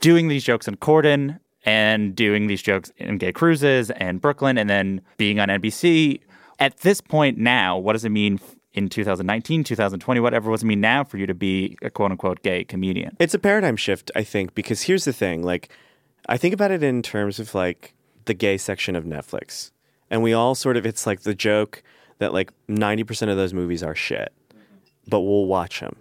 doing 0.00 0.28
these 0.28 0.44
jokes 0.44 0.68
in 0.68 0.76
Corden 0.76 1.38
and 1.64 2.14
doing 2.14 2.46
these 2.46 2.62
jokes 2.62 2.92
in 2.96 3.18
gay 3.18 3.32
cruises 3.32 3.90
and 3.92 4.20
Brooklyn 4.20 4.56
and 4.58 4.70
then 4.70 5.00
being 5.16 5.38
on 5.40 5.48
NBC, 5.48 6.20
at 6.58 6.78
this 6.78 7.00
point 7.00 7.38
now, 7.38 7.78
what 7.78 7.92
does 7.94 8.04
it 8.04 8.10
mean 8.10 8.40
in 8.72 8.88
2019, 8.88 9.64
2020, 9.64 10.20
whatever, 10.20 10.50
what 10.50 10.56
does 10.56 10.62
it 10.62 10.66
mean 10.66 10.80
now 10.80 11.02
for 11.02 11.16
you 11.16 11.26
to 11.26 11.34
be 11.34 11.76
a 11.82 11.90
quote 11.90 12.12
unquote 12.12 12.42
gay 12.42 12.64
comedian? 12.64 13.16
It's 13.18 13.34
a 13.34 13.38
paradigm 13.38 13.76
shift, 13.76 14.10
I 14.14 14.22
think, 14.22 14.54
because 14.54 14.82
here's 14.82 15.04
the 15.04 15.12
thing. 15.12 15.42
Like, 15.42 15.70
I 16.26 16.36
think 16.36 16.54
about 16.54 16.70
it 16.70 16.82
in 16.82 17.02
terms 17.02 17.38
of 17.38 17.54
like 17.54 17.94
the 18.26 18.34
gay 18.34 18.56
section 18.56 18.96
of 18.96 19.04
Netflix. 19.04 19.70
And 20.10 20.22
we 20.22 20.32
all 20.32 20.54
sort 20.54 20.76
of, 20.76 20.84
it's 20.84 21.06
like 21.06 21.22
the 21.22 21.34
joke 21.34 21.82
that 22.18 22.32
like 22.32 22.52
90% 22.68 23.30
of 23.30 23.36
those 23.36 23.54
movies 23.54 23.82
are 23.82 23.94
shit, 23.94 24.32
but 25.08 25.20
we'll 25.20 25.46
watch 25.46 25.80
them, 25.80 25.96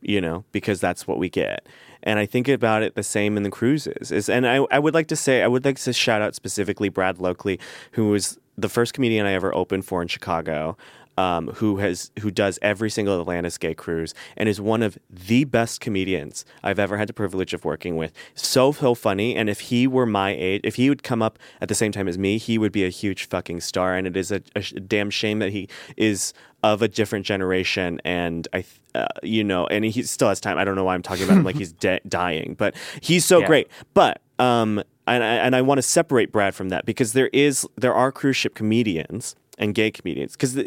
you 0.00 0.20
know, 0.20 0.44
because 0.52 0.80
that's 0.80 1.06
what 1.06 1.18
we 1.18 1.28
get. 1.28 1.66
And 2.02 2.18
I 2.18 2.26
think 2.26 2.48
about 2.48 2.82
it 2.82 2.94
the 2.94 3.02
same 3.02 3.36
in 3.36 3.42
the 3.42 3.50
cruises. 3.50 4.12
Is 4.12 4.28
and 4.28 4.46
I, 4.46 4.56
I 4.70 4.78
would 4.78 4.92
like 4.92 5.08
to 5.08 5.16
say 5.16 5.42
I 5.42 5.46
would 5.46 5.64
like 5.64 5.78
to 5.78 5.92
shout 5.92 6.20
out 6.20 6.34
specifically 6.34 6.90
Brad 6.90 7.16
Loekle, 7.16 7.58
who 7.92 8.10
was 8.10 8.38
the 8.58 8.68
first 8.68 8.92
comedian 8.92 9.26
I 9.26 9.32
ever 9.32 9.54
opened 9.54 9.86
for 9.86 10.02
in 10.02 10.08
Chicago 10.08 10.76
um, 11.16 11.48
who 11.56 11.76
has 11.78 12.10
who 12.20 12.30
does 12.30 12.58
every 12.62 12.90
single 12.90 13.20
Atlantis 13.20 13.58
gay 13.58 13.74
cruise 13.74 14.14
and 14.36 14.48
is 14.48 14.60
one 14.60 14.82
of 14.82 14.98
the 15.08 15.44
best 15.44 15.80
comedians 15.80 16.44
I've 16.62 16.78
ever 16.78 16.96
had 16.98 17.08
the 17.08 17.12
privilege 17.12 17.54
of 17.54 17.64
working 17.64 17.96
with. 17.96 18.12
So 18.34 18.72
so 18.72 18.94
funny, 18.94 19.36
and 19.36 19.48
if 19.48 19.60
he 19.60 19.86
were 19.86 20.06
my 20.06 20.30
age, 20.36 20.60
if 20.64 20.76
he 20.76 20.88
would 20.88 21.02
come 21.02 21.22
up 21.22 21.38
at 21.60 21.68
the 21.68 21.74
same 21.74 21.92
time 21.92 22.08
as 22.08 22.18
me, 22.18 22.38
he 22.38 22.58
would 22.58 22.72
be 22.72 22.84
a 22.84 22.88
huge 22.88 23.28
fucking 23.28 23.60
star. 23.60 23.94
And 23.96 24.06
it 24.06 24.16
is 24.16 24.32
a, 24.32 24.42
a 24.56 24.60
sh- 24.62 24.72
damn 24.86 25.10
shame 25.10 25.38
that 25.40 25.50
he 25.52 25.68
is 25.96 26.32
of 26.62 26.80
a 26.82 26.88
different 26.88 27.26
generation, 27.26 28.00
and 28.04 28.48
I. 28.52 28.62
th- 28.62 28.80
Uh, 28.94 29.08
you 29.24 29.42
know, 29.42 29.66
and 29.66 29.84
he 29.84 30.04
still 30.04 30.28
has 30.28 30.38
time. 30.38 30.56
I 30.56 30.64
don't 30.64 30.76
know 30.76 30.84
why 30.84 30.94
I'm 30.94 31.02
talking 31.02 31.24
about 31.24 31.38
him 31.38 31.44
like 31.44 31.56
he's 31.56 31.72
de- 31.84 31.98
dying, 32.08 32.54
but 32.56 32.74
he's 33.00 33.24
so 33.24 33.40
Yeah. 33.40 33.46
great. 33.48 33.66
But 33.92 34.22
um, 34.38 34.82
and 35.08 35.24
I, 35.24 35.34
and 35.44 35.56
I 35.56 35.62
want 35.62 35.78
to 35.78 35.82
separate 35.82 36.30
Brad 36.30 36.54
from 36.54 36.68
that 36.68 36.86
because 36.86 37.12
there 37.12 37.28
is 37.32 37.66
there 37.76 37.92
are 37.92 38.12
cruise 38.12 38.36
ship 38.36 38.54
comedians 38.54 39.34
and 39.58 39.74
gay 39.74 39.90
comedians. 39.90 40.32
Because 40.32 40.58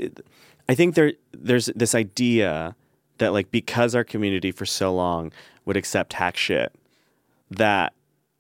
I 0.70 0.76
think 0.76 0.96
there 0.96 1.14
there's 1.32 1.68
this 1.68 1.96
idea 1.96 2.76
that 3.18 3.34
like 3.34 3.52
because 3.52 3.96
our 3.96 4.04
community 4.04 4.52
for 4.52 4.66
so 4.66 4.94
long 4.94 5.32
would 5.66 5.78
accept 5.78 6.14
hack 6.14 6.38
shit, 6.38 6.74
that 7.50 7.94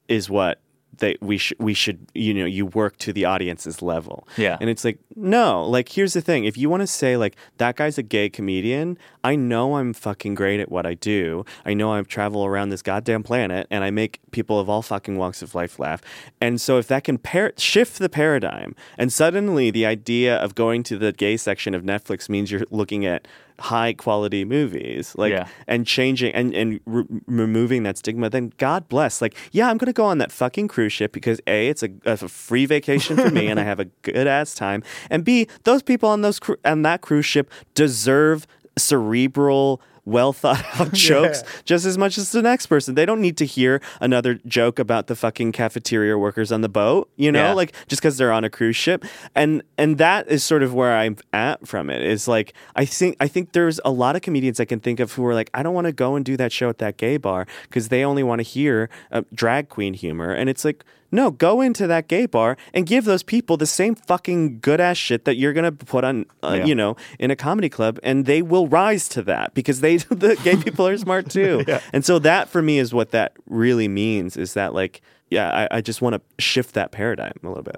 is 0.07 0.29
what 0.29 0.59
they 0.99 1.17
we 1.21 1.37
should 1.37 1.59
we 1.59 1.73
should 1.73 1.99
you 2.13 2.33
know 2.33 2.45
you 2.45 2.65
work 2.65 2.97
to 2.97 3.13
the 3.13 3.25
audience's 3.25 3.81
level. 3.81 4.27
Yeah. 4.37 4.57
And 4.59 4.69
it's 4.69 4.83
like 4.83 4.99
no, 5.15 5.63
like 5.65 5.89
here's 5.89 6.13
the 6.13 6.21
thing. 6.21 6.45
If 6.45 6.57
you 6.57 6.69
want 6.69 6.81
to 6.81 6.87
say 6.87 7.17
like 7.17 7.35
that 7.57 7.75
guy's 7.75 7.97
a 7.97 8.03
gay 8.03 8.29
comedian, 8.29 8.97
I 9.23 9.35
know 9.35 9.75
I'm 9.75 9.93
fucking 9.93 10.35
great 10.35 10.59
at 10.59 10.71
what 10.71 10.85
I 10.85 10.93
do. 10.93 11.45
I 11.65 11.73
know 11.73 11.93
I 11.93 12.01
travel 12.03 12.45
around 12.45 12.69
this 12.69 12.81
goddamn 12.81 13.23
planet 13.23 13.67
and 13.69 13.83
I 13.83 13.91
make 13.91 14.19
people 14.31 14.59
of 14.59 14.69
all 14.69 14.81
fucking 14.81 15.17
walks 15.17 15.41
of 15.41 15.55
life 15.55 15.79
laugh. 15.79 16.01
And 16.39 16.61
so 16.61 16.77
if 16.77 16.87
that 16.87 17.03
can 17.03 17.17
par- 17.17 17.53
shift 17.57 17.99
the 17.99 18.09
paradigm 18.09 18.75
and 18.97 19.11
suddenly 19.11 19.71
the 19.71 19.85
idea 19.85 20.37
of 20.37 20.55
going 20.55 20.83
to 20.83 20.97
the 20.97 21.11
gay 21.11 21.37
section 21.37 21.73
of 21.73 21.83
Netflix 21.83 22.29
means 22.29 22.51
you're 22.51 22.63
looking 22.69 23.05
at 23.05 23.27
high 23.59 23.91
quality 23.93 24.45
movies 24.45 25.13
like 25.17 25.31
Yeah. 25.31 25.47
and 25.67 25.85
changing 25.87 26.31
and 26.33 26.53
and 26.53 26.79
re- 26.85 27.05
removing 27.25 27.83
that 27.83 27.97
stigma 27.97 28.29
then 28.29 28.51
god 28.57 28.87
bless 28.87 29.21
like 29.21 29.35
yeah 29.51 29.67
i'm 29.69 29.77
gonna 29.77 29.93
go 29.93 30.05
on 30.05 30.19
that 30.19 30.31
fucking 30.31 30.67
cruise 30.67 30.93
ship 30.93 31.11
because 31.11 31.41
a 31.47 31.67
it's 31.67 31.81
a, 31.81 31.89
a 32.05 32.17
free 32.17 32.65
vacation 32.67 33.17
for 33.17 33.31
me 33.31 33.47
and 33.47 33.59
i 33.59 33.63
have 33.63 33.79
a 33.79 33.85
good 34.03 34.27
ass 34.27 34.53
time 34.53 34.83
and 35.09 35.23
b 35.25 35.47
those 35.63 35.81
people 35.81 36.07
on 36.07 36.21
those 36.21 36.39
cru- 36.39 36.57
on 36.65 36.83
that 36.83 37.01
cruise 37.01 37.25
ship 37.25 37.49
deserve 37.73 38.45
cerebral 38.77 39.81
well 40.07 40.31
thought 40.31 40.63
out 40.79 40.93
jokes 41.09 41.43
just 41.65 41.85
as 41.85 41.97
much 41.97 42.17
as 42.17 42.31
the 42.31 42.41
next 42.41 42.67
person. 42.67 42.95
They 42.95 43.05
don't 43.05 43.19
need 43.21 43.35
to 43.37 43.45
hear 43.45 43.81
another 43.99 44.35
joke 44.47 44.79
about 44.79 45.07
the 45.07 45.15
fucking 45.15 45.51
cafeteria 45.51 46.17
workers 46.17 46.51
on 46.51 46.61
the 46.61 46.69
boat, 46.69 47.09
you 47.17 47.31
know, 47.31 47.47
Yeah. 47.47 47.53
like 47.53 47.73
just 47.87 48.01
because 48.01 48.17
they're 48.17 48.31
on 48.31 48.43
a 48.45 48.49
cruise 48.49 48.75
ship. 48.77 49.03
And 49.35 49.61
and 49.77 49.97
that 49.97 50.27
is 50.29 50.43
sort 50.43 50.63
of 50.63 50.73
where 50.73 50.95
I'm 50.95 51.17
at 51.33 51.67
from 51.67 51.89
it. 51.89 52.01
Is 52.01 52.27
like 52.27 52.53
I 52.75 52.85
think 52.85 53.17
I 53.19 53.27
think 53.27 53.51
there's 53.51 53.79
a 53.83 53.91
lot 53.91 54.15
of 54.15 54.21
comedians 54.21 54.59
I 54.59 54.65
can 54.65 54.79
think 54.79 54.99
of 55.01 55.11
who 55.11 55.25
are 55.25 55.33
like, 55.33 55.49
I 55.53 55.61
don't 55.61 55.73
want 55.73 55.85
to 55.87 55.93
go 55.93 56.15
and 56.15 56.23
do 56.23 56.37
that 56.37 56.51
show 56.53 56.69
at 56.69 56.77
that 56.77 56.95
gay 56.97 57.17
bar 57.17 57.45
because 57.63 57.89
they 57.89 58.03
only 58.05 58.23
want 58.23 58.39
to 58.39 58.43
hear 58.43 58.89
uh, 59.11 59.23
drag 59.33 59.67
queen 59.69 59.93
humor. 59.93 60.31
And 60.31 60.49
it's 60.49 60.63
like, 60.63 60.85
No, 61.11 61.31
go 61.31 61.61
into 61.61 61.87
that 61.87 62.07
gay 62.07 62.25
bar 62.25 62.57
and 62.73 62.85
give 62.85 63.05
those 63.05 63.23
people 63.23 63.55
the 63.57 63.65
same 63.65 63.95
fucking 63.95 64.59
good 64.59 64.79
ass 64.81 64.97
shit 64.97 65.25
that 65.25 65.35
you're 65.37 65.53
gonna 65.53 65.71
put 65.71 66.03
on, 66.03 66.25
uh, 66.43 66.55
Yeah. 66.59 66.65
you 66.65 66.75
know, 66.75 66.95
in 67.19 67.31
a 67.31 67.35
comedy 67.35 67.69
club, 67.69 67.99
and 68.03 68.25
they 68.25 68.41
will 68.41 68.67
rise 68.67 69.07
to 69.09 69.21
that 69.23 69.53
because 69.53 69.79
they, 69.81 69.97
the 70.09 70.35
gay 70.43 70.55
people 70.63 70.87
are 70.87 70.97
smart 70.97 71.29
too. 71.29 71.63
And 71.93 72.03
so 72.03 72.19
that 72.19 72.49
for 72.49 72.61
me 72.61 72.77
is 72.79 72.93
what 72.93 73.11
that 73.11 73.33
really 73.47 73.87
means 73.87 74.35
is 74.37 74.53
that 74.55 74.73
like, 74.73 75.01
yeah, 75.29 75.67
I, 75.71 75.77
I 75.77 75.81
just 75.81 76.01
want 76.01 76.15
to 76.15 76.21
shift 76.43 76.73
that 76.75 76.91
paradigm 76.91 77.33
a 77.43 77.47
little 77.47 77.63
bit. 77.63 77.77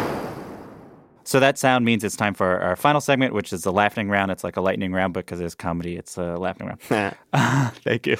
So 1.26 1.40
that 1.40 1.58
sound 1.58 1.84
means 1.84 2.04
it's 2.04 2.14
time 2.14 2.34
for 2.34 2.60
our 2.60 2.76
final 2.76 3.00
segment, 3.00 3.34
which 3.34 3.52
is 3.52 3.64
the 3.64 3.72
laughing 3.72 4.08
round. 4.08 4.30
It's 4.30 4.44
like 4.44 4.56
a 4.56 4.60
lightning 4.60 4.92
round, 4.92 5.12
but 5.12 5.26
because 5.26 5.40
it's 5.40 5.56
comedy, 5.56 5.96
it's 5.96 6.16
a 6.16 6.36
laughing 6.36 6.68
round. 6.68 7.16
Thank 7.82 8.06
you. 8.06 8.16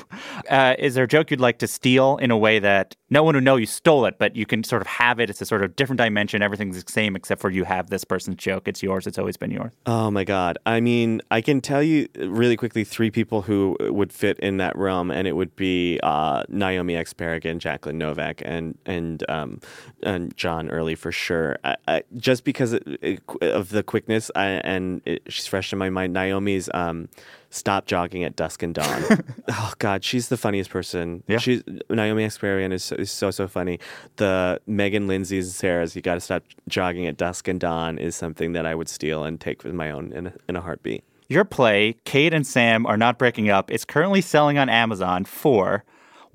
Uh, 0.50 0.74
is 0.76 0.96
there 0.96 1.04
a 1.04 1.08
joke 1.08 1.30
you'd 1.30 1.40
like 1.40 1.58
to 1.58 1.68
steal 1.68 2.16
in 2.16 2.32
a 2.32 2.36
way 2.36 2.58
that 2.58 2.96
no 3.08 3.22
one 3.22 3.36
would 3.36 3.44
know 3.44 3.54
you 3.54 3.66
stole 3.66 4.06
it, 4.06 4.18
but 4.18 4.34
you 4.34 4.44
can 4.44 4.64
sort 4.64 4.82
of 4.82 4.88
have 4.88 5.20
it? 5.20 5.30
It's 5.30 5.40
a 5.40 5.46
sort 5.46 5.62
of 5.62 5.76
different 5.76 5.98
dimension. 5.98 6.42
Everything's 6.42 6.82
the 6.82 6.90
same 6.90 7.14
except 7.14 7.40
for 7.40 7.48
you 7.48 7.62
have 7.62 7.90
this 7.90 8.02
person's 8.02 8.36
joke. 8.36 8.66
It's 8.66 8.82
yours. 8.82 9.06
It's 9.06 9.18
always 9.18 9.36
been 9.36 9.52
yours. 9.52 9.72
Oh 9.86 10.10
my 10.10 10.24
God. 10.24 10.58
I 10.66 10.80
mean, 10.80 11.22
I 11.30 11.42
can 11.42 11.60
tell 11.60 11.84
you 11.84 12.08
really 12.16 12.56
quickly 12.56 12.82
three 12.82 13.12
people 13.12 13.42
who 13.42 13.76
would 13.80 14.12
fit 14.12 14.36
in 14.40 14.56
that 14.56 14.76
realm, 14.76 15.12
and 15.12 15.28
it 15.28 15.36
would 15.36 15.54
be 15.54 16.00
uh, 16.02 16.42
Naomi 16.48 16.94
Ekperigin, 16.94 17.58
Jacqueline 17.58 17.98
Novak, 17.98 18.42
and 18.44 18.76
and 18.84 19.22
um, 19.30 19.60
and 20.02 20.36
John 20.36 20.68
Early 20.70 20.96
for 20.96 21.12
sure. 21.12 21.56
I, 21.62 21.76
I, 21.86 22.02
just 22.16 22.42
because 22.42 22.72
it, 22.72 22.95
of 23.40 23.70
the 23.70 23.82
quickness, 23.82 24.30
I, 24.34 24.46
and 24.46 25.02
it, 25.04 25.22
she's 25.28 25.46
fresh 25.46 25.72
in 25.72 25.78
my 25.78 25.90
mind. 25.90 26.12
Naomi's 26.12 26.68
um, 26.74 27.08
"Stop 27.50 27.86
Jogging 27.86 28.24
at 28.24 28.36
Dusk 28.36 28.62
and 28.62 28.74
Dawn." 28.74 29.04
oh 29.48 29.72
God, 29.78 30.04
she's 30.04 30.28
the 30.28 30.36
funniest 30.36 30.70
person. 30.70 31.22
Yeah. 31.26 31.38
She's 31.38 31.62
Naomi 31.88 32.24
Ekperigin 32.26 32.72
is 32.72 32.84
so, 32.84 32.96
is 32.96 33.10
so 33.10 33.30
so 33.30 33.48
funny. 33.48 33.78
The 34.16 34.60
Megan 34.66 35.06
Lindsay's 35.06 35.46
and 35.46 35.54
Sarah's 35.54 35.96
"You 35.96 36.02
Got 36.02 36.14
to 36.14 36.20
Stop 36.20 36.44
Jogging 36.68 37.06
at 37.06 37.16
Dusk 37.16 37.48
and 37.48 37.60
Dawn" 37.60 37.98
is 37.98 38.16
something 38.16 38.52
that 38.52 38.66
I 38.66 38.74
would 38.74 38.88
steal 38.88 39.24
and 39.24 39.40
take 39.40 39.64
with 39.64 39.74
my 39.74 39.90
own 39.90 40.12
in 40.12 40.28
a, 40.28 40.32
in 40.48 40.56
a 40.56 40.60
heartbeat. 40.60 41.04
Your 41.28 41.44
play, 41.44 41.96
Kate 42.04 42.32
and 42.32 42.46
Sam 42.46 42.86
Are 42.86 42.96
Not 42.96 43.18
Breaking 43.18 43.50
Up, 43.50 43.70
is 43.70 43.84
currently 43.84 44.20
selling 44.20 44.58
on 44.58 44.68
Amazon 44.68 45.24
for 45.24 45.84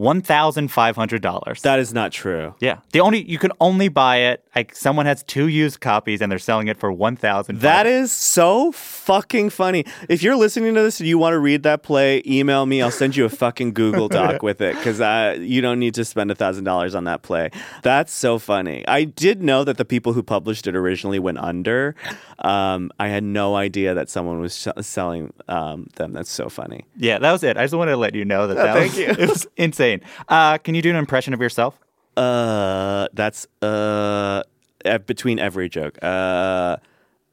$1,500. 0.02 1.62
That 1.62 1.80
is 1.80 1.94
not 1.94 2.12
true. 2.12 2.56
yeah. 2.60 2.80
The 2.92 3.00
only 3.00 3.24
you 3.30 3.38
can 3.38 3.52
only 3.60 3.88
buy 3.90 4.18
it 4.18 4.44
like 4.56 4.76
someone 4.76 5.06
has 5.06 5.24
two 5.24 5.48
used 5.48 5.80
copies 5.80 6.22
and 6.22 6.32
they're 6.32 6.40
selling 6.40 6.68
it 6.68 6.78
for 6.78 6.92
1000 6.92 7.60
That 7.60 7.88
is 7.88 8.12
so 8.12 8.72
fucking 8.72 9.50
funny. 9.50 9.86
If 10.10 10.24
you're 10.24 10.36
listening 10.36 10.74
to 10.76 10.82
this 10.82 11.00
and 11.00 11.08
you 11.08 11.18
want 11.18 11.34
to 11.34 11.40
read 11.40 11.64
that 11.64 11.84
play, 11.84 12.22
email 12.26 12.66
me. 12.66 12.82
I'll 12.82 12.92
send 12.92 13.16
you 13.16 13.26
a 13.26 13.30
fucking 13.30 13.74
Google 13.74 14.08
Doc 14.20 14.42
with 14.44 14.62
it 14.62 14.76
because 14.76 15.00
uh, 15.00 15.38
you 15.40 15.62
don't 15.62 15.80
need 15.80 15.94
to 15.96 16.06
spend 16.06 16.32
a 16.32 16.36
thousand 16.36 16.64
dollars 16.66 16.96
on 16.96 17.06
that 17.06 17.22
play. 17.22 17.50
That's 17.84 18.14
so 18.14 18.40
funny. 18.40 18.86
I 18.88 19.04
did 19.06 19.42
know 19.42 19.64
that 19.64 19.78
the 19.78 19.86
people 19.86 20.14
who 20.14 20.24
published 20.24 20.68
it 20.68 20.76
originally 20.76 21.20
went 21.20 21.38
under. 21.38 21.96
Um, 22.40 22.92
I 23.00 23.08
had 23.08 23.24
no 23.24 23.56
idea 23.56 23.94
that 23.94 24.10
someone 24.10 24.40
was 24.40 24.58
sh- 24.58 24.68
selling 24.82 25.34
um, 25.48 25.88
them. 25.96 26.12
That's 26.12 26.32
so 26.32 26.50
funny. 26.50 26.86
Yeah, 26.98 27.20
that 27.20 27.32
was 27.32 27.44
it. 27.44 27.58
I 27.58 27.64
just 27.64 27.76
wanted 27.76 27.92
to 27.92 27.98
let 27.98 28.16
you 28.16 28.26
know 28.26 28.48
that 28.48 28.56
that 28.56 28.74
thank 28.76 28.92
was, 28.92 29.00
you. 29.00 29.08
it 29.08 29.30
was 29.30 29.48
insane. 29.58 29.91
Uh, 30.30 30.58
can 30.58 30.76
you 30.76 30.82
do 30.82 30.90
an 30.90 30.96
impression 30.96 31.34
of 31.34 31.42
yourself? 31.42 31.78
Uh, 32.16 33.08
that's 33.14 33.48
uh 33.62 34.44
uh, 34.86 34.98
between 35.00 35.40
every 35.40 35.70
joke. 35.70 35.98
Uh, 36.02 36.78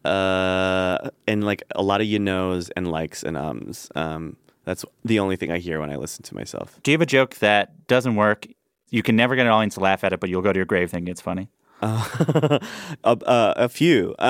uh, 0.05 1.11
and 1.27 1.45
like 1.45 1.63
a 1.75 1.83
lot 1.83 2.01
of 2.01 2.07
you 2.07 2.19
knows 2.19 2.71
and 2.71 2.91
likes 2.91 3.23
and 3.23 3.37
ums. 3.37 3.89
Um, 3.95 4.37
that's 4.65 4.85
the 5.05 5.19
only 5.19 5.37
thing 5.37 5.51
I 5.51 5.59
hear 5.59 5.81
when 5.81 5.91
I 5.91 5.97
listen 5.97 6.23
to 6.25 6.35
myself. 6.35 6.79
Do 6.83 6.91
you 6.91 6.95
have 6.95 7.03
a 7.03 7.07
joke 7.07 7.37
that 7.37 7.87
doesn't 7.87 8.17
work? 8.17 8.47
You 8.91 9.03
can 9.03 9.17
never 9.17 9.37
get 9.37 9.47
an 9.47 9.53
audience 9.53 9.75
to 9.75 9.81
laugh 9.81 10.05
at 10.05 10.13
it, 10.13 10.21
but 10.21 10.31
you'll 10.31 10.43
go 10.43 10.53
to 10.53 10.59
your 10.59 10.67
grave 10.67 10.91
thinking 10.91 11.11
it's 11.11 11.21
funny. 11.21 11.49
Uh, 11.81 12.59
uh, 13.05 13.55
a 13.57 13.69
few. 13.69 14.15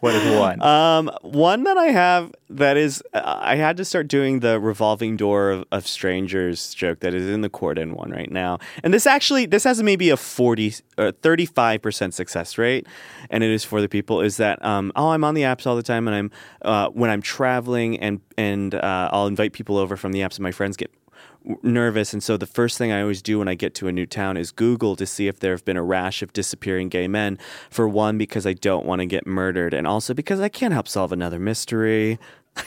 What 0.00 0.14
is 0.14 0.38
one? 0.38 0.60
Um, 0.62 1.10
one 1.22 1.64
that 1.64 1.76
I 1.76 1.86
have 1.86 2.32
that 2.50 2.76
is 2.76 3.02
I 3.14 3.56
had 3.56 3.76
to 3.78 3.84
start 3.84 4.08
doing 4.08 4.40
the 4.40 4.60
revolving 4.60 5.16
door 5.16 5.50
of, 5.50 5.64
of 5.72 5.86
strangers 5.86 6.74
joke 6.74 7.00
that 7.00 7.14
is 7.14 7.28
in 7.28 7.40
the 7.40 7.48
Corden 7.48 7.92
one 7.94 8.10
right 8.10 8.30
now, 8.30 8.58
and 8.82 8.92
this 8.92 9.06
actually 9.06 9.46
this 9.46 9.64
has 9.64 9.82
maybe 9.82 10.10
a 10.10 10.16
forty 10.16 10.74
or 10.98 11.12
thirty 11.12 11.46
five 11.46 11.82
percent 11.82 12.14
success 12.14 12.58
rate, 12.58 12.86
and 13.30 13.44
it 13.44 13.50
is 13.50 13.64
for 13.64 13.80
the 13.80 13.88
people 13.88 14.20
is 14.20 14.36
that 14.38 14.62
um 14.64 14.92
oh 14.96 15.10
I'm 15.10 15.24
on 15.24 15.34
the 15.34 15.42
apps 15.42 15.66
all 15.66 15.76
the 15.76 15.82
time 15.82 16.08
and 16.08 16.16
I'm 16.16 16.30
uh, 16.62 16.88
when 16.90 17.10
I'm 17.10 17.22
traveling 17.22 17.98
and 18.00 18.20
and 18.36 18.74
uh, 18.74 19.10
I'll 19.12 19.26
invite 19.26 19.52
people 19.52 19.78
over 19.78 19.96
from 19.96 20.12
the 20.12 20.20
apps 20.20 20.36
and 20.36 20.42
my 20.42 20.52
friends 20.52 20.76
get 20.76 20.90
nervous. 21.62 22.12
And 22.12 22.22
so 22.22 22.36
the 22.36 22.46
first 22.46 22.78
thing 22.78 22.90
i 22.92 23.00
always 23.02 23.20
do 23.22 23.38
when 23.38 23.48
i 23.48 23.54
get 23.54 23.74
to 23.74 23.88
a 23.88 23.92
new 23.92 24.06
town 24.06 24.36
is 24.36 24.50
google 24.50 24.96
to 24.96 25.04
see 25.06 25.28
if 25.28 25.40
there 25.40 25.52
have 25.52 25.64
been 25.64 25.76
a 25.76 25.82
rash 25.82 26.22
of 26.22 26.32
disappearing 26.32 26.88
gay 26.88 27.06
men 27.06 27.38
for 27.70 27.86
one 27.86 28.16
because 28.16 28.46
i 28.46 28.52
don't 28.54 28.86
want 28.86 29.00
to 29.00 29.06
get 29.06 29.26
murdered 29.26 29.74
and 29.74 29.86
also 29.86 30.14
because 30.14 30.40
i 30.40 30.48
can't 30.48 30.72
help 30.72 30.88
solve 30.88 31.12
another 31.12 31.38
mystery. 31.38 32.18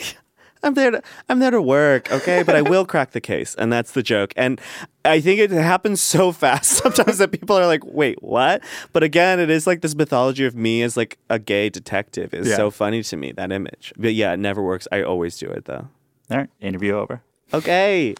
I'm 0.63 0.73
there 0.73 0.89
to 0.91 1.01
i'm 1.29 1.39
there 1.39 1.51
to 1.51 1.61
work 1.61 2.11
okay? 2.11 2.43
But 2.43 2.55
i 2.55 2.61
will 2.61 2.85
crack 2.91 3.11
the 3.11 3.21
case 3.21 3.55
and 3.55 3.71
that's 3.71 3.91
the 3.91 4.03
joke. 4.03 4.33
And 4.35 4.59
i 5.05 5.21
think 5.21 5.39
it 5.39 5.51
happens 5.51 6.01
so 6.01 6.31
fast 6.31 6.71
sometimes 6.83 7.19
that 7.19 7.31
people 7.31 7.55
are 7.57 7.65
like 7.67 7.83
wait 7.85 8.21
what? 8.21 8.63
But 8.93 9.03
again 9.03 9.39
it 9.39 9.49
is 9.49 9.65
like 9.67 9.81
this 9.81 9.95
mythology 9.95 10.45
of 10.45 10.55
me 10.55 10.81
as 10.81 10.97
like 10.97 11.17
a 11.29 11.39
gay 11.39 11.69
detective 11.69 12.33
is 12.33 12.47
Yeah. 12.47 12.55
so 12.57 12.69
funny 12.71 13.01
to 13.03 13.17
me 13.17 13.31
that 13.33 13.51
image. 13.51 13.93
But 13.97 14.13
yeah 14.13 14.33
it 14.33 14.37
never 14.39 14.61
works. 14.61 14.87
I 14.91 15.01
always 15.03 15.37
do 15.37 15.47
it 15.47 15.65
though. 15.65 15.87
All 16.29 16.37
right, 16.37 16.49
interview 16.59 16.93
over. 16.95 17.21
okay 17.53 18.15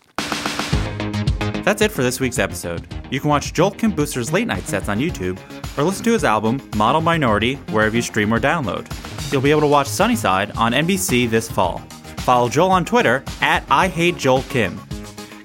That's 1.68 1.82
it 1.82 1.92
for 1.92 2.02
this 2.02 2.22
week's 2.22 2.40
episode. 2.40 2.88
You 3.12 3.20
can 3.20 3.30
watch 3.30 3.52
Joel 3.52 3.72
Kim 3.72 3.92
Booster's 3.92 4.32
late 4.32 4.48
night 4.48 4.64
sets 4.64 4.88
on 4.88 5.00
YouTube 5.00 5.38
or 5.78 5.84
listen 5.84 6.06
to 6.06 6.14
his 6.14 6.24
album 6.24 6.62
Model 6.78 7.02
Minority 7.02 7.56
wherever 7.72 7.94
you 7.94 8.02
stream 8.02 8.34
or 8.34 8.40
download. 8.40 8.88
You'll 9.34 9.42
be 9.42 9.52
able 9.52 9.60
to 9.60 9.68
watch 9.68 9.88
Sunnyside 9.88 10.52
on 10.52 10.72
NBC 10.72 11.30
this 11.30 11.52
fall. 11.52 11.80
Follow 12.20 12.48
Joel 12.48 12.72
on 12.72 12.86
Twitter 12.86 13.22
at 13.42 13.66
I 13.70 13.90
Hate 13.90 14.16
Joel 14.16 14.44
Kim. 14.44 14.80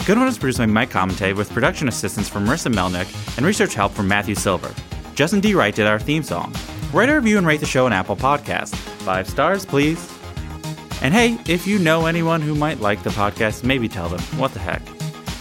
Good 0.06 0.16
One 0.16 0.28
is 0.28 0.38
produced 0.38 0.58
by 0.58 0.66
Mike 0.66 0.90
Comite 0.90 1.34
with 1.34 1.50
production 1.50 1.88
assistance 1.88 2.28
from 2.28 2.46
Marissa 2.46 2.72
Melnick 2.72 3.36
and 3.36 3.44
research 3.44 3.74
help 3.74 3.90
from 3.90 4.06
Matthew 4.06 4.36
Silver. 4.36 4.72
Justin 5.16 5.40
D. 5.40 5.56
Wright 5.56 5.74
did 5.74 5.88
our 5.88 5.98
theme 5.98 6.22
song. 6.22 6.54
Write 6.92 7.08
a 7.08 7.16
review 7.16 7.36
and 7.36 7.48
rate 7.48 7.58
the 7.58 7.66
show 7.66 7.86
on 7.86 7.92
Apple 7.92 8.14
Podcasts. 8.14 8.76
Five 9.02 9.28
stars, 9.28 9.66
please. 9.66 9.98
And 11.02 11.12
hey, 11.12 11.36
if 11.48 11.66
you 11.66 11.80
know 11.80 12.06
anyone 12.06 12.40
who 12.40 12.54
might 12.54 12.78
like 12.78 13.02
the 13.02 13.10
podcast, 13.10 13.64
maybe 13.64 13.88
tell 13.88 14.08
them. 14.08 14.20
What 14.38 14.52
the 14.52 14.60
heck? 14.60 14.82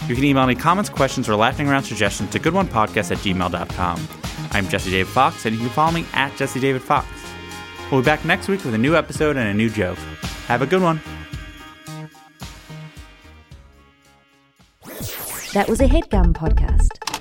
You 0.08 0.14
can 0.16 0.24
email 0.24 0.46
me 0.46 0.54
comments, 0.54 0.90
questions, 0.90 1.28
or 1.28 1.36
laughing 1.36 1.68
around 1.68 1.84
suggestions 1.84 2.30
to 2.30 2.40
goodonepodcast 2.40 3.12
at 3.12 3.18
gmail.com. 3.18 4.08
I'm 4.50 4.68
Jesse 4.68 4.90
David 4.90 5.06
Fox, 5.06 5.46
and 5.46 5.54
you 5.54 5.60
can 5.60 5.70
follow 5.70 5.92
me 5.92 6.04
at 6.12 6.36
Jesse 6.36 6.60
David 6.60 6.82
Fox. 6.82 7.06
We'll 7.90 8.00
be 8.02 8.06
back 8.06 8.24
next 8.24 8.48
week 8.48 8.64
with 8.64 8.74
a 8.74 8.78
new 8.78 8.96
episode 8.96 9.36
and 9.36 9.48
a 9.48 9.54
new 9.54 9.70
joke. 9.70 9.98
Have 10.48 10.60
a 10.62 10.66
good 10.66 10.82
one. 10.82 11.00
That 15.52 15.68
was 15.68 15.80
a 15.80 15.86
headgum 15.86 16.32
podcast. 16.32 17.11